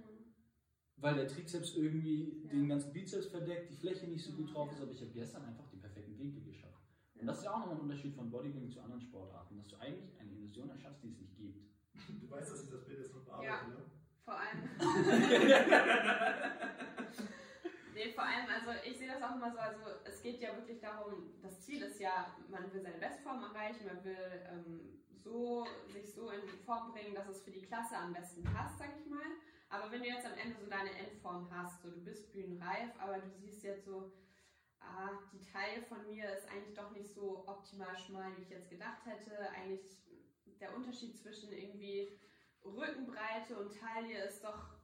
[0.97, 2.49] Weil der Trizeps irgendwie Ja.
[2.51, 4.53] den ganzen Bizeps verdeckt, die Fläche nicht so gut Ja.
[4.53, 6.82] drauf ist, aber ich habe gestern einfach den perfekten Winkel geschafft.
[7.15, 9.76] Und das ist ja auch nochmal ein Unterschied von Bodybuilding zu anderen Sportarten, dass du
[9.78, 11.59] eigentlich eine Illusion erschaffst, die es nicht gibt.
[12.21, 13.67] Du weißt, dass ich das Bild jetzt noch bearbeite, Ja.
[13.67, 13.76] ne?
[14.26, 14.69] Vor allem.
[17.93, 20.79] nee, vor allem, also ich sehe das auch immer so, also es geht ja wirklich
[20.79, 26.13] darum, das Ziel ist ja, man will seine Bestform erreichen, man will ähm, so, sich
[26.13, 29.21] so in Form bringen, dass es für die Klasse am besten passt, sag ich mal.
[29.69, 33.17] Aber wenn du jetzt am Ende so deine Endform hast, so du bist bühnenreif, aber
[33.17, 34.11] du siehst jetzt so,
[34.79, 38.69] ah, die Taille von mir ist eigentlich doch nicht so optimal schmal, wie ich jetzt
[38.69, 39.49] gedacht hätte.
[39.49, 40.03] Eigentlich
[40.59, 42.19] der Unterschied zwischen irgendwie
[42.63, 44.75] Rückenbreite und Taille ist doch,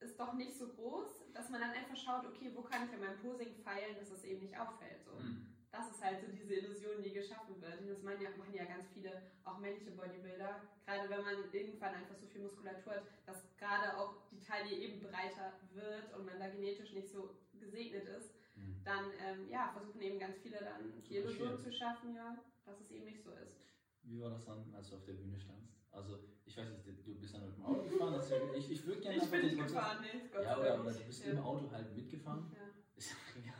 [0.00, 3.00] ist doch nicht so groß, dass man dann einfach schaut, okay, wo kann ich an
[3.00, 5.04] meinem Posing feilen, dass es eben nicht auffällt.
[5.04, 5.12] So.
[5.12, 5.46] Mhm.
[5.72, 7.80] Das ist halt so diese Illusion, die geschaffen wird.
[7.80, 10.62] Und das machen ja, machen ja ganz viele, auch männliche Bodybuilder.
[10.86, 15.00] Gerade wenn man irgendwann einfach so viel Muskulatur hat, dass gerade auch die Taille eben
[15.00, 18.82] breiter wird und man da genetisch nicht so gesegnet ist, Mhm.
[18.84, 22.90] dann ähm, ja, versuchen eben ganz viele dann die Illusion zu schaffen, ja, dass es
[22.90, 23.60] eben nicht so ist.
[24.02, 25.74] Wie war das dann, als du auf der Bühne standst?
[25.92, 28.70] Also, ich weiß nicht, du bist dann mit dem Auto gefahren, das ist ja, ich,
[28.70, 31.32] ich würde gerne Ich bin nicht gefahren, nee, Gott Ja, oder, oder du bist ja.
[31.32, 32.50] im Auto halt mitgefahren.
[32.54, 32.62] Ja.
[32.96, 33.12] Ist
[33.44, 33.52] ja.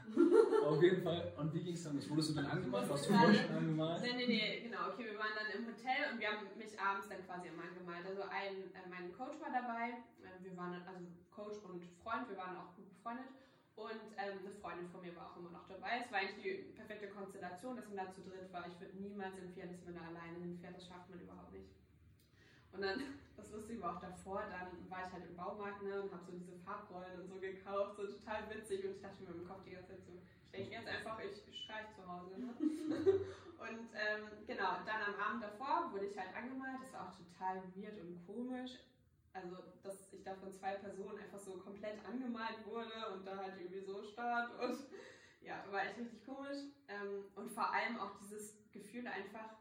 [0.64, 1.34] Auf jeden Fall.
[1.37, 2.01] Und wie ging es dann?
[2.09, 2.89] Wurdest du dann angemalt?
[2.89, 4.01] Warst du vorher schon angemalt?
[4.01, 4.89] Nee, nee, nee, genau.
[4.89, 8.07] Okay, wir waren dann im Hotel und wir haben mich abends dann quasi immer angemalt.
[8.07, 10.01] Also ein, äh, mein Coach war dabei.
[10.24, 13.28] Äh, wir waren, also Coach und Freund, wir waren auch gut befreundet.
[13.76, 16.01] Und ähm, eine Freundin von mir war auch immer noch dabei.
[16.01, 18.64] Es war eigentlich die perfekte Konstellation, dass man da zu dritt war.
[18.66, 20.80] Ich würde niemals empfehlen, dass man da alleine hinfährt.
[20.80, 21.68] Das schafft man überhaupt nicht.
[22.77, 23.01] Und dann,
[23.37, 26.33] das Lustige war auch davor, dann war ich halt im Baumarkt ne, und habe so
[26.33, 28.85] diese Farbrollen und so gekauft, so total witzig.
[28.85, 31.41] Und ich dachte mir im Kopf die ganze Zeit so, ich denke jetzt einfach, ich
[31.57, 32.37] streiche zu Hause.
[32.39, 32.53] Ne?
[33.57, 36.77] Und ähm, genau, dann am Abend davor wurde ich halt angemalt.
[36.83, 38.72] Das war auch total weird und komisch.
[39.33, 43.59] Also, dass ich da von zwei Personen einfach so komplett angemalt wurde und da halt
[43.59, 44.61] irgendwie so stand.
[44.61, 44.79] Und
[45.41, 46.68] ja, war echt richtig komisch.
[46.89, 49.57] Ähm, und vor allem auch dieses Gefühl einfach,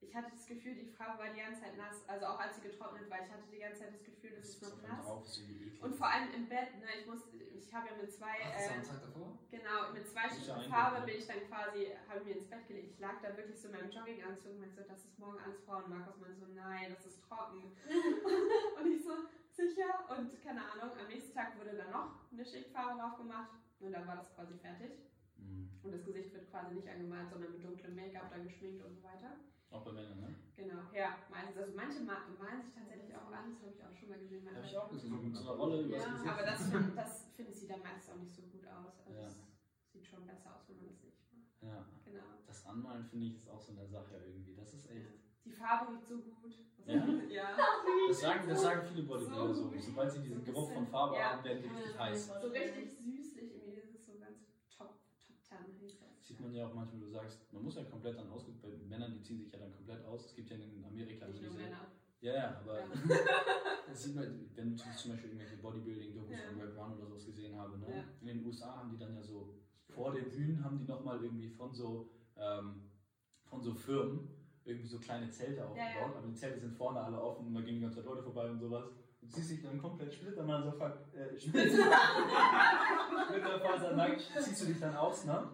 [0.00, 2.06] ich hatte das Gefühl, die Farbe war die ganze Zeit nass.
[2.08, 4.62] Also auch als sie getrocknet war, ich hatte die ganze Zeit das Gefühl, das ist
[4.62, 5.04] noch nass.
[5.04, 5.82] Drauf, eklig.
[5.82, 8.74] Und vor allem im Bett, ne, ich muss, ich habe ja mit zwei, Ach, äh,
[8.74, 9.38] am Tag davor?
[9.50, 11.06] genau, mit zwei ein Farbe ne?
[11.06, 12.94] bin ich dann quasi, habe ich mir ins Bett gelegt.
[12.94, 15.60] Ich lag da wirklich so in meinem Jogginganzug und meinte so, das ist morgen alles
[15.64, 15.90] Frauen.
[15.90, 17.74] Markus meinte so, nein, das ist trocken.
[18.78, 20.06] und ich so, sicher?
[20.08, 23.92] Und keine Ahnung, am nächsten Tag wurde dann noch eine Schicht Farbe drauf gemacht und
[23.92, 24.92] dann war das quasi fertig.
[25.36, 25.68] Mhm.
[25.82, 29.02] Und das Gesicht wird quasi nicht angemalt, sondern mit dunklem Make-up dann geschminkt und so
[29.02, 29.36] weiter.
[29.70, 30.34] Auch bei Männern, ne?
[30.56, 31.56] Genau, ja, meistens.
[31.58, 34.48] Also manche ma- malen sich tatsächlich auch an, das habe ich auch schon mal gesehen.
[34.48, 35.12] Habe ich auch gesehen.
[35.28, 36.12] Mit so einer Rolle übers Ja.
[36.12, 36.30] Gesicht.
[36.32, 36.60] Aber das,
[36.96, 38.98] das finde ich sieht dann meistens auch nicht so gut aus.
[39.06, 39.28] Also Ja.
[39.28, 41.62] es sieht schon besser aus, wenn man das nicht macht.
[41.62, 41.84] Ja.
[42.04, 42.24] Genau.
[42.46, 44.54] Das Anmalen finde ich ist auch so eine Sache irgendwie.
[44.56, 45.12] Das ist echt.
[45.44, 46.54] Die Farbe riecht so gut.
[46.78, 47.04] Das Ja?
[47.28, 47.56] ja.
[48.08, 49.68] Das sagen, das sagen viele Bodybuilder so.
[49.68, 49.78] So.
[49.78, 51.32] Sobald sie diesen So Geruch von Farbe ja.
[51.32, 52.26] haben, werden die richtig heiß.
[52.40, 53.76] So richtig süßlich irgendwie.
[53.76, 54.38] Das ist so ganz
[54.74, 56.07] top, top 10 heißt das.
[56.28, 58.52] Sieht man ja auch manchmal, du sagst, man muss ja komplett dann ausge...
[58.60, 60.26] Bei Männern, die ziehen sich ja dann komplett aus.
[60.26, 61.58] Es gibt ja in Amerika nur diese...
[62.20, 62.80] Ja, ja, aber
[63.88, 66.42] das sieht man, wenn ich zum Beispiel irgendwelche Bodybuilding-Dokus Ja.
[66.50, 67.86] von Red Run oder sowas gesehen habe, ne?
[67.96, 68.04] Ja.
[68.20, 69.54] in den USA haben die dann ja so,
[69.88, 72.90] vor den Bühnen haben die nochmal irgendwie von so, ähm,
[73.46, 74.28] von so Firmen
[74.64, 77.76] irgendwie so kleine Zelte aufgebaut, aber die Zelte sind vorne alle offen und da gehen
[77.76, 78.84] die ganze Zeit Leute vorbei und sowas.
[79.22, 81.38] Und ziehst dich dann komplett splittermann so fuck, äh,
[83.28, 85.48] splitterfasernackt, ziehst du dich dann aus, ne?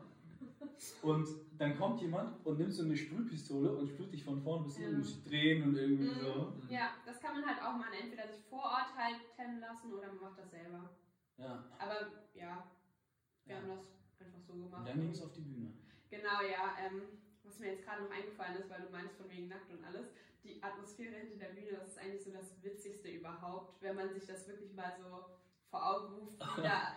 [1.02, 4.76] Und dann kommt jemand und nimmt so eine Sprühpistole und sprüht dich von vorne bis
[4.76, 6.20] hinten, musst dich drehen und irgendwie Mhm.
[6.20, 6.52] so.
[6.68, 10.08] Ja, das kann man halt auch mal entweder sich vor Ort halt tennen lassen oder
[10.08, 10.90] man macht das selber.
[11.38, 11.64] Ja.
[11.78, 11.94] Aber
[12.34, 12.66] ja,
[13.44, 13.60] wir Ja.
[13.60, 13.86] haben das
[14.20, 14.80] einfach so gemacht.
[14.80, 15.72] Und dann ging es auf die Bühne.
[16.10, 16.74] Genau, ja.
[16.84, 17.02] Ähm,
[17.42, 20.08] was mir jetzt gerade noch eingefallen ist, weil du meinst von wegen nackt und alles,
[20.42, 24.26] die Atmosphäre hinter der Bühne, das ist eigentlich so das Witzigste überhaupt, wenn man sich
[24.26, 25.24] das wirklich mal so
[25.70, 26.94] vor Augen ruft, da,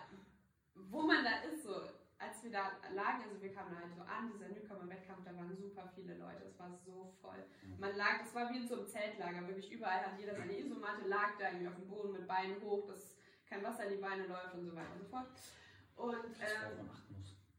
[0.74, 1.64] wo man da ist.
[1.64, 1.74] So,
[2.18, 5.56] als wir da lagen, also wir kamen da halt so an, dieser Newcomer-Wettkampf, da waren
[5.56, 7.44] super viele Leute, es war so voll.
[7.78, 11.06] Man lag, das war wie in so einem Zeltlager, wirklich überall hat jeder seine Isomatte,
[11.06, 13.16] lag da irgendwie auf dem Boden mit Beinen hoch, dass
[13.48, 15.26] kein Wasser in die Beine läuft und so weiter und so fort.
[15.96, 16.90] Und ähm,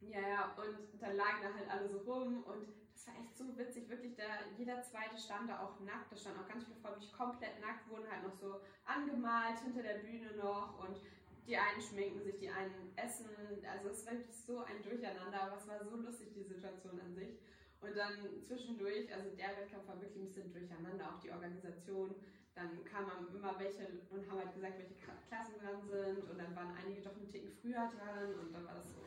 [0.01, 3.57] ja, ja, und dann lagen da halt alle so rum und das war echt so
[3.57, 4.23] witzig, wirklich, da
[4.57, 7.89] jeder zweite stand da auch nackt, da standen auch ganz viele Frauen wirklich komplett nackt,
[7.89, 10.99] wurden halt noch so angemalt hinter der Bühne noch und
[11.47, 13.29] die einen schminken sich, die einen essen,
[13.67, 17.13] also es war wirklich so ein Durcheinander, aber es war so lustig, die Situation an
[17.13, 17.39] sich.
[17.81, 22.13] Und dann zwischendurch, also der Wettkampf war wirklich ein bisschen durcheinander, auch die Organisation.
[22.53, 26.53] Dann kamen immer welche und haben halt gesagt, welche Kla- Klassen dran sind und dann
[26.55, 28.99] waren einige doch einen Ticken früher dran und dann war das so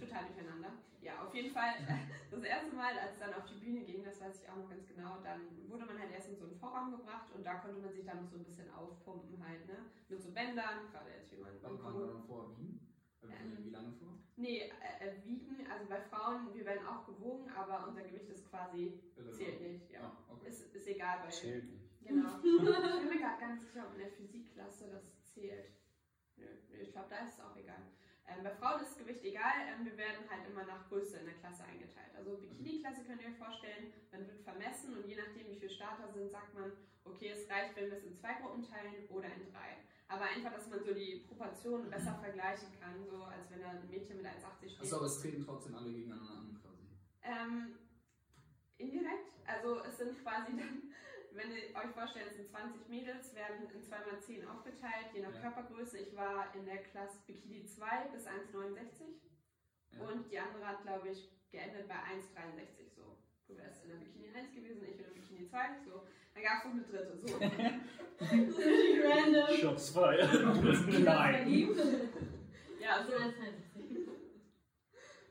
[0.00, 0.72] total durcheinander.
[1.00, 1.74] Ja, auf jeden Fall
[2.30, 4.68] das erste Mal, als es dann auf die Bühne ging, das weiß ich auch noch
[4.68, 7.80] ganz genau, dann wurde man halt erst in so einen Vorraum gebracht und da konnte
[7.80, 9.86] man sich dann noch so ein bisschen aufpumpen halt, ne?
[10.08, 12.80] Mit so Bändern, gerade jetzt wie man Wann waren wir dann vor Wien?
[13.22, 13.64] Wie, Ähm.
[13.64, 14.18] wie lange vor?
[14.36, 18.48] Nee, äh, äh, wiegen, also bei Frauen, wir werden auch gewogen, aber unser Gewicht ist
[18.48, 18.98] quasi,
[19.30, 20.00] zählt nicht, ja.
[20.00, 20.48] Ah, okay.
[20.48, 21.32] Ist, ist egal, weil.
[21.32, 21.90] Zählt nicht.
[22.02, 22.38] Genau.
[22.42, 25.70] ich bin mir gerade gar nicht sicher, ob in der Physikklasse das zählt.
[26.36, 26.46] Nö,
[26.80, 27.82] ich glaube, da ist es auch egal.
[28.30, 31.26] Ähm, bei Frauen ist das Gewicht egal, ähm, wir werden halt immer nach Größe in
[31.26, 32.14] der Klasse eingeteilt.
[32.16, 36.08] Also Bikini-Klasse könnt ihr euch vorstellen, man wird vermessen und je nachdem, wie viele Starter
[36.12, 36.72] sind, sagt man,
[37.04, 39.82] okay, es reicht, wenn wir es in zwei Gruppen teilen oder in drei.
[40.06, 43.88] Aber einfach, dass man so die Proportionen besser vergleichen kann, so als wenn da ein
[43.88, 44.80] Mädchen mit 1,80 steht.
[44.80, 46.86] Achso, aber es treten trotzdem alle gegeneinander an quasi.
[47.22, 47.78] Ähm,
[48.76, 49.30] indirekt.
[49.46, 50.92] Also es sind quasi dann,
[51.34, 55.40] wenn ihr euch vorstellt, es sind 20 Mädels, werden in 2x10 aufgeteilt, je nach Ja.
[55.40, 55.98] Körpergröße.
[55.98, 59.20] Ich war in der Klasse Bikini 2 bis 1,69
[59.92, 60.00] Ja.
[60.08, 63.16] und die andere hat, glaube ich, geendet bei 1,63 so.
[63.46, 66.06] Du wärst in der Bikini 1 gewesen, ich in der Bikini 2, so.
[66.34, 67.36] Dann gab es noch eine dritte, so.
[68.20, 69.56] Richtig random.
[69.56, 69.92] Shots
[70.62, 71.48] bist klein.
[72.80, 74.16] ja, Also, so.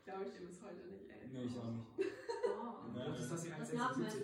[0.04, 1.28] Glaube ich dir bis heute nicht, ey.
[1.32, 2.12] Nee, ich auch nicht.
[2.48, 2.88] oh.
[2.92, 3.04] Ne?
[3.06, 4.20] Das ist, Das 1,76 Nachmessen.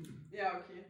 [0.00, 0.32] ist.
[0.32, 0.83] Ja, okay.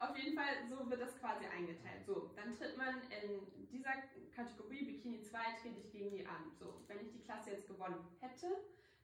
[0.00, 2.04] Auf jeden Fall, so wird das quasi eingeteilt.
[2.06, 3.92] So, dann tritt man in dieser
[4.34, 6.50] Kategorie Bikini 2 trete ich gegen die an.
[6.58, 8.46] So, wenn ich die Klasse jetzt gewonnen hätte,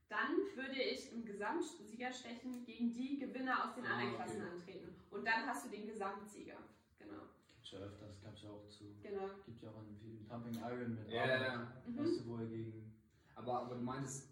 [0.08, 4.22] dann würde ich im Gesamtsiegerstechen gegen die Gewinner aus den Ah, anderen okay.
[4.24, 4.94] Klassen antreten.
[5.10, 6.56] Und dann hast du den Gesamtsieger.
[6.98, 7.22] Genau.
[7.52, 8.84] Gibt's ja öfters, gab's ja auch zu.
[9.02, 9.28] Genau.
[9.44, 11.40] Gibt ja auch in vielen Pumping Iron mit Ja, Arbeit.
[11.40, 11.82] ja, ja.
[11.86, 11.98] Mhm.
[11.98, 12.94] Weißt du, wo er gegen.
[13.34, 14.30] Aber, aber du meintest,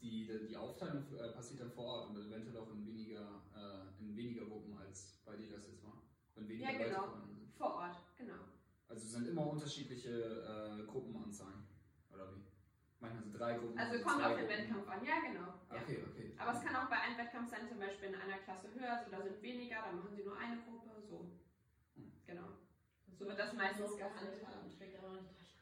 [0.00, 3.55] die, die Aufteilung äh, passiert dann vor Ort und eventuell auch in weniger, äh,
[4.16, 6.02] weniger Gruppen als bei dir das jetzt war.
[6.34, 7.02] Wenn weniger Ja, Leute genau.
[7.06, 7.54] vorhanden sind.
[7.56, 8.42] Vor Ort, genau.
[8.88, 11.66] Also es sind immer unterschiedliche äh, Gruppenanzahlen.
[12.12, 12.42] Oder wie?
[13.00, 13.78] Manchmal sind drei Gruppen.
[13.78, 14.48] Also kommt auf den.
[14.48, 15.04] Wettkampf an.
[15.04, 15.48] Ja, genau.
[15.70, 15.82] Ja.
[15.82, 16.34] Okay, okay.
[16.38, 19.10] Aber es kann auch bei einem Wettkampf sein, zum Beispiel in einer Klasse höher, so
[19.10, 21.30] da sind weniger, dann machen sie nur eine Gruppe, so.
[21.96, 22.12] Hm.
[22.26, 22.48] Genau.
[23.18, 24.56] So wird das meistens gehandhabt.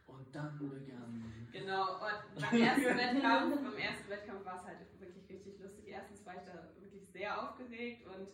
[0.06, 1.48] Und dann begann.
[1.50, 5.88] Genau, und beim ersten Wettkampf, beim ersten Wettkampf war es halt wirklich richtig lustig.
[5.88, 6.73] Erstens war ich da
[7.14, 8.28] sehr aufgeregt und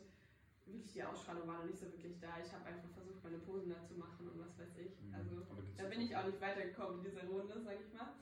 [0.65, 2.41] wirklich die Ausstrahlung war noch nicht so wirklich da.
[2.41, 4.97] Ich habe einfach versucht, meine Posen da zu machen und was weiß ich.
[5.05, 5.15] Mhm.
[5.15, 8.17] Also da bin ich auch nicht weitergekommen in dieser Runde, sag ich mal.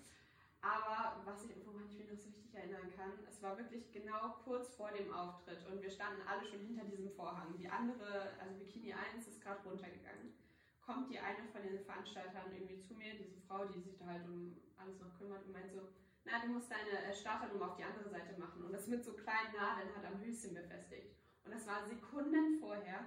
[0.60, 4.42] Aber was ich, woran ich mich noch so richtig erinnern kann, es war wirklich genau
[4.42, 7.54] kurz vor dem Auftritt und wir standen alle schon hinter diesem Vorhang.
[7.56, 10.34] Die andere, also Bikini 1 ist gerade runtergegangen.
[10.82, 14.26] Kommt die eine von den Veranstaltern irgendwie zu mir, diese Frau, die sich da halt
[14.26, 15.86] um alles noch kümmert und meint so,
[16.24, 19.12] na, du musst deine äh, Starternummer auf die andere Seite machen und das mit so
[19.14, 21.16] kleinen Nadeln hat am Höschen befestigt.
[21.44, 23.06] Und das war Sekunden vorher.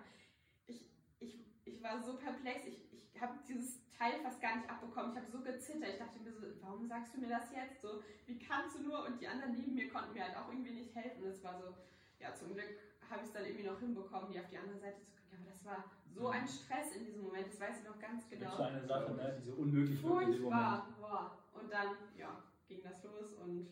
[0.65, 0.89] Ich,
[1.19, 5.11] ich, ich war so perplex, ich, ich habe dieses Teil fast gar nicht abbekommen.
[5.11, 5.89] Ich habe so gezittert.
[5.93, 7.81] Ich dachte mir so, warum sagst du mir das jetzt?
[7.81, 9.05] So, wie kannst du nur?
[9.05, 11.23] Und die anderen neben mir konnten mir halt auch irgendwie nicht helfen.
[11.25, 11.75] Es war so,
[12.19, 15.03] ja, zum Glück habe ich es dann irgendwie noch hinbekommen, die auf die andere Seite
[15.03, 15.43] zu kriegen.
[15.43, 17.47] Aber das war so ein Stress in diesem Moment.
[17.47, 18.51] Das weiß ich noch ganz Das genau.
[18.51, 20.01] ist so eine Sache, ne, die so unmöglich.
[20.01, 20.87] Furchtbar.
[20.99, 21.37] Boah.
[21.53, 22.41] Und dann, ja,
[22.71, 23.67] ging das los und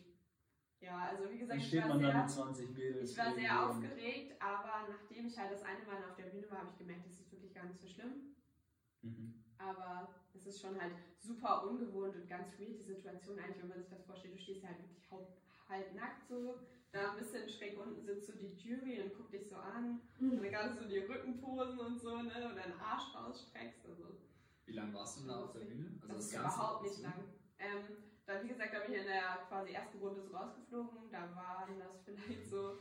[0.80, 3.10] ja, also wie gesagt, ich steht war man sehr, da mit 20 Mädels.
[3.10, 6.58] ich war sehr aufgeregt, aber nachdem ich halt das eine Mal auf der Bühne war,
[6.58, 8.34] habe ich gemerkt, das ist wirklich gar nicht so schlimm.
[9.02, 9.44] Mhm.
[9.58, 13.78] Aber es ist schon halt super ungewohnt und ganz weird, die Situation eigentlich, wenn man
[13.78, 14.34] sich das vorstellt.
[14.34, 15.28] Du stehst ja halt wirklich halb,
[15.68, 16.54] halb nackt so,
[16.92, 20.00] da ein bisschen schräg unten sitzt so die Jury und guckt dich so an.
[20.18, 23.84] Und dann gerade so die Rückenposen und so, ne, und deinen Arsch rausstreckst.
[23.86, 24.16] Also,
[24.64, 25.90] Wie lange warst du da auf der Bühne?
[26.00, 26.56] Also das ist Ganze?
[26.56, 27.24] überhaupt nicht lang.
[27.58, 27.84] Ähm,
[28.30, 31.10] dann, wie gesagt, da bin ich in der quasi ersten Runde so rausgeflogen.
[31.10, 32.78] Da waren das vielleicht so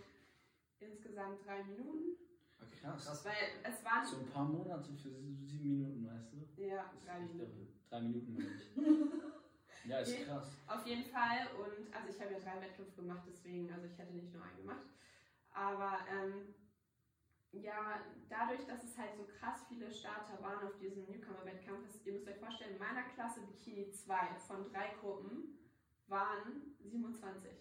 [0.79, 2.17] insgesamt drei Minuten.
[2.61, 3.25] Okay, Krass.
[3.25, 3.33] Weil
[3.63, 4.05] es waren.
[4.05, 6.61] So ein paar Monate für sieben Minuten, weißt du?
[6.61, 7.67] Ja, Das drei Minuten.
[7.89, 8.37] Drei Minuten.
[9.85, 10.51] Ja, ist krass.
[10.67, 11.47] Auf jeden Fall.
[11.57, 14.57] Und also ich habe ja drei Wettkämpfe gemacht, deswegen, also ich hätte nicht nur einen
[14.57, 14.85] gemacht.
[15.53, 16.53] Aber ähm,
[17.51, 22.27] ja, dadurch, dass es halt so krass viele Starter waren auf diesem Newcomer-Wettkampf, ihr müsst
[22.27, 25.57] euch vorstellen, in meiner Klasse Bikini 2 von drei Gruppen
[26.07, 27.51] waren 27.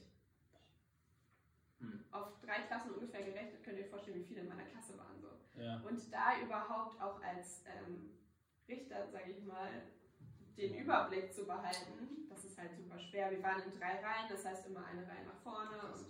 [1.80, 2.04] Hm.
[2.10, 5.20] Auf drei Klassen ungefähr gerechnet, könnt ihr euch vorstellen, wie viele in meiner Klasse waren.
[5.20, 5.28] So.
[5.60, 5.80] Ja.
[5.80, 8.18] Und da überhaupt auch als ähm,
[8.68, 9.70] Richter, sage ich mal,
[10.56, 13.30] den Überblick zu behalten, das ist halt super schwer.
[13.30, 15.92] Wir waren in drei Reihen, das heißt immer eine Reihe nach vorne.
[15.92, 16.06] Und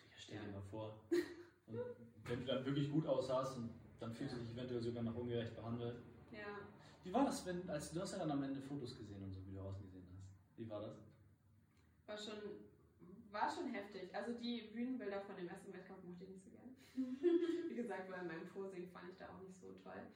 [0.00, 1.04] Digga, stell dir mal vor.
[1.66, 3.70] Und wenn du dann wirklich gut aussahst und
[4.00, 5.96] dann fühlst du dich eventuell sogar noch ungerecht behandelt.
[6.30, 6.60] ja,
[7.04, 9.44] Wie war das, wenn, als du hast ja dann am Ende Fotos gesehen und so,
[9.46, 10.58] wie du ausgesehen hast?
[10.58, 11.08] Wie war das?
[12.08, 12.40] war schon,
[13.30, 14.14] war schon heftig.
[14.14, 16.72] Also die Bühnenbilder von dem ersten Wettkampf mochte ich nicht so gern.
[17.68, 20.08] Wie gesagt, weil mein Posing fand ich da auch nicht so toll.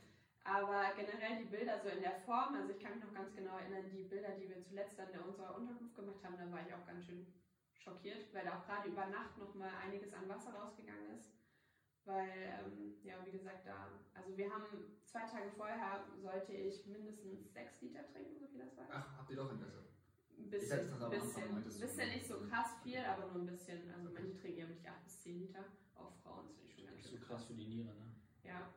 [0.44, 3.58] Aber generell die Bilder so in der Form, also ich kann mich noch ganz genau
[3.58, 6.74] erinnern, die Bilder, die wir zuletzt dann in unserer Unterkunft gemacht haben, da war ich
[6.74, 7.26] auch ganz schön
[7.78, 11.30] schockiert, weil da auch gerade über Nacht nochmal einiges an Wasser rausgegangen ist.
[12.04, 14.66] Weil, ähm, ja, wie gesagt, da, also wir haben
[15.04, 18.86] zwei Tage vorher sollte ich mindestens sechs Liter trinken, so viel das war.
[18.90, 19.84] Ach, habt ihr doch Interesse?
[20.36, 23.42] Ein Ich bisschen, hätte das am Anfang bisschen, bisschen nicht so krass viel, aber nur
[23.42, 23.88] ein bisschen.
[23.94, 26.86] Also manche trinken ja wirklich 8 bis 10 Liter, auch Frauen, das finde ich schon
[26.86, 28.14] Das ganz ist so schön krass für die Niere, ne?
[28.42, 28.74] Ja.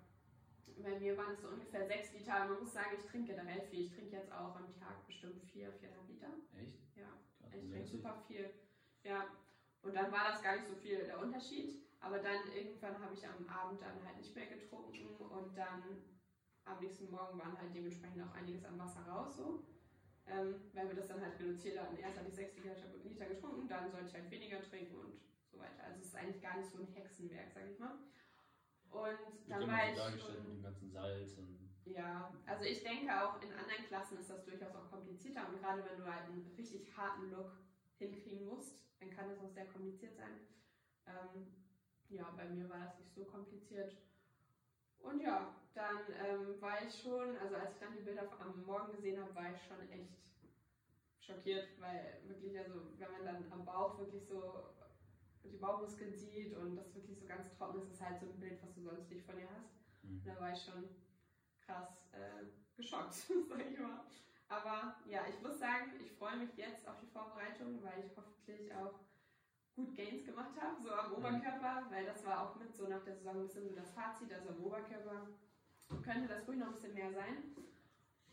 [0.84, 2.46] Bei mir waren es so ungefähr 6 Liter.
[2.46, 3.86] Man muss sagen, ich trinke generell viel.
[3.86, 6.28] Ich trinke jetzt auch am Tag bestimmt 4, 4,5 Liter.
[6.62, 6.78] Echt?
[6.96, 7.08] Ja,
[7.40, 8.54] Krass, ich trinke super viel.
[9.04, 9.26] Ja.
[9.82, 11.85] Und dann war das gar nicht so viel der Unterschied.
[12.00, 15.84] Aber dann irgendwann habe ich am Abend dann halt nicht mehr getrunken und dann
[16.66, 19.64] am nächsten Morgen waren halt dementsprechend auch einiges an Wasser raus so.
[20.28, 21.98] Ähm, weil wir das dann halt reduziert hatten.
[21.98, 25.22] Erst habe ich 6 Liter, Liter getrunken, dann sollte ich halt weniger trinken und
[25.52, 25.84] so weiter.
[25.84, 27.94] Also es ist eigentlich gar nicht so ein Hexenwerk, sag ich mal.
[28.90, 31.70] Und dann war so ich dargestellt schon mit dem ganzen Salz und.
[31.86, 35.84] ja, also ich denke auch in anderen Klassen ist das durchaus auch komplizierter und gerade
[35.86, 37.52] wenn du halt einen richtig harten Look
[37.98, 40.40] hinkriegen musst, dann kann das auch sehr kompliziert sein.
[41.06, 41.54] Ähm,
[42.10, 43.96] ja, bei mir war das nicht so kompliziert.
[45.00, 48.92] Und ja, dann ähm, war ich schon, also als ich dann die Bilder am Morgen
[48.94, 50.16] gesehen habe, war ich schon echt
[51.20, 54.70] schockiert, weil wirklich, also wenn man dann am Bauch wirklich so
[55.44, 58.62] die Bauchmuskeln sieht und das wirklich so ganz trocken ist, ist halt so ein Bild,
[58.64, 59.70] was du sonst nicht von dir hast.
[60.04, 60.22] Mhm.
[60.24, 60.90] Da war ich schon
[61.66, 62.46] krass äh,
[62.76, 63.14] geschockt,
[63.50, 64.06] sag ich mal.
[64.48, 68.74] Aber ja, ich muss sagen, ich freue mich jetzt auf die Vorbereitung, weil ich hoffentlich
[68.76, 68.94] auch
[69.76, 73.16] gut Gains gemacht habe, so am Oberkörper, weil das war auch mit so nach der
[73.16, 75.28] Saison ein bisschen so das Fazit, also am Oberkörper
[76.04, 77.36] könnte das ruhig noch ein bisschen mehr sein.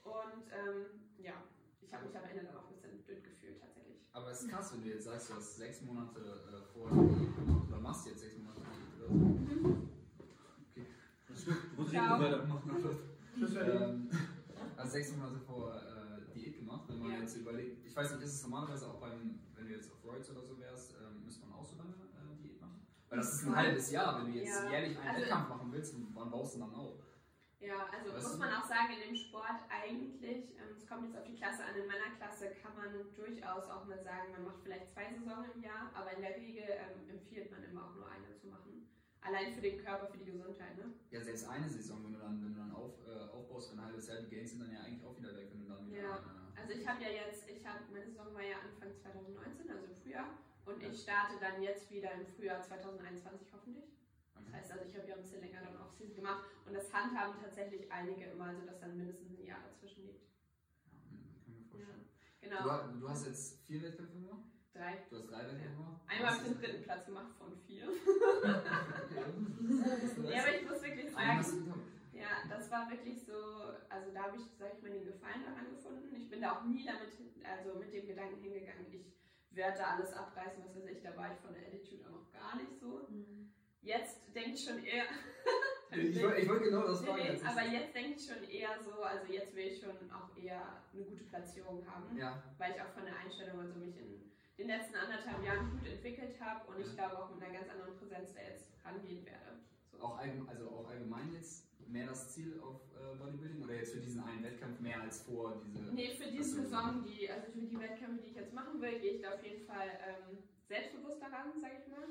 [0.02, 0.86] Und ähm,
[1.18, 1.34] ja,
[1.80, 3.98] ich habe mich am Ende dann auch ein bisschen dünn gefühlt tatsächlich.
[4.12, 7.78] Aber es ist krass, wenn du jetzt sagst, du hast sechs Monate äh, gemacht oder
[7.78, 9.32] machst jetzt sechs Monate Diät oder so.
[11.90, 12.18] Ciao.
[13.34, 13.70] Tschüss, Ferdi.
[13.70, 14.10] Ähm,
[14.76, 17.20] also sechs Monate vor äh, Diät gemacht, wenn man Ja.
[17.20, 20.30] jetzt überlegt, ich weiß nicht, ist es normalerweise auch beim, wenn du jetzt auf Roids
[20.30, 22.84] oder so wärst, ähm, müsste man auch so lange äh, Diät machen?
[23.12, 24.70] Weil das ist ein halbes Jahr, wenn du jetzt Ja.
[24.70, 26.97] jährlich einen Also- Wettkampf machen willst, wann baust du dann auf?
[27.60, 31.16] Ja, also Weißt muss man auch sagen, in dem Sport eigentlich, ähm, es kommt jetzt
[31.20, 34.62] auf die Klasse an, in meiner Klasse kann man durchaus auch mal sagen, man macht
[34.64, 38.09] vielleicht zwei Saison im Jahr, aber in der Regel ähm, empfiehlt man immer auch nur
[38.09, 38.89] eine zu machen.
[39.20, 40.94] Allein für den Körper, für die Gesundheit, ne?
[41.10, 43.84] Ja, selbst eine Saison, wenn du dann, wenn du dann auf, äh, aufbaust für ein
[43.84, 46.01] halbes Jahr, die Gains sind dann ja eigentlich auch wieder weg, wenn du dann wieder.
[46.01, 46.16] Ja.
[46.16, 49.84] Äh, Also ich habe ja jetzt, ich habe, meine Saison war ja Anfang 2019, also
[49.84, 50.30] im Frühjahr,
[50.66, 50.89] und Ja.
[50.89, 53.84] ich starte dann jetzt wieder im Frühjahr 2021 hoffentlich.
[54.34, 54.52] Das okay.
[54.56, 57.90] heißt also, ich habe ja ein bisschen länger dann Off-Season gemacht und das handhaben tatsächlich
[57.90, 60.24] einige immer, also dass dann mindestens ein Jahr dazwischen liegt.
[60.93, 60.98] Ja,
[61.44, 62.06] kann mir vorstellen.
[62.40, 64.43] Genau, Du, du hast jetzt vier Wettkämpfe gemacht?
[64.74, 64.97] drei.
[65.10, 66.01] Du hast drei Wettkämpfe gemacht?
[66.09, 67.86] Einmal habe ich den dritten Platz gemacht von vier.
[70.32, 71.74] Ja, aber ich muss wirklich sagen,
[72.12, 73.32] ja, das war wirklich so,
[73.89, 76.14] also da habe ich, sag ich mal, den Gefallen daran gefunden.
[76.16, 77.10] Ich bin da auch nie damit,
[77.44, 79.05] also mit dem Gedanken hingegangen, ich
[79.56, 82.32] werde da alles abreißen, was weiß ich, da war ich von der Attitude auch noch
[82.32, 83.06] gar nicht so.
[83.82, 85.04] Jetzt denke ich schon eher.
[85.94, 89.02] Ich wollte ich wollte genau das nee, als aber jetzt denke ich schon eher so,
[89.02, 92.88] also jetzt will ich schon auch eher eine gute Platzierung haben, Ja, weil ich auch
[92.94, 94.22] von der Einstellung und so mich in
[94.56, 97.94] den letzten anderthalb Jahren gut entwickelt habe und ich glaube auch mit einer ganz anderen
[97.98, 99.60] Präsenz da jetzt rangehen werde.
[99.90, 100.00] So.
[100.00, 104.01] auch, allgemein, also auch allgemein jetzt mehr das Ziel auf äh, Bodybuilding oder jetzt für
[104.01, 105.93] diesen einen Wettkampf mehr als vor diese.
[105.94, 106.62] Nee, für so.
[106.62, 109.44] Saison, die, also für die Wettkämpfe, die ich jetzt machen will, gehe ich da auf
[109.44, 110.39] jeden Fall ähm,
[110.69, 112.09] selbstbewusster ran, sage ich mal.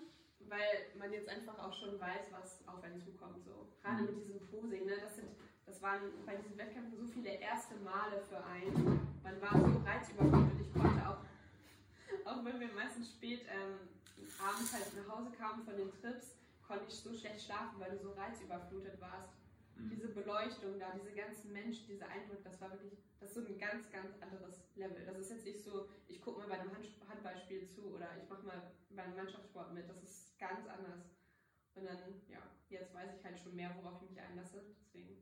[0.47, 3.43] Weil man jetzt einfach auch schon weiß, was auf einen zukommt.
[3.45, 3.67] So.
[3.81, 4.07] Gerade Mhm.
[4.09, 4.93] mit diesem Posing, ne?
[5.01, 5.29] das, sind,
[5.65, 8.99] das waren bei diesen Wettkämpfen so viele erste Male für einen.
[9.23, 10.61] Man war so reizüberflutet.
[10.61, 11.19] Ich konnte auch,
[12.25, 13.77] auch wenn wir meistens spät ähm,
[14.43, 16.35] abends halt nach Hause kamen von den Trips,
[16.67, 19.29] konnte ich so schlecht schlafen, weil du so reizüberflutet warst
[19.81, 19.89] Mhm.
[19.89, 23.57] diese Beleuchtung da, diese ganzen Menschen, dieser Eindruck, das war wirklich, das ist so ein
[23.57, 25.05] ganz, ganz anderes Level.
[25.05, 28.29] Das ist jetzt nicht so, ich gucke mal bei einem Hand Handballspiel zu oder ich
[28.29, 29.87] mache mal bei einem Mannschaftssport mit.
[29.89, 31.05] Das ist ganz anders.
[31.75, 31.97] Und dann,
[32.27, 34.63] ja, jetzt weiß ich halt schon mehr, worauf ich mich einlasse.
[34.79, 35.17] Deswegen.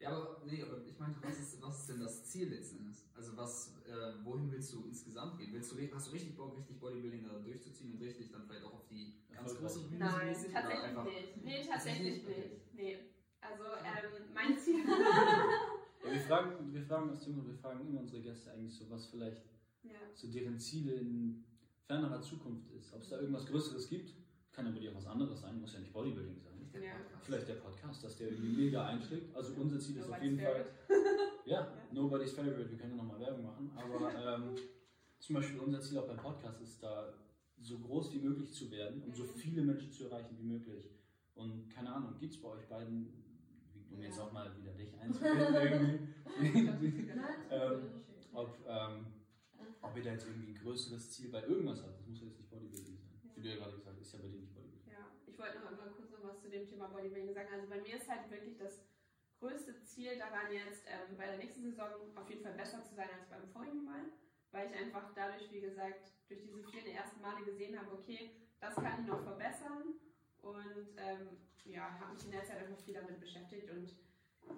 [0.00, 3.06] Ja, aber nee, aber ich meine, was ist, was ist denn das Ziel letzten Endes?
[3.14, 5.52] Also was, äh, wohin willst du insgesamt gehen?
[5.52, 8.74] Willst du, hast du richtig Bock, richtig Bodybuilding da durchzuziehen und richtig dann vielleicht auch
[8.74, 11.44] auf die ganz große Bühne Nein, tatsächlich nicht.
[11.44, 12.74] Nee, tatsächlich nicht.
[12.74, 12.98] Nee.
[13.50, 14.84] Also, ähm, mein Ziel.
[16.04, 19.06] Ja, wir, fragen, wir fragen aus dem wir fragen immer unsere Gäste eigentlich so, was
[19.06, 19.40] vielleicht
[19.84, 19.92] ja.
[20.14, 21.42] so deren Ziele in
[21.86, 22.92] fernerer Zukunft ist.
[22.92, 24.12] Ob es da irgendwas Größeres gibt,
[24.52, 26.68] kann aber auch was anderes sein, muss ja nicht Bodybuilding sein.
[26.74, 26.90] Der Ja.
[26.92, 27.24] Podcast.
[27.24, 29.34] Vielleicht der Podcast, dass der irgendwie mega einschlägt.
[29.34, 31.10] Also unser Ziel ist auf jeden Fall, favorite.
[31.46, 34.54] ja, nobody's favorite, wir können ja nochmal Werbung machen, aber ähm,
[35.20, 37.14] zum Beispiel unser Ziel auch beim Podcast ist da
[37.58, 39.28] so groß wie möglich zu werden und so Mhm.
[39.36, 40.90] viele Menschen zu erreichen wie möglich.
[41.34, 43.23] Und keine Ahnung, gibt es bei euch beiden,
[43.94, 47.10] um jetzt auch mal wieder dich einzubinden, irgendwie,
[47.50, 49.06] Ähm, ob, ähm,
[49.80, 51.98] ob ihr da jetzt irgendwie ein größeres Ziel bei irgendwas habt.
[52.00, 53.20] Das muss ja jetzt nicht Bodybuilding sein.
[53.34, 54.90] Wie du ja gerade gesagt hast, ist ja bei dir nicht Bodybuilding.
[54.90, 57.48] Ja, ich wollte noch mal kurz noch was zu dem Thema Bodybuilding sagen.
[57.52, 58.82] Also bei mir ist halt wirklich das
[59.38, 63.08] größte Ziel daran jetzt, ähm, bei der nächsten Saison auf jeden Fall besser zu sein
[63.14, 64.10] als beim vorigen Mal,
[64.50, 68.74] weil ich einfach dadurch, wie gesagt, durch diese vielen ersten Male gesehen habe, okay, das
[68.74, 69.94] kann ich noch verbessern
[70.44, 73.88] und ähm, ja, habe mich in der Zeit einfach viel damit beschäftigt und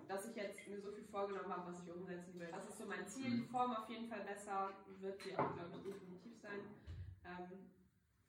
[0.08, 2.48] dass ich jetzt mir so viel vorgenommen habe, was ich umsetzen will.
[2.50, 3.30] Das ist so mein Ziel.
[3.30, 6.60] Die Form auf jeden Fall besser, wird sie auch, glaube ich, definitiv sein.
[7.24, 7.70] Ähm,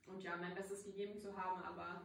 [0.06, 2.02] und ja, mein Bestes gegeben zu haben, aber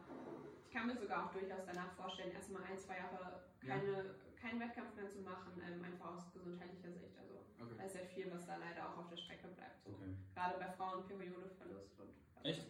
[0.59, 4.95] ich kann mir sogar auch durchaus danach vorstellen, erstmal ein, zwei Jahre keine, keinen Wettkampf
[4.95, 7.17] mehr zu machen, ähm, einfach aus gesundheitlicher Sicht.
[7.17, 7.75] Also Okay.
[7.77, 9.85] da ist sehr viel, was da leider auch auf der Strecke bleibt.
[9.85, 9.91] So.
[9.91, 10.17] Okay.
[10.33, 12.09] Gerade bei Frauen Periodeverlust und
[12.43, 12.65] Echt?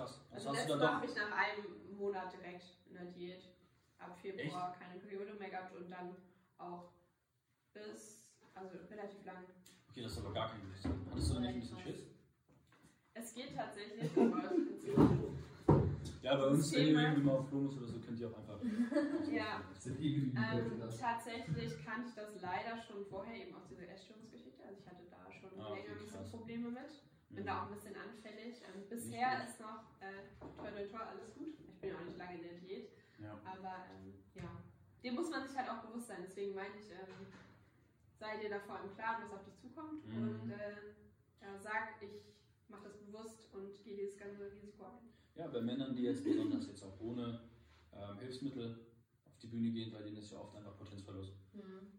[0.00, 0.20] Krass.
[0.32, 3.42] Das Also letztes Mal habe ich nach einem Monat direkt in der Diät
[3.98, 6.16] ab Februar keine Periode mehr gehabt und dann
[6.56, 6.88] auch
[7.74, 9.44] bis, also relativ lang.
[9.90, 10.84] Okay, das ist aber gar kein Gewicht.
[11.10, 12.06] Hattest du da nicht ein bisschen Schiss?
[13.12, 15.34] Es geht tatsächlich, aber ich bin so-
[16.22, 18.38] Ja, bei uns, wenn ihr irgendwie mal auf Klo muss oder so, könnt ihr auch
[18.38, 18.60] einfach.
[19.30, 19.60] Ja.
[19.86, 24.62] Ähm, tatsächlich kannte ich das leider schon vorher, eben auch diese Essstörungsgeschichte.
[24.64, 26.30] Also ich hatte da schon Ah, okay, länger ein bisschen krass.
[26.30, 26.90] Probleme mit.
[27.30, 27.46] Bin Mhm.
[27.46, 28.62] da auch ein bisschen anfällig.
[28.66, 30.26] Ähm, bisher ist noch äh,
[30.56, 31.54] toi toi toi alles gut.
[31.68, 32.90] Ich bin ja auch nicht lange in der Diät.
[33.18, 33.32] Ja.
[33.44, 34.62] Aber ähm, ja,
[35.02, 36.22] dem muss man sich halt auch bewusst sein.
[36.26, 37.26] Deswegen meine ich, ähm,
[38.18, 40.04] sei dir davor im Klaren, was auf dich zukommt.
[40.06, 40.16] Mhm.
[40.16, 40.74] Und äh,
[41.40, 42.34] ja, sag, ich
[42.68, 45.08] mache das bewusst und gehe dieses ganze Risiko ein.
[45.34, 47.40] ja, bei Männern, die jetzt besonders jetzt auch ohne
[47.92, 48.86] ähm, Hilfsmittel
[49.24, 51.32] auf die Bühne gehen, bei denen ist ja oft einfach Potenzverlust.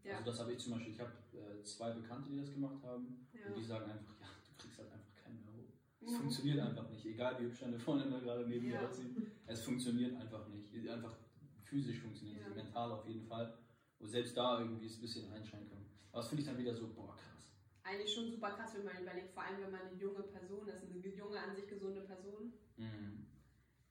[0.03, 2.83] Ja, Also das habe ich zum Beispiel, ich habe äh, zwei Bekannte, die das gemacht
[2.83, 5.67] haben und die sagen einfach, ja, du kriegst halt einfach keinen Euro.
[6.03, 6.15] Es Mhm.
[6.15, 8.87] funktioniert einfach nicht, egal wie hübsch deine Freundin da gerade neben dir Ja.
[8.87, 9.15] aussieht.
[9.45, 10.73] Es funktioniert einfach nicht.
[10.89, 11.15] Einfach
[11.63, 12.63] physisch funktioniert es, Ja.
[12.63, 13.53] mental auf jeden Fall.
[13.99, 15.85] Und selbst da irgendwie ist ein bisschen Einschränkung.
[16.11, 17.51] Aber das finde ich dann wieder so, boah, krass.
[17.83, 20.83] Eigentlich schon super krass, wenn man überlegt, vor allem wenn man eine junge Person ist,
[20.89, 22.51] eine junge, an sich gesunde Person.
[22.77, 23.27] Mhm.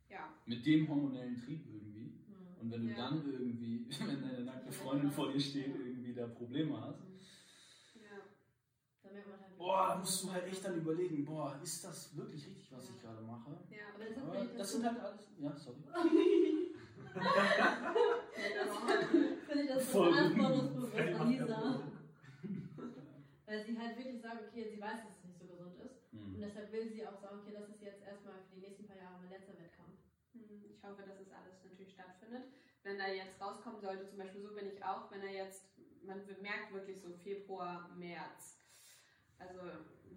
[0.09, 2.13] Ja, Mit dem hormonellen Trieb irgendwie.
[2.57, 2.97] Und wenn du Ja.
[3.09, 3.87] dann irgendwie,
[4.19, 7.07] wenn deine nackte Freundin vor dir steht, irgendwie da Probleme hast.
[9.11, 12.17] Da merkt man halt, boah, da musst du halt echt dann überlegen, boah, ist das
[12.17, 13.59] wirklich richtig, was ich gerade mache?
[13.71, 13.89] Ja.
[13.95, 15.83] Aber das, Aber hat mich- das sind halt alles, ja, sorry.
[19.47, 21.81] Finde ich das so verantwortungsbewusst Fällt an Lisa.
[23.47, 26.13] Weil sie halt wirklich sagt, okay, sie weiß, dass es nicht so gesund ist.
[26.13, 26.41] Und Hm.
[26.41, 29.19] deshalb will sie auch sagen, okay, das ist jetzt erstmal für die nächsten paar Jahre
[29.21, 29.99] mein letzter Wettkampf.
[30.35, 32.45] Hm, Ich hoffe, dass es alles natürlich stattfindet.
[32.85, 35.65] Wenn er jetzt rauskommen sollte, zum Beispiel so bin ich auch, wenn er jetzt,
[36.07, 38.60] man merkt wirklich so Februar, März,
[39.41, 39.61] also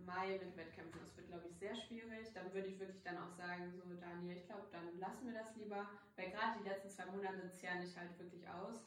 [0.06, 2.28] Mai mit Wettkämpfen, das wird glaube ich sehr schwierig.
[2.34, 5.56] Dann würde ich wirklich dann auch sagen, so Daniel, ich glaube, dann lassen wir das
[5.56, 8.84] lieber, weil gerade die letzten zwei Monate zehren dich halt wirklich aus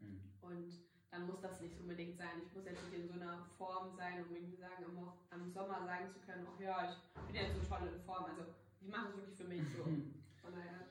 [0.00, 0.20] Hm.
[0.40, 0.72] und
[1.10, 2.40] dann muss das nicht unbedingt sein.
[2.46, 5.84] Ich muss jetzt nicht in so einer Form sein, um irgendwie sagen, immer am Sommer
[5.84, 8.24] sagen zu können, ach ja, ich bin jetzt so toll in Form.
[8.26, 8.42] Also
[8.80, 9.82] ich mache das wirklich für mich so.
[10.40, 10.86] Von daher.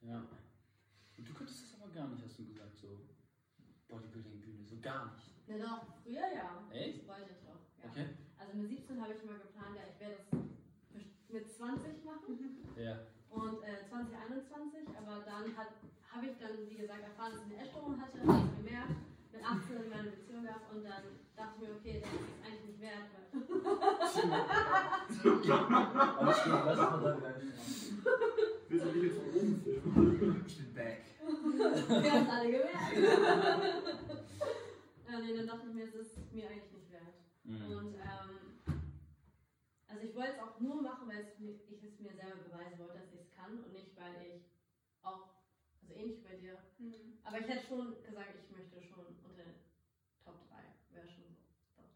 [0.00, 0.22] Ja.
[1.16, 3.00] Und du könntest das aber gar nicht, hast du gesagt, so
[3.88, 5.30] Bodybuilding-Bühne, so gar nicht.
[5.46, 6.64] Ja doch, früher ja.
[6.70, 7.00] Echt?
[7.00, 7.60] Das wollte ich auch.
[7.82, 7.90] Ja.
[7.90, 8.08] Okay?
[8.54, 10.38] Also mit 17 habe ich mal geplant, ja, ich werde das
[11.26, 12.38] mit 20 machen
[12.78, 13.02] Ja.
[13.34, 17.98] und äh, 2021, aber dann habe ich dann, wie gesagt, erfahren, dass ich eine Essstörung
[17.98, 18.94] hatte, habe ich gemerkt,
[19.34, 21.02] mit 18 in meine Beziehung gehabt und dann
[21.34, 23.26] dachte ich mir, okay, das ist eigentlich nicht wert, weil
[26.14, 27.50] Alles gut, lass mal da bleiben.
[28.70, 30.46] Willst du mich jetzt von oben filmen?
[30.46, 31.02] Ich bin back.
[31.18, 32.94] wir haben es alle gemerkt.
[35.10, 37.14] ja, nee, dann dachte ich mir, es ist mir eigentlich nicht wert.
[37.44, 37.60] Mhm.
[37.60, 38.43] Und ähm,
[40.04, 42.78] also ich wollte es auch nur machen, weil es mir, ich es mir selber beweisen
[42.78, 44.44] wollte, dass ich es kann und nicht, weil ich
[45.00, 45.32] auch,
[45.80, 47.16] also ähnlich wie bei dir, Mhm.
[47.24, 49.56] aber ich hätte schon gesagt, ich möchte schon unter den
[50.22, 50.60] Top 3,
[50.92, 51.24] wäre schon
[51.72, 51.88] so.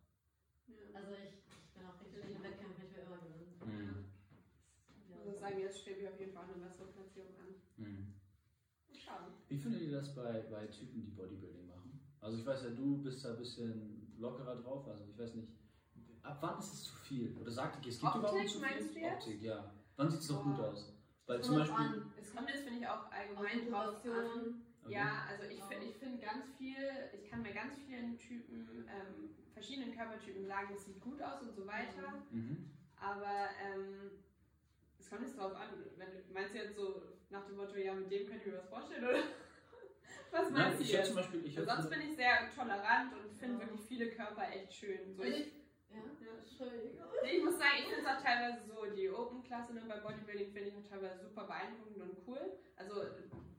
[0.73, 0.85] Ja.
[0.95, 3.61] Also ich, ich bin auch richtig in Wettkämpfen, ich will immer gewinnen.
[3.61, 4.05] Mhm.
[5.05, 7.57] Ich muss auch sagen, jetzt steht mir auf jeden Fall eine bessere Platzierung an.
[7.77, 8.15] Mhm.
[8.97, 9.33] Schauen.
[9.49, 12.01] Wie findet ihr das bei, bei Typen, die Bodybuilding machen?
[12.21, 15.58] Also ich weiß ja, du bist da ein bisschen lockerer drauf, also ich weiß nicht,
[16.23, 17.37] ab wann ist es zu viel?
[17.37, 18.69] Oder sagt ihr, es gibt Optik, überhaupt zu viel?
[18.69, 19.13] meinst du jetzt?
[19.27, 19.73] Optik, ja.
[19.97, 20.93] Wann sieht es doch gut aus?
[21.27, 21.77] Weil zum Beispiel...
[21.77, 24.63] an, Es kommt jetzt, finde ich, auch allgemein drauf an.
[24.85, 24.95] Okay.
[24.95, 26.77] Ja, also ich finde ich find ganz viel,
[27.13, 31.55] ich kann bei ganz vielen Typen, ähm, verschiedenen Körpertypen sagen, es sieht gut aus und
[31.55, 32.23] so weiter.
[32.31, 32.71] Mhm.
[33.01, 34.11] Aber ähm,
[34.99, 37.93] es kommt jetzt drauf an, wenn du, meinst du jetzt so nach dem Motto, ja,
[37.95, 39.23] mit dem könnt ihr was vorstellen, oder?
[40.31, 41.07] Was Nein, meinst du ich jetzt?
[41.07, 41.47] zum Beispiel...
[41.47, 43.61] Ich Sonst zum, bin ich sehr tolerant und finde Ja.
[43.61, 45.15] wirklich viele Körper echt schön.
[45.17, 45.53] So, ich, ich,
[45.91, 46.33] ja, Ja.
[46.39, 47.07] Entschuldigung.
[47.23, 50.53] Nee, ich muss sagen, ich finde es auch teilweise so, die Open-Klasse ne, bei Bodybuilding
[50.53, 52.59] finde ich auch teilweise super beeindruckend und cool.
[52.77, 52.95] Also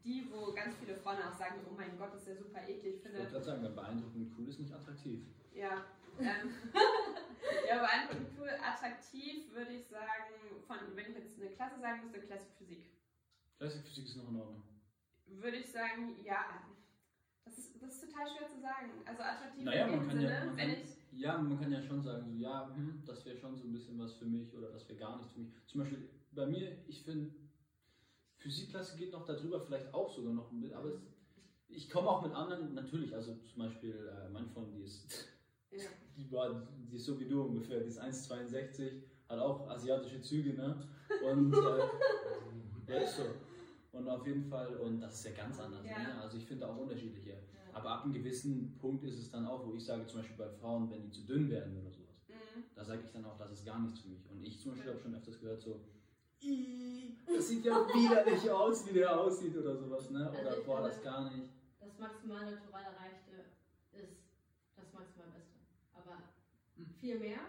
[0.03, 2.95] die, wo ganz viele Frauen auch sagen, oh mein Gott, das ist ja super eklig.
[2.95, 5.25] Ich ich wollte sagen, beeindruckend cool ist nicht attraktiv.
[5.53, 5.85] ja,
[6.19, 6.53] ähm,
[7.69, 12.19] ja, beeindruckend cool, attraktiv würde ich sagen, von, wenn ich jetzt eine Klasse sagen müsste,
[12.21, 12.85] Classic Physik.
[13.57, 14.63] Classic Physik ist noch in Ordnung.
[15.27, 16.63] Würde ich sagen, ja,
[17.45, 18.91] das ist, das ist total schwer zu sagen.
[19.05, 20.45] Also attraktiv Naja, in dem Sinne, ja...
[20.45, 23.55] Man wenn ich, ja, man kann ja schon sagen, so, ja, hm, das wäre schon
[23.55, 25.49] so ein bisschen was für mich oder das wäre gar nichts für mich.
[25.67, 27.31] Zum Beispiel bei mir, ich finde,
[28.37, 30.99] Physikklasse geht noch darüber, vielleicht auch sogar noch ein bisschen, aber es,
[31.67, 35.27] ich komme auch mit anderen, natürlich, also zum Beispiel äh, meine Freundin, die ist,
[35.71, 35.85] ja.
[36.15, 40.53] die, war, die ist so wie du ungefähr, die ist 1,62, hat auch asiatische Züge,
[40.53, 40.87] ne?
[41.23, 41.87] Und äh,
[42.87, 43.23] ja, ist so.
[43.91, 45.99] Und auf jeden Fall, und das ist ja ganz anders, Ja.
[45.99, 46.21] ne?
[46.21, 47.37] Also ich finde auch unterschiedliche.
[47.79, 50.49] Aber ab einem gewissen Punkt ist es dann auch, wo ich sage, zum Beispiel bei
[50.49, 52.63] Frauen, wenn die zu dünn werden oder sowas, Mhm.
[52.75, 54.29] da sage ich dann auch, das ist gar nichts für mich.
[54.29, 55.79] Und ich zum Beispiel habe schon öfters gehört, so,
[56.41, 60.27] "Ih, das sieht ja widerlich aus, wie der aussieht oder sowas, ne?
[60.29, 61.47] Also Oder ich boah, das gar nicht.
[61.79, 63.31] Das maximal natural erreichte
[63.93, 64.19] ist
[64.75, 65.57] das maximal Beste.
[65.93, 66.17] Aber
[66.99, 67.39] viel mehr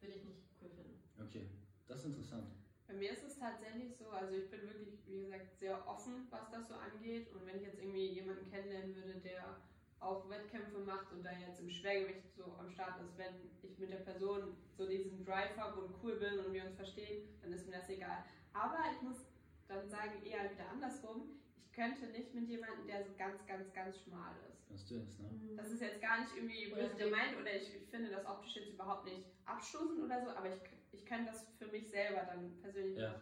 [0.00, 0.98] würde ich nicht cool finden.
[1.20, 1.46] Okay,
[1.86, 2.48] das ist interessant.
[2.92, 6.50] Bei mir ist es tatsächlich so, also ich bin wirklich, wie gesagt, sehr offen, was
[6.50, 7.32] das so angeht.
[7.32, 9.56] Und wenn ich jetzt irgendwie jemanden kennenlernen würde, der
[9.98, 13.90] auch Wettkämpfe macht und da jetzt im Schwergewicht so am Start ist, wenn ich mit
[13.90, 17.66] der Person so diesen Drive habe und cool bin und wir uns verstehen, dann ist
[17.66, 18.24] mir das egal.
[18.52, 19.24] Aber ich muss
[19.68, 21.40] dann sagen, eher wieder andersrum.
[21.72, 24.34] Ich könnte nicht mit jemandem, der so ganz, ganz, ganz schmal
[24.68, 24.90] ist.
[24.90, 25.30] Dünn ist, ne?
[25.56, 28.74] Das ist jetzt gar nicht irgendwie böse gemeint oder ich, ich finde das optisch jetzt
[28.74, 30.60] überhaupt nicht abstoßend oder so, aber ich,
[30.92, 33.18] ich könnte das für mich selber dann persönlich Ja.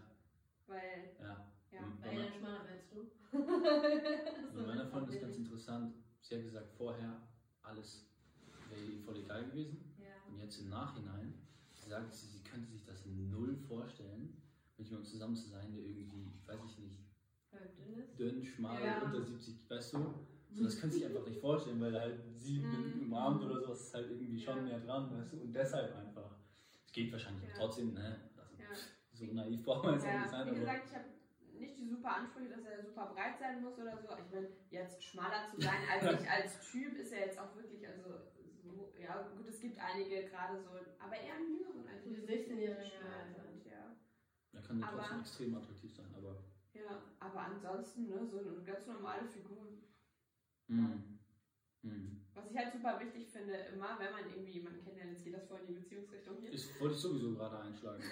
[0.67, 1.47] Weil, Ja.
[1.71, 1.81] ja.
[2.01, 3.07] Mein- dann schmaler wärst du.
[4.57, 7.21] bei meiner Freundin ist ganz interessant, sie hat gesagt, vorher
[7.63, 8.09] alles
[8.69, 9.95] wäre ihr voll egal gewesen.
[9.99, 10.07] Ja.
[10.29, 11.35] Und jetzt im Nachhinein
[11.73, 14.43] sagt sie, sie könnte sich das null vorstellen,
[14.77, 17.00] mit jemandem zusammen zu sein, der irgendwie, weiß ich nicht,
[17.53, 18.19] Weil dünn ist.
[18.19, 19.03] dünn, schmal, Ja.
[19.03, 20.15] unter 70, weißt du?
[20.53, 23.03] So, das könnte sie einfach nicht vorstellen, weil halt sie mit Mhm.
[23.03, 24.63] umarmt oder sowas ist halt irgendwie schon Ja.
[24.63, 25.41] näher dran, weißt du?
[25.43, 26.37] Und deshalb einfach.
[26.85, 27.55] Es geht wahrscheinlich Ja.
[27.57, 28.21] trotzdem, ne?
[28.59, 28.67] Ja.
[29.13, 30.21] so naiv braucht man jetzt auch ja.
[30.21, 31.05] nicht sein, Wie gesagt, ich habe
[31.59, 34.09] nicht die super Ansprüche, dass er super breit sein muss oder so.
[34.17, 37.87] Ich meine, jetzt schmaler zu sein als ich als Typ ist ja jetzt auch wirklich,
[37.87, 38.03] also
[38.63, 42.09] so, ja gut, es gibt einige gerade so, aber eher im jüngeren Alter.
[42.09, 43.43] Die die 16-Jährigen, schmal ja.
[43.45, 43.97] sind, ja.
[44.53, 46.37] Er kann ja Aber- trotzdem extrem attraktiv sein, aber.
[46.75, 49.67] Ja, aber ansonsten, ne, so eine ganz normale Figur.
[50.69, 51.19] Mhm.
[51.83, 52.21] Mhm.
[52.35, 55.47] Was ich halt super wichtig finde, immer, wenn man irgendwie jemanden kennenlernt, jetzt geht das
[55.49, 56.53] voll in die Beziehungsrichtung hier.
[56.53, 58.03] Ich wollte ich sowieso gerade einschlagen.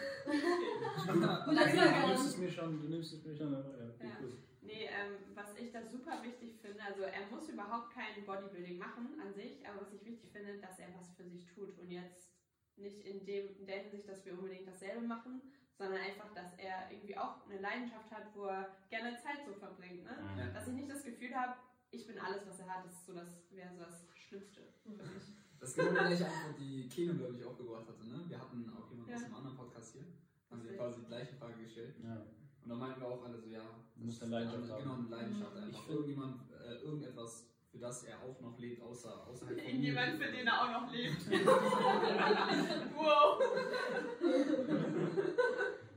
[1.07, 3.53] Du nimmst es mir schon, du nimmst es mir schon.
[3.53, 4.19] Ja, Ja.
[4.19, 4.39] gut.
[4.61, 9.19] Nee, ähm, was ich da super wichtig finde, also er muss überhaupt kein Bodybuilding machen
[9.21, 12.33] an sich, aber was ich wichtig finde, dass er was für sich tut und jetzt
[12.77, 15.41] nicht in, dem, in der Hinsicht, dass wir unbedingt dasselbe machen,
[15.79, 20.05] sondern einfach, dass er irgendwie auch eine Leidenschaft hat, wo er gerne Zeit so verbringt.
[20.05, 20.11] Ne?
[20.37, 20.47] Ja.
[20.51, 21.55] Dass ich nicht das Gefühl habe,
[21.91, 24.91] ich bin alles, was er hat, das ist so das wäre so das Schlimmste für
[24.91, 25.23] mich.
[25.61, 28.05] Das ist genau die gleiche Antwort, die Keno, glaube ich, auch gebracht hatte.
[28.07, 28.25] Ne?
[28.29, 29.17] Wir hatten auch jemanden Ja.
[29.17, 30.05] aus einem anderen Podcast hier.
[30.51, 30.79] Haben wir Richtig.
[30.79, 31.95] quasi die gleiche Frage gestellt.
[32.03, 32.15] Ja.
[32.63, 33.63] Und dann meinten wir auch alle so, ja.
[33.97, 35.55] Das eine ist- Leidenschaft Genau, eine Leidenschaft.
[35.57, 35.63] Mhm.
[35.65, 40.19] Einfach Ich irgendjemand, äh, irgendetwas, für das er auch noch lebt, außer, außerhalb von Irgendjemand,
[40.19, 40.27] mir.
[40.27, 41.31] für den er auch noch lebt.
[42.97, 43.41] wow.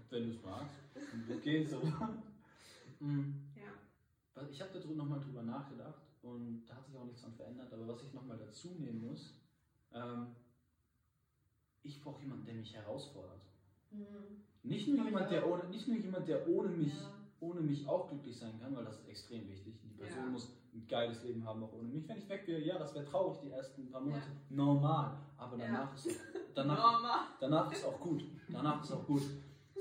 [0.10, 0.76] Wenn du es magst.
[1.28, 1.82] Wird gehen so.
[3.00, 3.52] Mhm.
[3.56, 3.72] Ja.
[4.50, 7.72] Ich habe darüber nochmal drüber nachgedacht und da hat sich auch nichts dran verändert.
[7.74, 9.34] Aber was ich nochmal dazu nehmen muss,
[9.94, 10.36] ähm,
[11.84, 13.42] ich brauche jemanden, der mich herausfordert.
[13.92, 14.44] Mhm.
[14.64, 17.21] Nicht nur, jemand, der ohne, nicht nur jemand, der ohne mich, Ja.
[17.42, 19.74] Ohne mich auch glücklich sein kann, weil das ist extrem wichtig.
[19.84, 20.30] Die Person Ja.
[20.30, 22.08] muss ein geiles Leben haben, auch ohne mich.
[22.08, 24.22] Wenn ich weg wäre, ja, das wäre traurig die ersten paar Monate.
[24.28, 24.56] Ja.
[24.56, 25.12] Normal.
[25.38, 25.66] Aber Ja.
[25.66, 26.08] danach, ist,
[26.56, 28.24] danach, danach ist auch gut.
[28.48, 29.24] Danach ist auch gut.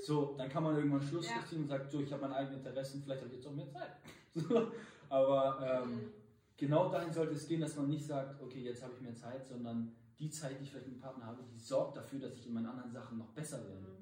[0.00, 1.44] So, dann kann man irgendwann Schluss Ja.
[1.46, 3.68] ziehen und sagt, so, ich habe meine eigenen Interessen, vielleicht habe ich jetzt auch mehr
[3.68, 3.90] Zeit.
[4.32, 4.70] So,
[5.08, 6.12] aber ähm,
[6.56, 9.44] genau dahin sollte es gehen, dass man nicht sagt, okay, jetzt habe ich mehr Zeit,
[9.44, 12.46] sondern die Zeit, die ich vielleicht mit dem Partner habe, die sorgt dafür, dass ich
[12.46, 13.80] in meinen anderen Sachen noch besser werde.
[13.88, 13.99] Mhm.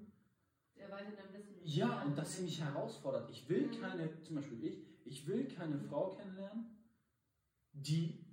[0.79, 1.55] Erweitert dein Wissen.
[1.65, 3.29] Ja, und dass sie mich herausfordert.
[3.31, 3.81] Ich will Mhm.
[3.81, 6.67] keine, zum Beispiel ich, ich will keine Frau kennenlernen,
[7.73, 8.25] die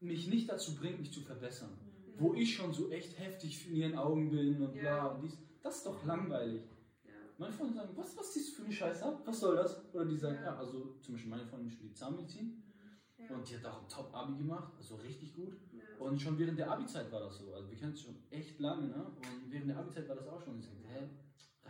[0.00, 1.70] mich nicht dazu bringt, mich zu verbessern.
[1.70, 2.20] Mhm.
[2.20, 5.06] Wo ich schon so echt heftig in ihren Augen bin und bla Ja.
[5.06, 5.36] und dies.
[5.62, 6.62] Das ist doch langweilig.
[7.04, 7.10] Ja.
[7.38, 9.22] Meine Freunde sagen, was, was ziehst du für eine Scheiße ab?
[9.24, 9.92] Was soll das?
[9.94, 10.44] Oder die sagen, Ja.
[10.44, 12.62] ja, also zum Beispiel meine Freundin studiert Zahnmedizin
[13.18, 13.34] Ja.
[13.36, 15.56] und die hat auch ein Top-Abi gemacht, also richtig gut.
[15.98, 17.52] Und schon während der Abi-Zeit war das so.
[17.52, 19.04] Also wir kennen es schon echt lange, ne?
[19.04, 20.54] Und während der Abi-Zeit war das auch schon.
[20.54, 21.08] Und ich sagte, hä,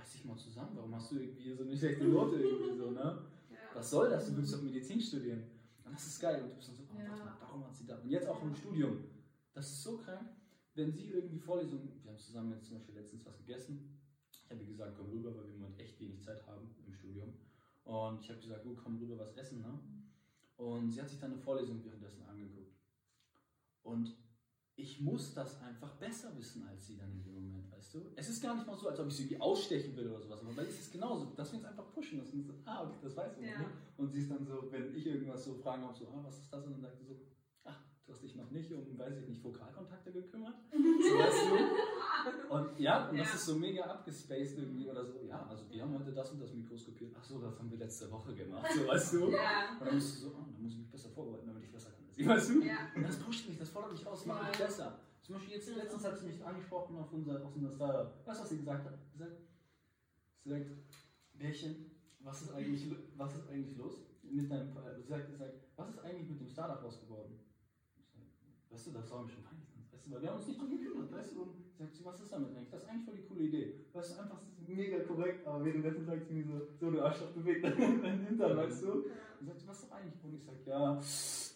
[0.09, 2.91] reiß dich mal zusammen, warum hast du irgendwie hier so eine schlechte Note irgendwie so,
[2.93, 3.27] ne?
[3.75, 4.27] Was soll das?
[4.27, 5.43] Du willst doch Medizin studieren.
[5.85, 6.43] Und das ist geil.
[6.43, 7.11] Und du bist dann so, oh, Ja.
[7.11, 7.99] warte mal, warum hat sie da?
[7.99, 9.05] Und jetzt auch im Studium.
[9.53, 10.31] Das ist so krank,
[10.75, 14.01] wenn sie irgendwie Vorlesungen, wir haben zusammen jetzt zum Beispiel letztens was gegessen.
[14.33, 17.35] Ich habe gesagt, komm rüber, weil wir im Moment echt wenig Zeit haben im Studium.
[17.85, 19.79] Und ich habe gesagt, gut, komm rüber, was essen, ne?
[20.57, 22.75] Und sie hat sich dann eine Vorlesung währenddessen angeguckt.
[23.83, 24.17] Und
[24.79, 28.01] ich muss das einfach besser wissen als sie dann in dem Moment, weißt du?
[28.15, 30.41] Es ist gar nicht mal so, als ob ich sie irgendwie ausstechen will oder sowas,
[30.41, 32.85] aber bei ihr ist es genauso, dass wir uns einfach pushen, dass wir so, ah,
[32.85, 33.59] okay, das weißt du noch Ja.
[33.59, 33.71] nicht.
[33.97, 36.53] Und sie ist dann so, wenn ich irgendwas so fragen habe, so, ah, was ist
[36.53, 36.65] das?
[36.65, 37.17] Und dann sagt sie so,
[37.65, 40.55] ach, du hast dich noch nicht um, weiß ich nicht, Vokalkontakte gekümmert.
[41.09, 42.55] So, weißt du?
[42.55, 43.35] Und ja, und das Ja.
[43.35, 45.23] ist so mega abgespaced irgendwie oder so.
[45.27, 47.15] Ja, also wir haben heute das und das mikroskopiert.
[47.19, 49.31] Ach so, das haben wir letzte Woche gemacht, so, weißt du?
[49.31, 49.73] Ja.
[49.79, 51.91] Und dann musst du so, oh, dann muss ich mich besser vorbereiten, damit ich besser
[52.27, 52.63] Weißt du?
[52.65, 52.77] Ja.
[53.03, 54.67] Das pusht mich, das fordert mich aus, macht mich Ja.
[54.67, 54.99] besser.
[55.23, 58.27] Zum Beispiel jetzt letztens hat sie mich angesprochen auf unser, auf unser Startup.
[58.27, 58.99] Weißt du, was sie gesagt hat?
[59.13, 59.33] Sie sagt,
[60.43, 60.67] sie sagt
[61.35, 61.91] Bärchen,
[62.21, 62.87] was ist eigentlich,
[63.17, 66.41] was ist eigentlich los mit deinem, äh, sie sagt, sie sagt, was ist eigentlich mit
[66.41, 67.39] dem Startup raus geworden?
[67.97, 68.23] Ich sag,
[68.71, 69.69] Weißt du, das war mir schon peinlich.
[69.93, 71.43] Weißt du, weil wir haben uns nicht drum gekümmert, weißt du?
[71.43, 72.71] Und sagt sie, was ist damit eigentlich?
[72.71, 73.75] Das ist eigentlich voll die coole Idee.
[73.93, 77.65] Weißt du, einfach mega korrekt, aber währenddessen sagt sie mir so, so du Arschloch bewegt
[77.65, 78.93] deinen Hintern, weißt du?
[79.41, 80.23] Und sagt, was ist doch eigentlich?
[80.25, 81.01] Und ich sag, ja,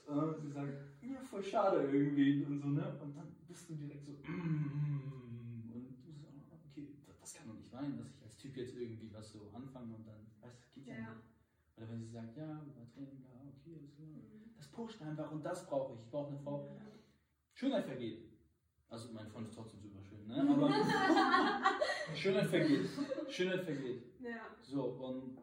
[0.09, 0.73] äh, sie sagt,
[1.03, 2.99] ja, voll schade irgendwie und so, ne?
[3.01, 4.23] Und dann bist du direkt so, und
[6.05, 9.13] du so, ah, okay, das, kann doch nicht sein, dass ich als Typ jetzt irgendwie
[9.13, 11.15] was so anfange und dann, weißt du, geht ja, Ja.
[11.15, 11.27] nicht.
[11.77, 14.09] Oder wenn sie sagt, ja, über Training, ja, okay, alles klar.
[14.57, 16.01] Das pusht einfach und das brauche ich.
[16.01, 16.77] Ich brauche eine Frau.
[17.55, 18.29] Schönheit vergeht.
[18.89, 20.41] Also mein Freund ist trotzdem super schön, ne?
[20.51, 20.69] Aber
[22.15, 22.89] Schönheit vergeht.
[23.29, 24.03] Schönheit vergeht.
[24.21, 24.47] Ja.
[24.63, 25.39] So, und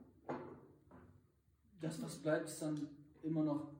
[1.82, 2.88] das, was bleibt, ist dann
[3.24, 3.72] immer noch,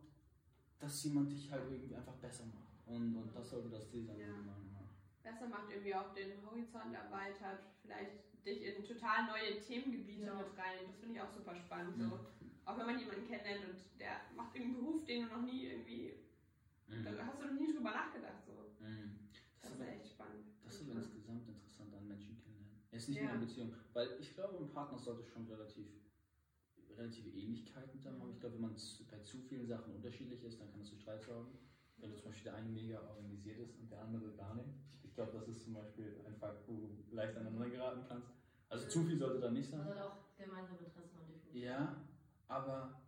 [0.80, 2.72] dass jemand dich halt irgendwie einfach besser macht.
[2.88, 4.28] Und, und das sollte das Ziel sein, Ja.
[4.28, 4.90] meiner Meinung nach.
[5.22, 8.12] Besser macht irgendwie auch den Horizont erweitert, vielleicht
[8.46, 10.34] dich in total neue Themengebiete Ja.
[10.36, 10.88] mit rein.
[10.88, 11.98] Das finde ich auch super spannend.
[11.98, 12.10] Mhm.
[12.10, 12.20] So.
[12.66, 16.14] Auch wenn man jemanden kennenlernt und der macht irgendeinen Beruf, den du noch nie irgendwie,
[16.88, 17.26] da Mhm.
[17.28, 18.42] hast du noch nie drüber nachgedacht.
[18.46, 18.54] So.
[18.84, 19.20] Mhm.
[19.62, 20.46] Das Das ist ist aber, echt spannend.
[20.64, 22.80] das ist aber insgesamt interessant an Menschen kennenlernen.
[22.92, 23.24] Es ist nicht Ja.
[23.26, 23.74] nur eine Beziehung.
[23.94, 25.86] Weil ich glaube, ein Partner sollte schon relativ
[26.98, 28.32] relative Ähnlichkeiten dann haben.
[28.32, 28.76] Ich glaube, wenn man
[29.10, 31.58] bei zu vielen Sachen unterschiedlich ist, dann kann es zu Streit sorgen.
[31.98, 34.70] Wenn du zum Beispiel der eine mega organisiert ist und der andere gar nicht.
[35.04, 36.74] Ich glaube, das ist zum Beispiel ein Fakt, wo
[37.10, 38.30] du leicht aneinander geraten kannst.
[38.70, 39.88] Also zu viel sollte da nicht Man sein.
[39.88, 41.64] sollte auch gemeinsame Interessen haben, definitiv.
[41.64, 41.96] Ja,
[42.48, 43.02] aber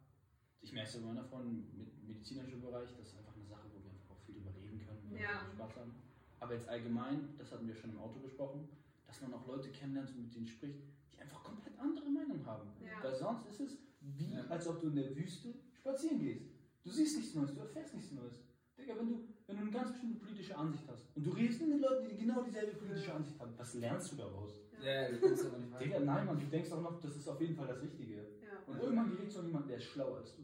[0.60, 3.92] ich merke es meiner Freundin mit medizinischer Bereich, das ist einfach eine Sache, wo wir
[3.92, 5.46] einfach auch viel drüber reden können, wir Ja.
[5.54, 5.94] Spaß haben.
[6.40, 8.68] Aber jetzt allgemein, das hatten wir schon im Auto besprochen,
[9.06, 10.82] dass man auch Leute kennenlernt und mit denen spricht,
[11.22, 12.70] einfach komplett andere Meinung haben.
[12.84, 13.04] Ja.
[13.04, 14.44] Weil sonst ist es wie, Ja.
[14.50, 16.46] als ob du in der Wüste spazieren gehst.
[16.84, 18.44] Du siehst nichts Neues, du erfährst nichts Neues.
[18.78, 21.80] Digga, wenn du, wenn du eine ganz bestimmte politische Ansicht hast und du redest mit
[21.80, 24.60] Leuten, die genau dieselbe politische Ansicht haben, was lernst du daraus?
[24.84, 27.40] Ja, du kommst aber nicht Digga, nein, Mann, du denkst auch noch, das ist auf
[27.40, 28.16] jeden Fall das Richtige.
[28.16, 28.58] Ja.
[28.66, 30.42] Und irgendwann gerätst du an jemanden, der ist schlauer als du.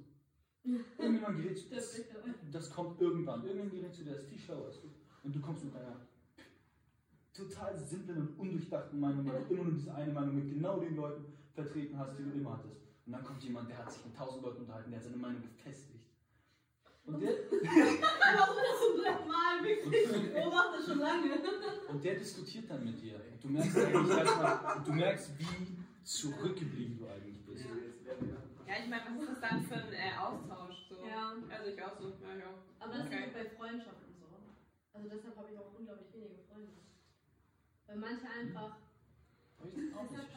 [1.00, 2.02] Irgendwann gerätst du, Das
[2.52, 3.44] das, kommt irgendwann.
[3.46, 4.90] Irgendwann gerätst du, der ist viel schlauer als du.
[5.24, 5.96] Und du kommst mit deiner
[7.38, 10.96] total simplen und undurchdachten Meinung, weil du immer nur diese eine Meinung mit genau den
[10.96, 12.82] Leuten vertreten hast, die du immer hattest.
[13.06, 15.42] Und dann kommt jemand, der hat sich mit tausend Leuten unterhalten, der hat seine Meinung
[15.42, 16.04] gefestigt.
[17.06, 20.04] Und der, Aber so mal, wirklich.
[20.12, 21.30] Ich beobachte schon lange.
[21.88, 23.16] und der diskutiert dann mit dir.
[23.32, 27.66] Und du merkst eigentlich erstmal, und du merkst, wie zurückgeblieben du eigentlich bist.
[28.68, 30.76] Ja, ich meine, was ist das dann für ein äh, Austausch?
[30.90, 30.96] So?
[31.08, 31.32] Ja.
[31.50, 32.52] Also ich auch so, ja, ja.
[32.80, 33.16] Aber das Okay.
[33.24, 34.28] ist auch bei Freundschaften so.
[34.92, 36.72] Also deshalb habe ich auch unglaublich wenige Freunde.
[37.88, 38.78] Weil manche einfach.
[39.58, 40.30] Hab ich auch nicht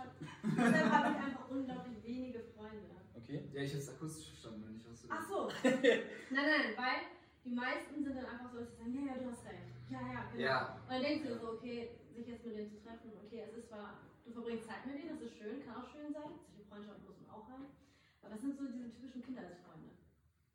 [0.57, 2.89] Deshalb habe hab ich einfach unglaublich wenige Freunde.
[3.15, 3.45] Okay?
[3.53, 5.49] Ja, ich hab's akustisch verstanden, wenn ich was Ach so.
[5.63, 6.99] nein, nein, weil
[7.45, 9.69] die meisten sind dann einfach so, dass sie sagen, ja, ja, du hast recht.
[9.91, 10.43] Ja, ja, genau.
[10.43, 10.81] Ja.
[10.87, 13.69] Und dann denkst du so, okay, sich jetzt mit denen zu treffen, okay, es ist
[13.69, 16.39] zwar, du verbringst Zeit mit denen, das ist schön, kann auch schön sein.
[16.49, 17.67] Solche Freundschaften muss man auch haben.
[18.23, 19.91] Aber das sind so diese typischen Kindheitsfreunde.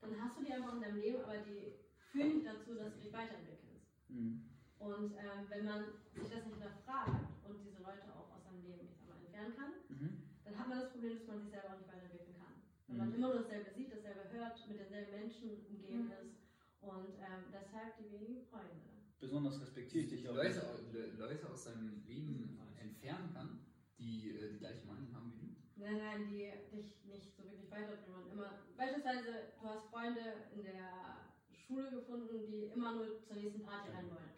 [0.01, 1.73] Dann hast du die einfach in deinem Leben, aber die
[2.11, 3.85] führen nicht dazu, dass du dich weiterentwickelst.
[4.09, 4.54] Mhm.
[4.85, 5.81] Und ähm, wenn man
[6.13, 7.09] sich das nicht hinterfragt
[7.41, 10.13] und diese Leute auch aus seinem Leben, ich sag mal, entfernen kann, Mhm.
[10.45, 12.53] dann hat man das Problem, dass man sich selber auch nicht weiterentwickeln kann.
[12.87, 13.15] Wenn man Mhm.
[13.15, 16.11] immer nur dasselbe sieht, dasselbe hört, mit denselben Menschen umgeben Mhm.
[16.21, 16.37] ist.
[16.81, 18.77] Und ähm, deshalb die wenigen Freunde.
[19.19, 20.35] Besonders respektiere ich dich auch.
[20.35, 23.57] Leute, Le- Leute aus deinem Leben entfernen kann,
[23.97, 25.49] die äh, die gleiche Meinung haben wie du.
[25.77, 28.15] Nein, nein, die dich nicht so wirklich weiterbringen.
[28.21, 30.21] Und immer, beispielsweise, du hast Freunde
[30.51, 34.29] in der Schule gefunden, die immer nur zur nächsten Party rennen wollen.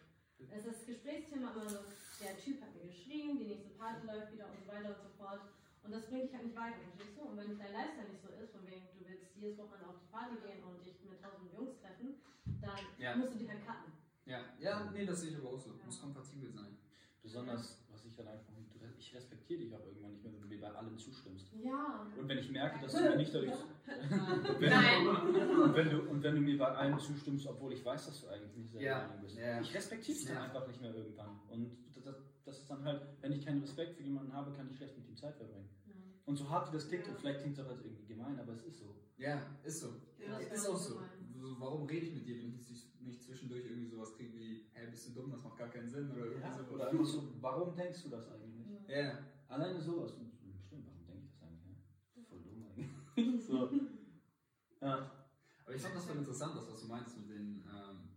[0.46, 1.82] Es ist das Gesprächsthema immer so,
[2.22, 5.10] der Typ hat mir geschrieben, die nächste Party läuft wieder und so weiter und so
[5.18, 5.40] fort.
[5.82, 7.22] Und das bringt dich halt nicht weiter, verstehst du?
[7.26, 10.10] Und wenn dein Lifestyle nicht so ist, von wegen, du willst jedes Wochenende auf die
[10.12, 12.20] Party gehen und dich mit tausend Jungs treffen,
[12.60, 13.16] dann Ja.
[13.16, 13.92] musst du die halt cutten.
[14.26, 15.74] Ja, ja, nee, das sehe ich aber auch so.
[15.84, 16.76] Muss kompatibel sein.
[17.22, 18.52] Besonders, was ich dann einfach
[18.98, 21.52] ich respektiere dich auch irgendwann nicht mehr, wenn du mir bei allem zustimmst.
[21.62, 22.06] Ja.
[22.18, 23.52] Und wenn ich merke, dass du mir nicht dadurch.
[23.52, 25.06] Und wenn, Nein.
[25.62, 28.28] Und wenn, du, und wenn du mir bei allem zustimmst, obwohl ich weiß, dass du
[28.28, 29.06] eigentlich nicht selber Ja.
[29.06, 29.36] Meinung bist.
[29.38, 29.60] Ja.
[29.60, 30.42] Ich respektiere dich dann Ja.
[30.44, 31.40] einfach nicht mehr irgendwann.
[31.48, 34.76] Und das, das ist dann halt, wenn ich keinen Respekt für jemanden habe, kann ich
[34.76, 35.68] schlecht mit ihm Zeit verbringen.
[35.86, 35.92] Ja.
[36.26, 37.12] Und so hart wie das klingt, Ja.
[37.12, 38.94] und vielleicht klingt es auch als irgendwie gemein, aber es ist so.
[39.16, 39.88] Ja, ist so.
[40.18, 40.94] Ja, das ist wäre auch so.
[40.94, 41.00] so.
[41.60, 44.86] Warum rede ich mit dir, wenn ich nicht- nicht zwischendurch irgendwie sowas kriege wie, hä,
[44.90, 46.70] bist du dumm, das macht gar keinen Sinn oder irgendwie sowas.
[46.70, 48.47] Oder einfach so, warum denkst du das eigentlich?
[48.88, 50.12] Ja, Alleine sowas.
[50.66, 51.76] Stimmt, warum denke ich das eigentlich?
[52.14, 52.22] Ja?
[52.28, 53.46] Voll dumm eigentlich.
[53.46, 53.70] so.
[54.80, 55.10] Ja.
[55.64, 58.08] aber ich fand das voll interessant, das, was du meinst mit den ähm,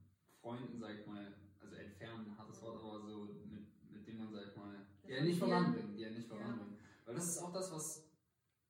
[0.41, 4.31] Freunden, sag ich mal, also entfernen, ein hartes Wort, aber so mit, mit denen man,
[4.31, 6.77] sag ich mal, die ja nicht voranbringen, die ja nicht voranbringen.
[7.05, 8.09] Weil das ist auch das, was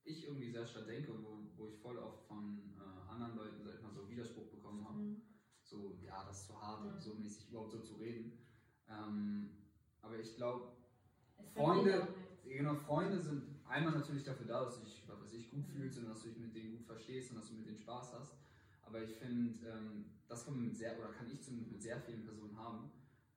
[0.04, 3.64] ich irgendwie sehr stark denke und wo, wo ich voll oft von äh, anderen Leuten,
[3.64, 4.98] sag ich mal, so Widerspruch bekommen habe.
[4.98, 5.22] Mhm.
[5.64, 7.00] so, ja, das ist zu hart, Mhm.
[7.00, 8.38] so mäßig überhaupt so zu reden.
[8.88, 9.50] Ähm,
[10.02, 10.81] aber ich glaube,
[11.54, 12.58] Freunde- nichts.
[12.58, 16.10] genau, Freunde sind einmal natürlich dafür da, dass du dich, was ich, gut fühlst und
[16.10, 18.34] dass du dich mit denen gut verstehst und dass du mit denen Spaß hast.
[18.84, 22.00] Aber ich finde, ähm, das kann man mit sehr, oder kann ich zumindest mit sehr
[22.02, 22.92] vielen Personen haben,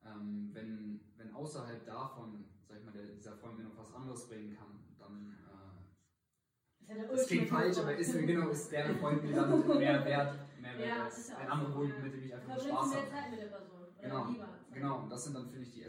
[0.05, 4.29] ähm, wenn, wenn außerhalb davon, sag ich mal, der, dieser Freund mir noch was anderes
[4.29, 8.71] bringen kann, dann, äh, Ist ja der das klingt falsch, aber ist mir genau, ist
[8.73, 12.25] der Freund mir dann mehr wert, mehr wert Ja, als ein anderer Freund, mit dem
[12.25, 13.11] ich einfach nur Spaß mehr habe.
[13.11, 13.71] Zeit mit der Person.
[13.81, 14.35] Oder Genau.
[14.73, 15.81] Genau, und das sind dann, finde ich, die.
[15.81, 15.89] Ja.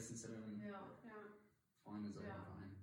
[1.96, 2.34] Freunde, ich Ja.
[2.36, 2.76] mal, Verein,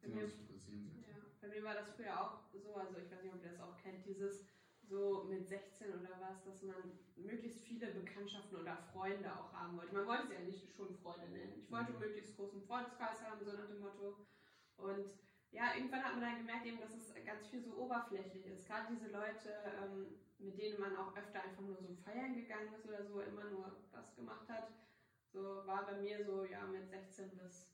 [0.00, 1.10] Bei die man sich interessieren sollte.
[1.10, 1.16] ja.
[1.40, 3.76] Bei mir war das früher auch so, also ich weiß nicht, ob ihr das auch
[3.76, 4.44] kennt, dieses
[4.82, 9.92] so mit 16 oder was, dass man möglichst viele Bekanntschaften oder Freunde auch haben wollte.
[9.92, 11.58] Man wollte sie ja nicht schon Freunde nennen.
[11.58, 11.98] Ich wollte Mhm.
[11.98, 14.16] möglichst großen Freundeskreis haben, so nach dem Motto.
[14.76, 15.10] Und
[15.50, 18.66] ja, irgendwann hat man dann gemerkt, eben, dass es ganz viel so oberflächlich ist.
[18.66, 19.50] Gerade diese Leute,
[19.82, 23.44] ähm, mit denen man auch öfter einfach nur so feiern gegangen ist oder so, immer
[23.44, 24.68] nur das gemacht hat.
[25.32, 27.66] So war bei mir so, ja, mit 16 bis,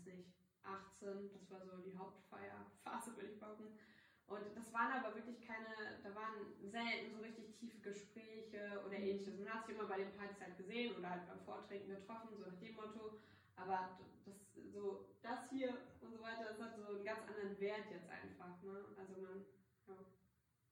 [0.00, 0.32] weiß nicht,
[0.62, 3.78] 18, das war so die Hauptfeierphase, würde ich behaupten.
[4.26, 9.38] Und das waren aber wirklich keine, da waren selten so richtig tiefe Gespräche oder ähnliches.
[9.38, 12.46] Man hat sich immer bei den Partys halt gesehen oder halt beim Vortrinken getroffen, so
[12.46, 13.20] nach dem Motto.
[13.56, 14.36] Aber das,
[14.72, 18.62] so, das hier und so weiter, das hat so einen ganz anderen Wert jetzt einfach.
[18.62, 18.84] Ne?
[18.96, 19.44] Also man,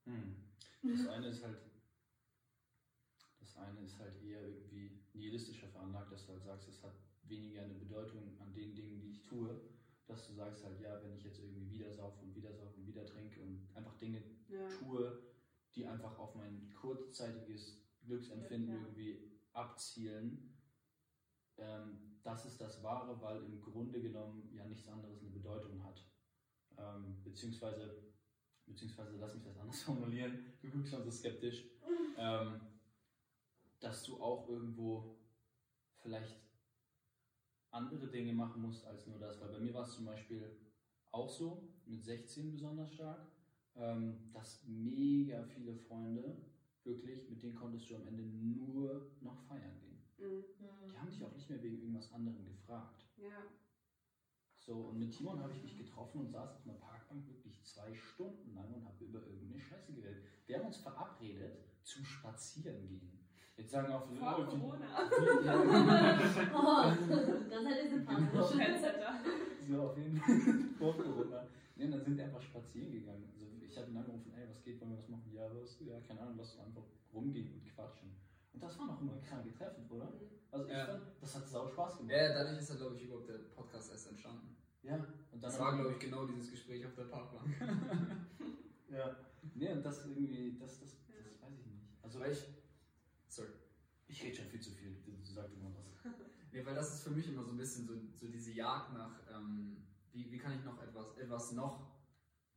[0.05, 0.37] Hm.
[0.83, 1.59] Das eine ist halt,
[3.39, 6.95] das eine ist halt eher irgendwie nihilistischer veranlagt, dass du halt sagst, es hat
[7.31, 9.61] weniger eine Bedeutung an den Dingen, die ich tue,
[10.07, 12.87] dass du sagst halt, ja, wenn ich jetzt irgendwie wieder saufe und wieder saufe und
[12.87, 14.21] wieder trinke und einfach Dinge
[15.91, 18.81] einfach auf mein kurzzeitiges Glücksempfinden Ja.
[18.81, 20.57] irgendwie abzielen,
[21.59, 26.03] ähm, das ist das Wahre, weil im Grunde genommen ja nichts anderes eine Bedeutung hat.
[26.79, 28.13] Ähm, beziehungsweise,
[28.67, 31.65] beziehungsweise, lass mich das anders formulieren, du guckst schon so skeptisch,
[32.17, 32.61] ähm,
[33.81, 35.19] dass du auch irgendwo
[35.99, 36.37] vielleicht
[37.71, 39.41] andere Dinge machen musst als nur das.
[39.41, 40.57] Weil bei mir war es zum Beispiel
[41.13, 43.27] auch so, mit 16 besonders stark,
[43.77, 46.37] ähm, dass mega viele Freunde,
[46.85, 50.03] wirklich, mit denen konntest du am Ende nur noch feiern gehen.
[50.19, 50.45] Mhm.
[50.89, 53.07] Die haben dich auch nicht mehr wegen irgendwas anderem gefragt.
[53.17, 53.47] Ja.
[54.57, 57.95] So, und mit Timon habe ich mich getroffen und saß auf einer Parkbank wirklich zwei
[57.95, 60.23] Stunden lang und habe über irgendeine Scheiße geredet.
[60.47, 63.20] Wir haben uns verabredet zum Spazierengehen.
[63.61, 64.87] Jetzt sagen auch Vor wie- Corona.
[65.21, 65.55] wie- ja,
[66.55, 66.83] Oh,
[67.51, 68.57] das hätte ich sympathisch.
[68.57, 69.13] Trendsetter.
[69.69, 70.41] so auf jeden Fall
[70.79, 71.47] vor Corona.
[71.77, 73.29] Nee, dann sind wir einfach spazieren gegangen.
[73.33, 75.31] Also ich habe ihn angerufen, ey, was geht, wollen wir was machen?
[75.33, 75.79] Ja, was?
[75.81, 76.83] Ja, keine Ahnung, lass uns einfach
[77.13, 78.11] rumgehen und quatschen.
[78.53, 80.09] Und das war noch immer kranke Treffen, oder?
[80.51, 80.87] Also ich Ja.
[80.87, 82.13] fand, das hat sau Spaß gemacht.
[82.17, 84.57] Ja, dadurch ist ja, glaube ich, überhaupt der Podcast erst entstanden.
[84.83, 87.55] Ja, und dann Das war, glaube ich, genau dieses Gespräch auf der Parkbank.
[88.91, 89.15] Ja.
[89.55, 91.85] Nee, und das irgendwie, das, das, das weiß ich nicht.
[92.03, 92.45] Also Weil ich.
[93.31, 93.49] Sorry.
[94.09, 95.87] ich rede schon viel zu viel, du, du sagst immer was.
[96.53, 99.21] Nee, weil das ist für mich immer so ein bisschen so, so diese Jagd nach,
[99.33, 101.87] ähm, wie, wie kann ich noch etwas, etwas noch,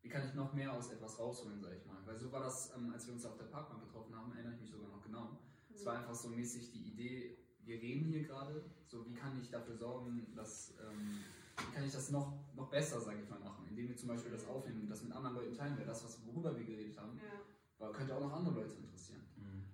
[0.02, 2.02] wie kann ich noch mehr aus etwas rausholen, sag ich mal.
[2.04, 4.62] Weil so war das, ähm, als wir uns auf der Parkbank getroffen haben, erinnere ich
[4.62, 5.38] mich sogar noch genau.
[5.76, 9.52] Es war einfach so mäßig die Idee, wir reden hier gerade, so wie kann ich
[9.52, 11.20] dafür sorgen, dass, ähm,
[11.60, 14.32] wie kann ich das noch, noch besser, sage ich mal, machen, indem wir zum Beispiel
[14.32, 17.16] das aufnehmen und das mit anderen Leuten teilen, weil das, was, worüber wir geredet haben,
[17.18, 17.40] Ja.
[17.78, 19.22] war, könnte auch noch andere Leute interessieren.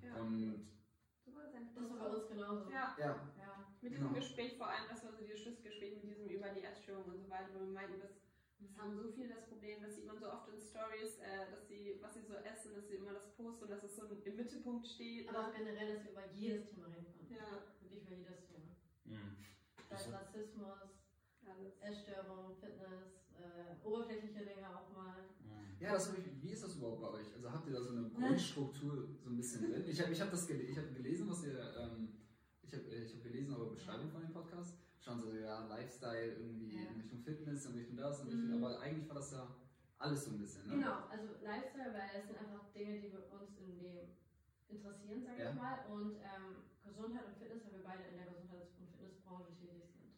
[0.03, 0.15] Ja.
[0.21, 0.67] Und
[1.79, 1.89] das.
[1.89, 2.69] Das war bei uns genauso.
[2.69, 2.95] Ja.
[2.99, 3.51] ja, Ja.
[3.81, 4.19] Mit diesem Genau.
[4.19, 7.29] Gespräch vor allem, das war so dieses Schlussgespräch mit diesem über die Essstörung und so
[7.29, 8.11] weiter, wo wir meinten, dass
[8.59, 11.67] das haben so viele das Problem, das sieht man so oft in Stories, äh, dass
[11.69, 14.35] sie, was sie so essen, dass sie immer das posten und dass es so im
[14.35, 15.29] Mittelpunkt steht.
[15.29, 17.31] Aber auch generell, dass wir über jedes Thema reden können.
[17.31, 18.75] Ja, Wirklich über jedes Thema.
[19.05, 19.37] Mhm.
[19.89, 20.77] Sei es Rassismus,
[21.47, 21.79] alles.
[21.79, 25.23] Essstörung, Fitness, äh, oberflächliche Dinge auch mal.
[25.79, 26.41] Ja, das habe ich.
[26.41, 27.33] Wie ist das überhaupt bei euch?
[27.33, 29.83] Also habt ihr da so eine Grundstruktur so ein bisschen drin?
[29.87, 31.57] Ich habe ich hab das gele ich hab gelesen, was ihr.
[31.77, 32.09] Ähm,
[32.61, 34.75] ich habe ich hab gelesen eure Beschreibung von dem Podcast.
[34.99, 36.89] Schon so, ja, Lifestyle irgendwie Ja.
[36.91, 38.57] in Richtung Fitness, in Richtung das, in Richtung.
[38.59, 38.63] Mhm.
[38.63, 39.47] Aber eigentlich war das ja
[39.97, 40.75] alles so ein bisschen, ne?
[40.75, 44.11] Genau, also Lifestyle, weil es sind einfach Dinge, die wir uns im Leben
[44.67, 45.49] interessieren, sage Ja.
[45.51, 45.79] ich mal.
[45.89, 50.11] Und ähm, Gesundheit und Fitness, weil wir beide in der Gesundheits- und Fitnessbranche tätig sind.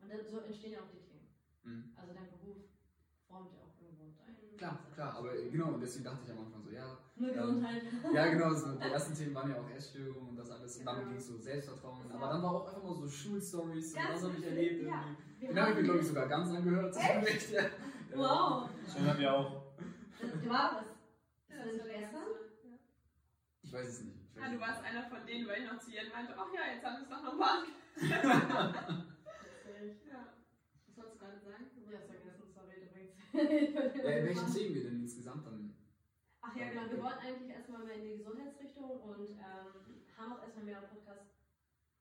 [0.00, 1.28] Und dann, so entstehen ja auch die Themen.
[1.64, 1.92] Mhm.
[1.96, 2.60] Also dein Beruf
[3.26, 3.75] formt ja auch.
[4.56, 7.40] Klar, klar, aber äh, genau, und deswegen dachte ich am Anfang so, ja, Nur Ja.
[7.42, 7.82] Gesundheit.
[8.14, 10.76] ja genau, so, die ersten Themen waren ja auch Essstörungen und das alles.
[10.78, 11.04] Und dann Ja.
[11.08, 12.08] ging es so Selbstvertrauen.
[12.08, 12.14] Ja.
[12.16, 14.86] Aber dann war auch einfach mal so Schulstories und das habe ich erlebt.
[14.86, 15.04] ja.
[15.40, 15.46] Irgendwie.
[15.54, 16.96] Den habe ich mir, glaube ich, sogar ganz angehört.
[16.96, 17.50] Echt?
[17.52, 17.62] Ja.
[18.14, 18.68] Wow!
[18.86, 19.62] So haben wir auch.
[20.20, 20.84] Du warst das
[21.48, 22.22] das ist nicht der gestern?
[23.62, 24.16] Ich weiß es nicht.
[24.40, 24.90] Ah, du warst nicht.
[24.90, 27.08] einer von denen, weil ich noch zu Jen meinte, ach ja, jetzt haben wir es
[27.10, 27.64] doch nochmal.
[27.96, 28.12] Witzig.
[30.08, 30.20] Ja.
[30.86, 31.64] Was wolltest du gerade sagen?
[31.90, 32.76] Ja, vergessen, sorry,
[33.38, 33.74] in
[34.26, 35.74] welchen Themen wir denn insgesamt dann?
[36.40, 36.90] Ach ja, genau.
[36.90, 40.88] Wir wollten eigentlich erstmal mehr in die Gesundheitsrichtung und ähm, haben auch erstmal mehr im
[40.88, 41.26] Podcast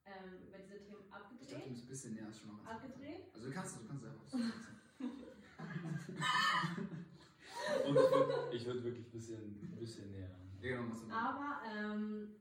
[0.06, 1.70] ähm, über diese Themen Ich dachte, du abgedreht.
[1.72, 3.26] musst ein bisschen näher schon als- Abgedreht.
[3.34, 4.22] Also du kannst, du kannst selber.
[7.86, 9.42] Und ich würde ich würd wirklich ein bisschen,
[9.74, 10.30] ein bisschen näher.
[10.62, 11.12] Ja, genau, mal.
[11.12, 12.36] Aber ähm,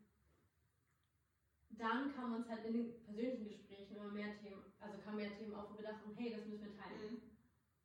[1.71, 5.55] dann kamen uns halt in den persönlichen Gesprächen immer mehr Themen, also kamen mehr Themen
[5.55, 7.15] auf, wo wir dachten, hey, das müssen wir teilen.
[7.15, 7.21] Mhm.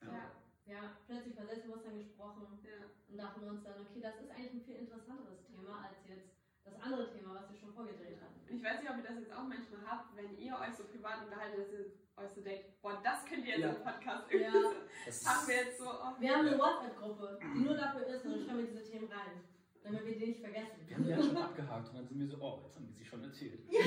[0.08, 0.14] Ja.
[0.14, 0.32] Ja.
[0.70, 2.86] Ja, plötzlich über Selbstbewusstsein gesprochen Ja.
[3.10, 6.30] und dachten wir uns dann, okay, das ist eigentlich ein viel interessanteres Thema als jetzt
[6.64, 8.40] das andere Thema, was wir schon vorgedreht hatten.
[8.48, 11.24] Ich weiß nicht, ob ihr das jetzt auch manchmal habt, wenn ihr euch so privat
[11.26, 11.86] unterhaltet, dass ihr
[12.18, 13.70] euch so denkt, boah, das könnt ihr jetzt Ja.
[13.74, 14.40] im Podcast Ja.
[14.40, 14.76] irgendwie.
[15.06, 16.20] Das Haben wir jetzt so oft.
[16.22, 19.44] Wir haben eine WhatsApp-Gruppe, die nur dafür ist, und dann schreiben wir diese Themen rein,
[19.92, 20.78] damit wir die nicht vergessen.
[20.88, 22.94] wir haben die ja schon abgehakt und dann sind wir so, oh, jetzt haben die
[22.94, 23.60] sich schon erzählt.
[23.70, 23.78] die,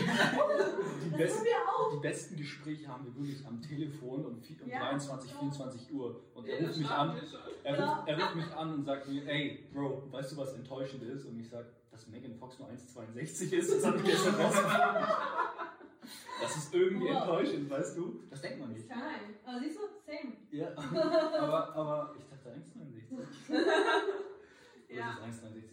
[1.10, 1.90] Das besten, tun wir auch.
[1.92, 4.78] die besten Gespräche haben wir wirklich am Telefon um, um Ja.
[4.80, 6.20] 23, 24 Uhr.
[6.34, 7.22] Und er Ja, ruft mich an, wir
[7.64, 7.94] er Ja.
[7.94, 11.24] ruft, er ruft mich an und sagt mir, ey, Bro, weißt du, was enttäuschend ist?
[11.26, 15.04] Und ich sag, dass Megan Fox nur 1,62 ist, das habe ich gestern rausgefunden.
[16.40, 17.16] Das ist irgendwie Wow.
[17.22, 18.20] enttäuschend, weißt du?
[18.30, 18.88] Das denkt man nicht.
[18.88, 19.36] Nein.
[19.44, 20.32] Aber siehst du, same.
[20.50, 20.68] Ja,
[21.38, 23.52] aber, aber ich dachte 1,69.
[23.52, 23.62] Oder
[24.98, 25.10] Ja.
[25.12, 25.71] ist 1,69 so.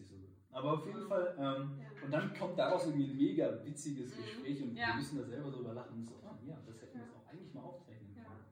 [0.52, 1.86] Aber auf jeden Fall, ähm, Ja.
[2.06, 4.22] und dann kommt daraus irgendwie ein mega witziges Mhm.
[4.24, 4.88] Gespräch und Ja.
[4.88, 7.28] wir müssen da selber drüber lachen und so, ah, ja, das hätten wir jetzt auch
[7.28, 8.24] eigentlich mal aufzeichnen Ja.
[8.24, 8.46] können.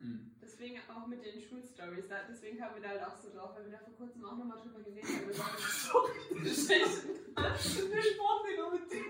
[0.00, 0.30] Mhm.
[0.42, 3.64] Deswegen auch mit den Schulstories, da, deswegen kamen wir da halt auch so drauf, weil
[3.64, 5.26] wir da vor kurzem auch nochmal drüber geredet haben.
[5.28, 7.08] Wir waren so Geschichten.
[7.36, 7.56] Der
[8.02, 9.04] Sportlehrer mit dem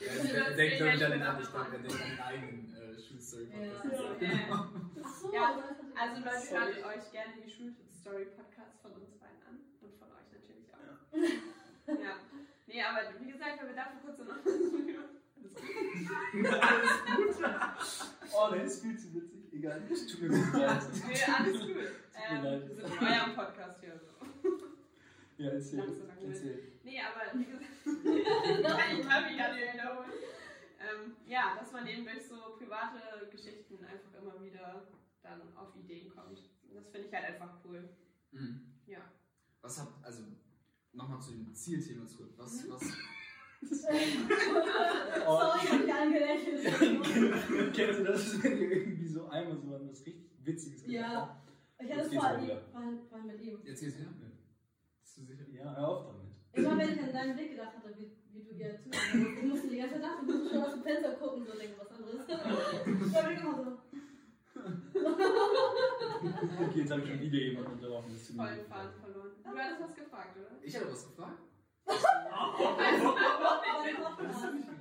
[0.00, 5.24] der bin denkt, glaube ich, an den der mit denkt an den eigenen äh, Schulstory-Podcast.
[5.32, 5.32] Ja.
[5.32, 5.46] Ja.
[6.00, 7.50] Also Leute, hört euch gerne die
[8.00, 9.60] Schulstory-Podcasts von uns beiden an.
[9.82, 10.80] Und von euch natürlich auch.
[12.02, 12.16] Ja.
[12.72, 14.26] Nee, aber wie gesagt, wenn wir dafür kurz noch...
[18.32, 19.52] Oh, nein, das ist viel zu witzig.
[19.52, 19.82] Egal.
[19.88, 20.82] Tut mir gut leid.
[21.08, 21.76] Nee, alles gut.
[22.14, 23.98] Ähm, wir sind in eurem Podcast hier.
[23.98, 24.06] So.
[25.38, 25.82] Ja, erzähl.
[25.92, 26.72] So erzähl.
[26.84, 30.14] Nee, aber wie gesagt, ich habe mich an dir wiederholt.
[30.78, 34.86] Ähm, ja, dass man eben durch so private Geschichten einfach immer wieder
[35.24, 36.49] dann auf Ideen kommt.
[36.74, 37.88] Das finde ich halt einfach cool.
[38.32, 38.60] Mhm.
[38.86, 38.98] Ja.
[39.62, 40.24] Was habt, also
[40.92, 42.32] nochmal zu dem Zielthema zurück.
[42.36, 42.70] Was, Mhm.
[42.72, 42.82] was,
[45.26, 45.38] Oh.
[45.38, 46.60] Sorry, ich hab dich angelächelt.
[47.74, 51.08] Kennst du das, wenn ihr irgendwie so einmal so an was richtig Witziges Ja.
[51.08, 51.50] gedacht habt?
[51.82, 53.58] Ich hatte es vorhin- vorhin mit ihm.
[53.64, 54.10] jetzt geht's wieder?
[55.02, 55.44] Bist du sicher?
[55.50, 56.30] Ja, hör auf damit.
[56.52, 59.68] Immer wenn ich an deinen Blick gedacht hatte, wie, wie du ihr zuhörst, ich musste
[59.68, 62.26] die ganze Zeit lachen, ich musste schon aus dem Fenster gucken, so denken, was anderes.
[62.26, 62.36] Da
[62.84, 63.78] bin ich immer so.
[66.60, 68.12] Okay, jetzt habe ich schon wieder jemanden unterbrochen.
[68.12, 68.66] Das Voll leid.
[68.66, 69.30] Faden verloren.
[69.42, 70.50] Du hattest was gefragt, oder?
[70.62, 71.38] Ich habe was gefragt?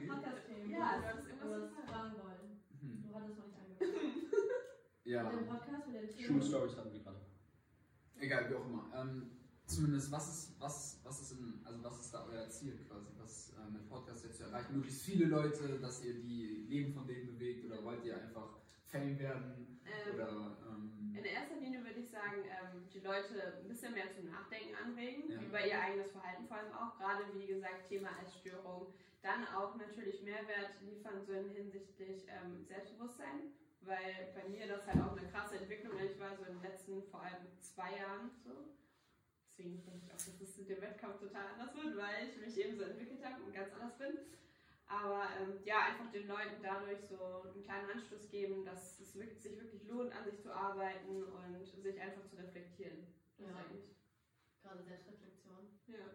[0.08, 0.72] Podcast-Themen.
[0.72, 2.62] Ja, du hattest Du irgendwas fragen wollen.
[2.82, 3.04] Hm.
[3.04, 3.90] Du hattest noch nicht angefangen.
[5.06, 5.24] Ja.
[5.24, 6.28] Mit dem Podcast, mit dem Thema.
[6.28, 7.22] Schulstories hatten wir gerade.
[8.20, 8.92] Egal, wie auch immer.
[8.94, 9.32] Ähm,
[9.66, 13.08] zumindest, was ist, was, was ist in, also was ist da euer Ziel quasi?
[13.18, 14.76] Was äh, mit Podcast jetzt zu erreichen?
[14.76, 18.60] Möglichst viele Leute, dass ihr die Leben von denen bewegt oder wollt ihr einfach
[18.92, 19.80] Fame werden?
[19.86, 24.12] Ähm, Oder ähm, In erster Linie würde ich sagen, ähm, die Leute ein bisschen mehr
[24.14, 25.42] zum Nachdenken anregen, Ja.
[25.42, 28.94] über ihr eigenes Verhalten vor allem auch, gerade wie gesagt Thema Essstörung.
[29.22, 33.52] Dann auch natürlich Mehrwert liefern, so in hinsichtlich ähm, Selbstbewusstsein,
[33.82, 37.04] weil bei mir das halt auch eine krasse Entwicklung ich war, so in den letzten
[37.12, 38.52] vor allem zwei Jahren so.
[39.52, 42.58] Deswegen finde ich auch, dass es mit dem Wettkampf total anders wird, weil ich mich
[42.66, 44.18] eben so entwickelt habe und ganz anders bin.
[44.90, 49.40] Aber ähm, ja, einfach den Leuten dadurch so einen kleinen Anstoß geben, dass es wirklich,
[49.40, 53.06] sich wirklich lohnt, an sich zu arbeiten und sich einfach zu reflektieren.
[53.38, 53.56] Das Ja.
[53.56, 53.86] eigentlich.
[54.64, 55.70] Gerade Selbstreflexion.
[55.88, 56.10] Ja.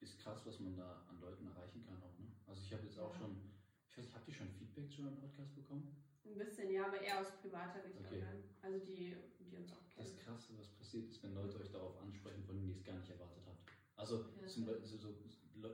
[0.00, 2.26] Ist krass, was man da an Leuten erreichen kann auch, ne?
[2.46, 3.18] Also ich habe jetzt auch Ja.
[3.20, 3.50] schon,
[3.88, 5.96] ich weiß nicht, habt ihr schon Feedback zu eurem Podcast bekommen?
[6.24, 8.20] Ein bisschen, ja, aber eher aus privater Richtung Okay.
[8.20, 8.42] dann.
[8.60, 10.18] Also die, die uns auch Das kennen.
[10.18, 13.08] Krasse, was passiert ist, wenn Leute euch darauf ansprechen, von denen ihr es gar nicht
[13.08, 13.70] erwartet habt.
[13.94, 14.66] Also Ja, zum, stimmt.
[14.66, 15.14] Be- so, so,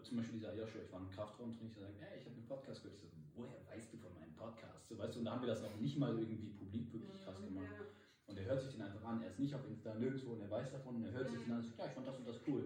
[0.03, 2.47] zum Beispiel dieser Joshua, ich war im Kraftraum drin, ich sage, hey, ich habe einen
[2.47, 2.97] Podcast gehört.
[2.97, 4.89] Ich so, woher weißt du von meinem Podcast?
[4.89, 7.41] So, weißt du, und da haben wir das noch nicht mal irgendwie publik wirklich krass
[7.41, 7.67] Mhm, gemacht.
[7.79, 7.87] Ja.
[8.27, 10.51] Und er hört sich den einfach an, er ist nicht auf Insta nirgendwo und er
[10.51, 12.27] weiß davon und er hört sich den an und sagt, ja, ich fand das und
[12.29, 12.65] das cool.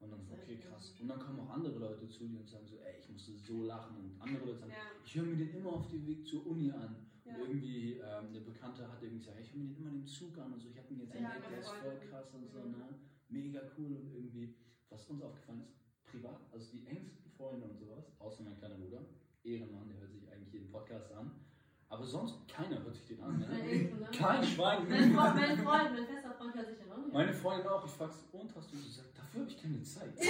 [0.00, 0.94] Und dann so, okay, krass.
[1.00, 3.64] Und dann kommen auch andere Leute zu dir und sagen so, ey, ich musste so
[3.64, 3.96] lachen.
[3.96, 4.90] Und andere Leute sagen, Ja.
[5.04, 7.06] ich höre mir den immer auf dem Weg zur Uni an.
[7.24, 7.36] Ja.
[7.36, 10.36] Und irgendwie, ähm, eine Bekannte hat irgendwie gesagt, ich höre mir den immer im Zug
[10.38, 12.58] an und so, ich habe ihn jetzt Ja, entdeckt, der ist voll krass und so,
[12.58, 12.72] Mhm.
[12.72, 12.94] ne?
[13.28, 14.54] Mega cool und irgendwie,
[14.90, 15.72] was uns aufgefallen ist,
[16.14, 19.02] privat, also die engsten Freunde und sowas, außer mein kleiner Bruder,
[19.42, 21.30] Ehrenmann, der hört sich eigentlich jeden Podcast an.
[21.88, 23.38] Aber sonst keiner hört sich den an.
[23.38, 23.46] Ne?
[24.12, 24.88] Kein Schwein.
[24.88, 27.12] Mein Freund, mein Freund, mein fester Freund hört sich ja noch nicht.
[27.12, 30.14] Meine Freundin auch, ich frag's, und hast du gesagt, dafür habe ich keine Zeit.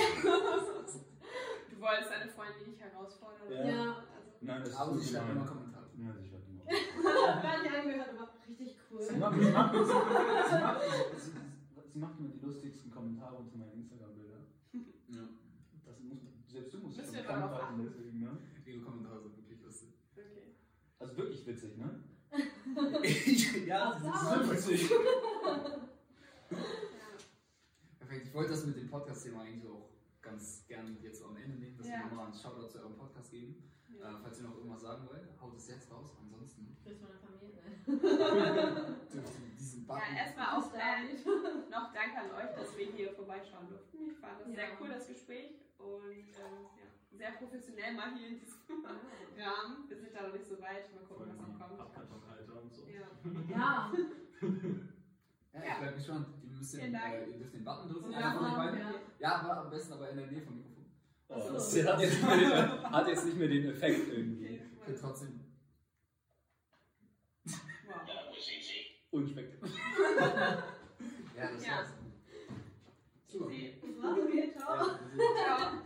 [1.71, 3.51] Du wolltest deine Freundin nicht herausfordern.
[3.51, 3.67] Ja.
[3.67, 3.89] Ja.
[4.15, 5.85] Also, Nein, das aber ist sie so schreibt immer Kommentare.
[5.99, 6.63] Ja, sie schreibt immer.
[7.43, 9.03] Gar nicht angehört, aber richtig cool.
[9.03, 9.93] Sie macht, sie, macht, sie,
[10.61, 10.81] macht,
[11.19, 11.31] sie,
[11.93, 14.47] sie macht immer die lustigsten Kommentare unter meinen Instagram-Bildern.
[15.09, 15.29] Ja.
[16.55, 17.55] Das muss, selbst dran achten.
[17.79, 18.39] halten, deswegen, ne?
[18.67, 19.89] Ihre Kommentare sind wirklich lustig.
[20.17, 20.55] okay.
[20.99, 22.05] Also wirklich witzig, ne?
[23.67, 24.51] ja, Applaus.
[24.51, 24.91] witzig.
[24.91, 24.97] Ja.
[27.99, 28.27] Perfekt.
[28.27, 29.91] Ich wollte das mit dem Podcast-Thema eigentlich auch
[30.21, 31.99] ganz gerne jetzt am Ende nehmen, dass Ja.
[31.99, 33.71] wir nochmal einen Shoutout zu eurem Podcast geben.
[33.89, 34.11] Ja.
[34.11, 36.11] Äh, falls ihr noch irgendwas sagen wollt, haut es jetzt raus.
[36.21, 37.55] Ansonsten Grüß meine Familie.
[39.15, 39.25] Ne?
[39.59, 41.15] diesen Ja, erstmal auch äh,
[41.71, 43.99] noch danke an euch, dass wir hier vorbeischauen durften.
[44.11, 44.55] Ich fand das Ja.
[44.55, 45.51] sehr cool, das Gespräch.
[45.79, 46.84] Und ähm, ja,
[47.17, 48.61] sehr professionell mal hier in diesem
[49.37, 49.49] ja.
[49.49, 49.89] Rahmen.
[49.89, 50.93] Wir sind da noch nicht so weit.
[50.95, 51.81] Mal gucken, was noch kommt.
[51.81, 52.87] Abkartonhalter und so.
[52.89, 53.07] Ja.
[53.51, 53.93] ja.
[55.55, 56.27] Ja, ich bleib gespannt.
[56.43, 58.11] Ihr müsst den, äh, ihr dürft den Button drücken.
[58.11, 58.95] Ja, ja.
[59.21, 60.85] ja aber am besten aber in der Nähe vom Mikrofon.
[61.29, 61.53] Oh, so.
[61.53, 64.45] das hat jetzt, den, hat jetzt, nicht mehr den Effekt irgendwie.
[64.47, 64.99] Okay, cool.
[65.01, 65.41] Trotzdem.
[67.45, 67.55] Wow.
[69.13, 69.75] Unspektakulär.
[71.37, 71.89] ja, das war's.
[73.29, 73.49] Super.
[73.51, 73.81] Sie.
[74.01, 74.57] Machen wir.
[74.57, 75.79] Ciao.